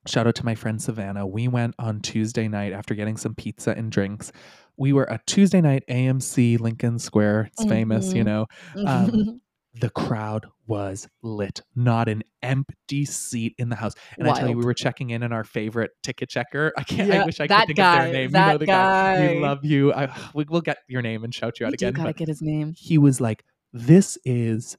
[0.07, 1.27] shout out to my friend Savannah.
[1.27, 4.33] We went on Tuesday night after getting some pizza and drinks.
[4.77, 7.51] We were at Tuesday night AMC Lincoln Square.
[7.53, 8.27] It's famous, you Mhm.
[8.27, 8.47] know.
[8.87, 9.41] um,
[9.81, 11.63] The crowd was lit.
[11.75, 13.95] Not an empty seat in the house.
[14.19, 16.75] And I tell you, we were checking in on our favorite ticket checker.
[16.77, 17.11] I can't.
[17.11, 18.23] I wish I could think of their name.
[18.25, 19.33] you that know the guy.
[19.35, 19.95] We love you.
[19.95, 22.03] I, we, we'll get your name and shout you out you do again.
[22.05, 22.75] gotta get his name.
[22.77, 24.77] he was like, This is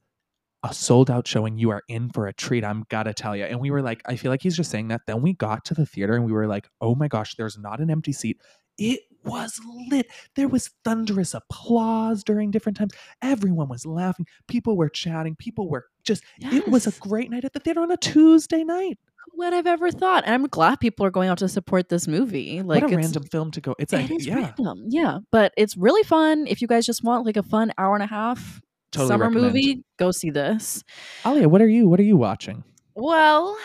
[0.63, 1.57] a sold out showing.
[1.57, 2.63] You are in for a treat.
[2.63, 3.43] I'm gotta tell you.
[3.43, 5.01] And we were like, I feel like he's just saying that.
[5.05, 7.79] Then we got to the theater and we were like, Oh my gosh, there's not
[7.79, 8.41] an empty seat.
[8.77, 9.59] It was
[9.89, 10.07] lit.
[10.35, 12.93] There was thunderous applause during different times.
[13.21, 14.25] Everyone was laughing.
[14.47, 15.35] People were chatting.
[15.35, 18.97] People were just, it was a great night at the theater on a Tuesday night.
[19.31, 20.25] Who I've ever thought?
[20.25, 22.61] And I'm glad people are going out to support this movie.
[22.61, 23.75] Like what a random film to go.
[23.79, 25.19] It's like, it yeah, random, yeah.
[25.31, 26.45] But it's really fun.
[26.47, 28.61] If you guys just want like a fun hour and a half
[28.93, 29.53] totally summer recommend.
[29.53, 30.83] movie, go see this.
[31.25, 31.89] Alia, what are you?
[31.89, 32.63] What are you watching?
[32.95, 33.57] Well,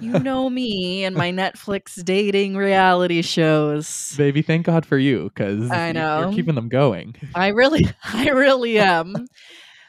[0.00, 4.14] you know me and my Netflix dating reality shows.
[4.16, 7.16] Baby, thank God for you because I know you're keeping them going.
[7.34, 9.14] I really, I really am.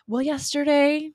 [0.08, 1.12] well, yesterday,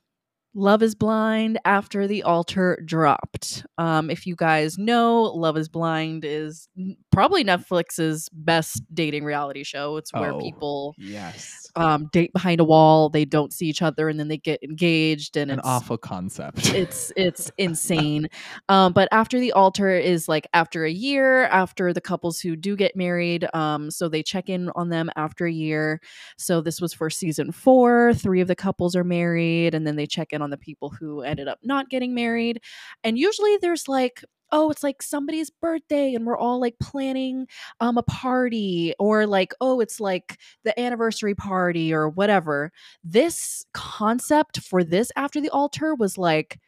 [0.53, 3.65] Love is Blind After the Altar dropped.
[3.79, 6.69] Um, if you guys know, Love is Blind is
[7.13, 9.97] probably Netflix's best dating reality show.
[9.97, 11.69] It's where Oh, people Yes.
[11.77, 15.37] um, date behind a wall, they don't see each other, and then they get engaged,
[15.37, 16.75] and An awful concept.
[16.75, 18.29] it's it's insane
[18.69, 22.75] um but after the altar is like after a year after the couples who do
[22.75, 26.01] get married um so they check in on them after a year
[26.39, 30.07] so this was for season four three of the couples are married and then they
[30.07, 32.61] check in on the people who ended up not getting married
[33.05, 37.47] and usually there's like oh it's like somebody's birthday and we're all like planning
[37.81, 42.73] um a party or like oh it's like the anniversary party or whatever
[43.05, 46.59] this concept for this after the altar was like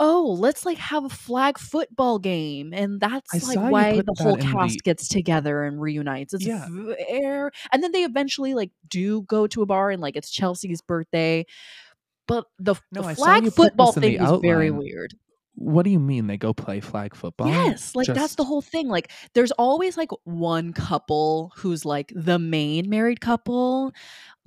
[0.00, 4.36] oh let's like have a flag football game and that's I like why the whole
[4.36, 6.66] cast the- gets together and reunites it's Yeah.
[7.72, 11.44] and then they eventually like do go to a bar and like it's chelsea's birthday
[12.28, 15.14] but the, No, the flag football thing was very weird
[15.58, 17.48] what do you mean they go play flag football?
[17.48, 18.88] Yes, like that's the whole thing.
[18.88, 23.92] Like there's always like one couple who's like the main married couple.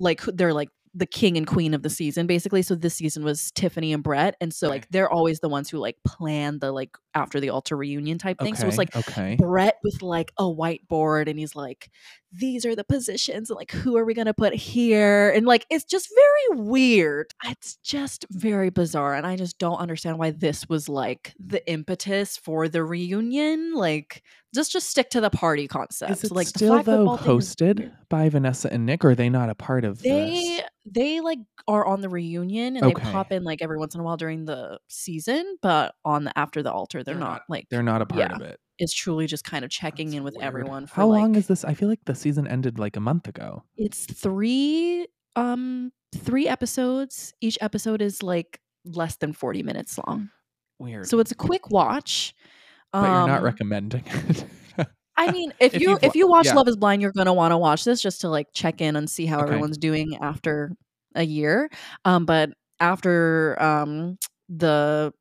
[0.00, 2.62] Like they're like the king and queen of the season basically.
[2.62, 5.78] So this season was Tiffany and Brett and so like they're always the ones who
[5.78, 8.54] like plan the like after the altar reunion type thing.
[8.54, 9.36] So it's like okay.
[9.38, 11.90] Brett with like a whiteboard and he's like,
[12.32, 15.30] these are the positions and like who are we gonna put here?
[15.30, 17.26] And like it's just very weird.
[17.44, 19.14] It's just very bizarre.
[19.14, 23.74] And I just don't understand why this was like the impetus for the reunion.
[23.74, 24.22] Like
[24.54, 26.10] just just stick to the party concept.
[26.12, 29.28] Is it like still though football thing hosted by Vanessa and Nick, or are they
[29.30, 30.62] not a part of They this?
[30.86, 31.38] they like
[31.68, 33.02] are on the reunion and Okay.
[33.04, 36.38] they pop in like every once in a while during the season, but on the
[36.38, 38.36] after the altar, they're, They're not, not- like They're not a part yeah.
[38.36, 38.58] of it.
[38.78, 40.44] It's truly just kind of checking That's in with weird.
[40.46, 41.64] everyone for How long is this?
[41.64, 43.64] I feel like the season ended like a month ago.
[43.76, 50.28] it's three um three episodes each episode is like less than 40 minutes long
[50.78, 51.06] Weird.
[51.06, 52.34] so it's a quick watch
[52.92, 54.44] but you're not Um, recommending it.
[55.16, 56.54] i mean if, If you if you watch yeah.
[56.54, 59.08] love is blind you're gonna want to watch this just to like check in and
[59.08, 59.46] see how Okay.
[59.48, 60.72] everyone's doing after
[61.14, 61.70] a year
[62.04, 64.18] um but after um
[64.50, 65.14] the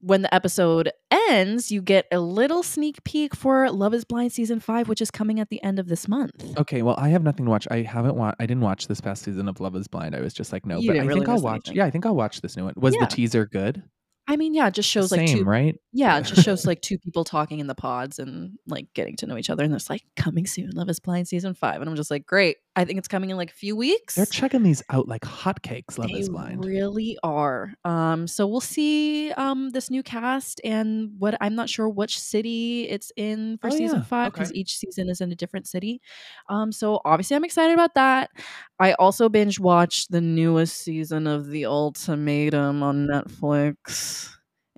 [0.00, 0.90] when the episode
[1.28, 5.10] ends you get a little sneak peek for love is blind season 5 which is
[5.10, 7.66] coming at the end of this month okay, well, I have nothing to watch.
[7.70, 8.36] I haven't watched.
[8.40, 10.14] I didn't watch this past season of Love Is Blind.
[10.14, 10.78] I was just like, no.
[10.78, 11.68] You but I really think I'll watch.
[11.68, 11.76] anything.
[11.76, 12.74] Yeah, I think I'll watch this new one.
[12.76, 13.00] Was Yeah.
[13.00, 13.82] the teaser good?
[14.28, 15.74] i mean yeah it just shows like Same, two right?
[15.92, 19.26] Yeah, it just shows like two people talking in the pods and like getting to
[19.26, 19.64] know each other.
[19.64, 21.80] And it's like coming soon, Love is Blind season five.
[21.80, 22.56] And I'm just like, great.
[22.76, 24.14] I think it's coming in like a few weeks.
[24.14, 25.98] They're checking these out like hotcakes.
[25.98, 26.64] Love they Is Blind.
[26.64, 27.74] really are.
[27.84, 32.88] Um, so we'll see um this new cast and what I'm not sure which city
[32.88, 34.04] it's in for Oh, season yeah.
[34.04, 34.60] five because Okay.
[34.60, 36.00] each season is in a different city.
[36.48, 38.30] Um, so obviously I'm excited about that.
[38.78, 44.30] I also binge watched the newest season of The Ultimatum on Netflix.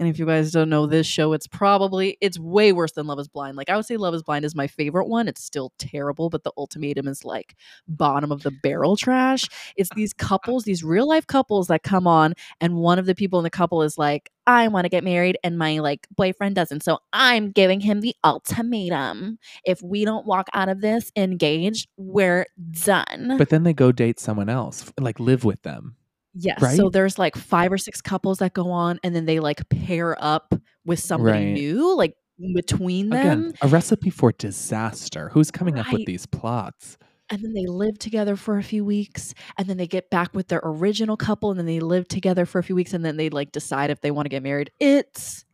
[0.02, 3.20] And if you guys don't know this show, it's probably it's way worse than Love
[3.20, 3.56] is Blind.
[3.56, 5.28] Like I would say Love is Blind is my favorite one.
[5.28, 7.54] It's still terrible, but The Ultimatum is like
[7.86, 9.48] bottom of the barrel trash.
[9.76, 13.38] It's these couples, these real life couples that come on and one of the people
[13.38, 16.82] in the couple is like, "I want to get married and my like boyfriend doesn't.
[16.82, 19.38] So I'm giving him the ultimatum.
[19.64, 24.18] If we don't walk out of this engaged, we're done." But then they go date
[24.18, 25.94] someone else, like live with them.
[26.34, 26.60] Yes.
[26.60, 26.76] Right?
[26.76, 30.16] So there's like five or six couples that go on and then they like pair
[30.22, 30.54] up
[30.84, 31.52] with somebody Right.
[31.52, 32.14] new, like
[32.54, 33.20] between them.
[33.20, 35.28] Again, a recipe for disaster.
[35.30, 36.96] Who's coming up with these plots?
[37.30, 40.48] And then they live together for a few weeks and then they get back with
[40.48, 43.30] their original couple and then they live together for a few weeks and then they
[43.30, 44.70] like decide if they want to get married.
[44.80, 45.44] It's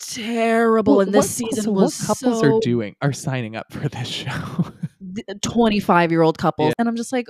[0.00, 0.96] terrible.
[0.98, 3.88] Well, and this season so was what couples so are doing are signing up for
[3.88, 4.72] this show.
[5.42, 7.26] 25 year old couples and i'm just like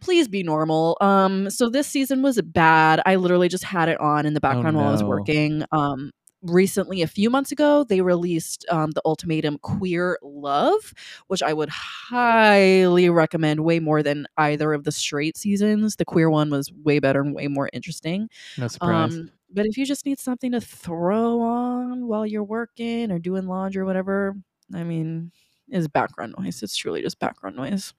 [0.00, 0.96] please be normal.
[1.00, 3.00] Um so this season was bad.
[3.06, 5.64] I literally just had it on in the background while i was working.
[5.72, 6.10] Um
[6.42, 10.94] recently a few months ago they released um the ultimatum queer love
[11.26, 15.96] which i would highly recommend way more than either of the straight seasons.
[15.96, 18.28] The queer one was way better and way more interesting.
[18.56, 19.14] No surprise.
[19.14, 23.46] um but if you just need something to throw on while you're working or doing
[23.48, 24.36] laundry or whatever
[24.74, 25.32] i mean
[25.70, 26.62] is background noise.
[26.62, 27.92] It's truly just background noise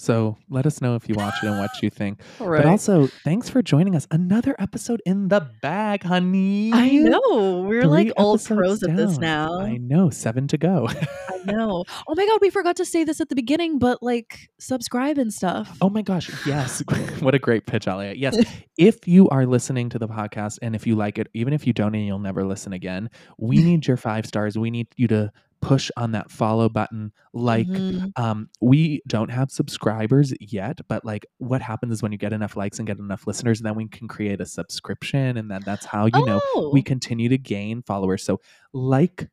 [0.00, 2.20] so let us know if you watch it and what you think.
[2.38, 2.60] Right.
[2.60, 4.06] But also, thanks for joining us.
[4.10, 6.70] Another episode in the bag, honey.
[6.72, 7.64] I know.
[7.66, 9.60] We're like old pros at this now.
[9.60, 10.88] I know, seven to go.
[10.88, 11.84] I know.
[12.06, 15.32] Oh my god, we forgot to say this at the beginning, but like subscribe and
[15.32, 15.76] stuff.
[15.80, 16.82] Oh my gosh, yes.
[17.20, 18.14] what a great pitch, Alia.
[18.14, 18.36] Yes.
[18.78, 21.72] if you are listening to the podcast and if you like it, even if you
[21.72, 24.56] don't and you'll never listen again, we need your five stars.
[24.58, 25.32] We need you to
[25.62, 27.12] push on that follow button.
[27.34, 28.12] Like, Mhm.
[28.18, 32.56] um, we don't have subscribers yet, but like what happens is when you get enough
[32.56, 35.36] likes and get enough listeners, then we can create a subscription.
[35.36, 36.70] And then that's how, you know, Oh.
[36.72, 38.22] we continue to gain followers.
[38.24, 38.40] So
[38.72, 39.28] like,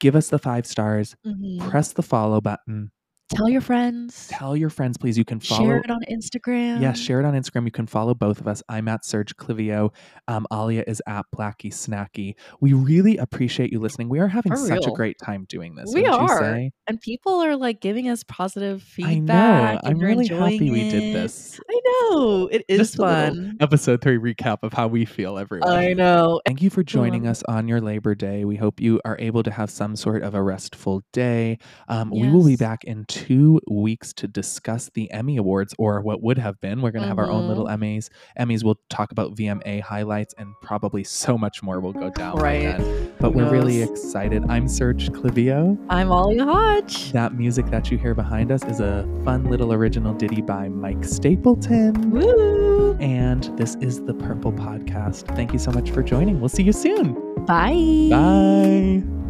[0.00, 1.58] give us the five stars, Mhm.
[1.68, 2.90] press the follow button,
[3.28, 4.28] Tell your friends.
[4.30, 5.18] tell your friends, please.
[5.18, 6.80] You can follow Share it on Instagram.
[6.80, 7.64] yeah, share it on Instagram.
[7.64, 8.62] You can follow both of us.
[8.68, 9.92] I'm at Serge Clivio.
[10.28, 12.34] Um, Alia is at Blackie Snacky.
[12.60, 14.08] We really appreciate you listening.
[14.08, 15.90] We are having For such a great time doing this.
[15.92, 16.68] We are.
[16.86, 19.82] And people are like giving us positive I feedback.
[19.82, 19.90] know.
[19.90, 21.58] I'm really happy enjoying we did this.
[21.68, 22.46] I know.
[22.52, 23.56] It is Just fun.
[23.60, 25.68] episode three recap of how we feel, everyone.
[25.72, 26.40] I know.
[26.46, 28.44] Thank you for joining us on your Labor Day.
[28.44, 31.58] We hope you are able to have some sort of a restful day.
[31.88, 36.22] Um, We will be back in two weeks to discuss the Emmy Awards, or what
[36.22, 36.82] would have been.
[36.82, 37.82] We're going to have our own little Mm-hmm.
[37.82, 38.08] Emmys.
[38.38, 38.62] Emmys.
[38.62, 42.36] We'll talk about VMA highlights, and probably so much more will go down.
[42.36, 42.76] Right.
[43.18, 44.44] But we're really excited.
[44.48, 45.78] I'm Serge Clivio.
[45.88, 47.12] I'm Ollie Hodge.
[47.12, 51.04] That music that you hear behind us is a fun little original ditty by Mike
[51.04, 52.10] Stapleton.
[52.10, 52.96] Woo!
[53.00, 55.34] And this is the Purple Podcast.
[55.34, 56.38] Thank you so much for joining.
[56.40, 57.14] We'll see you soon.
[57.46, 58.08] Bye.
[58.10, 59.25] Bye.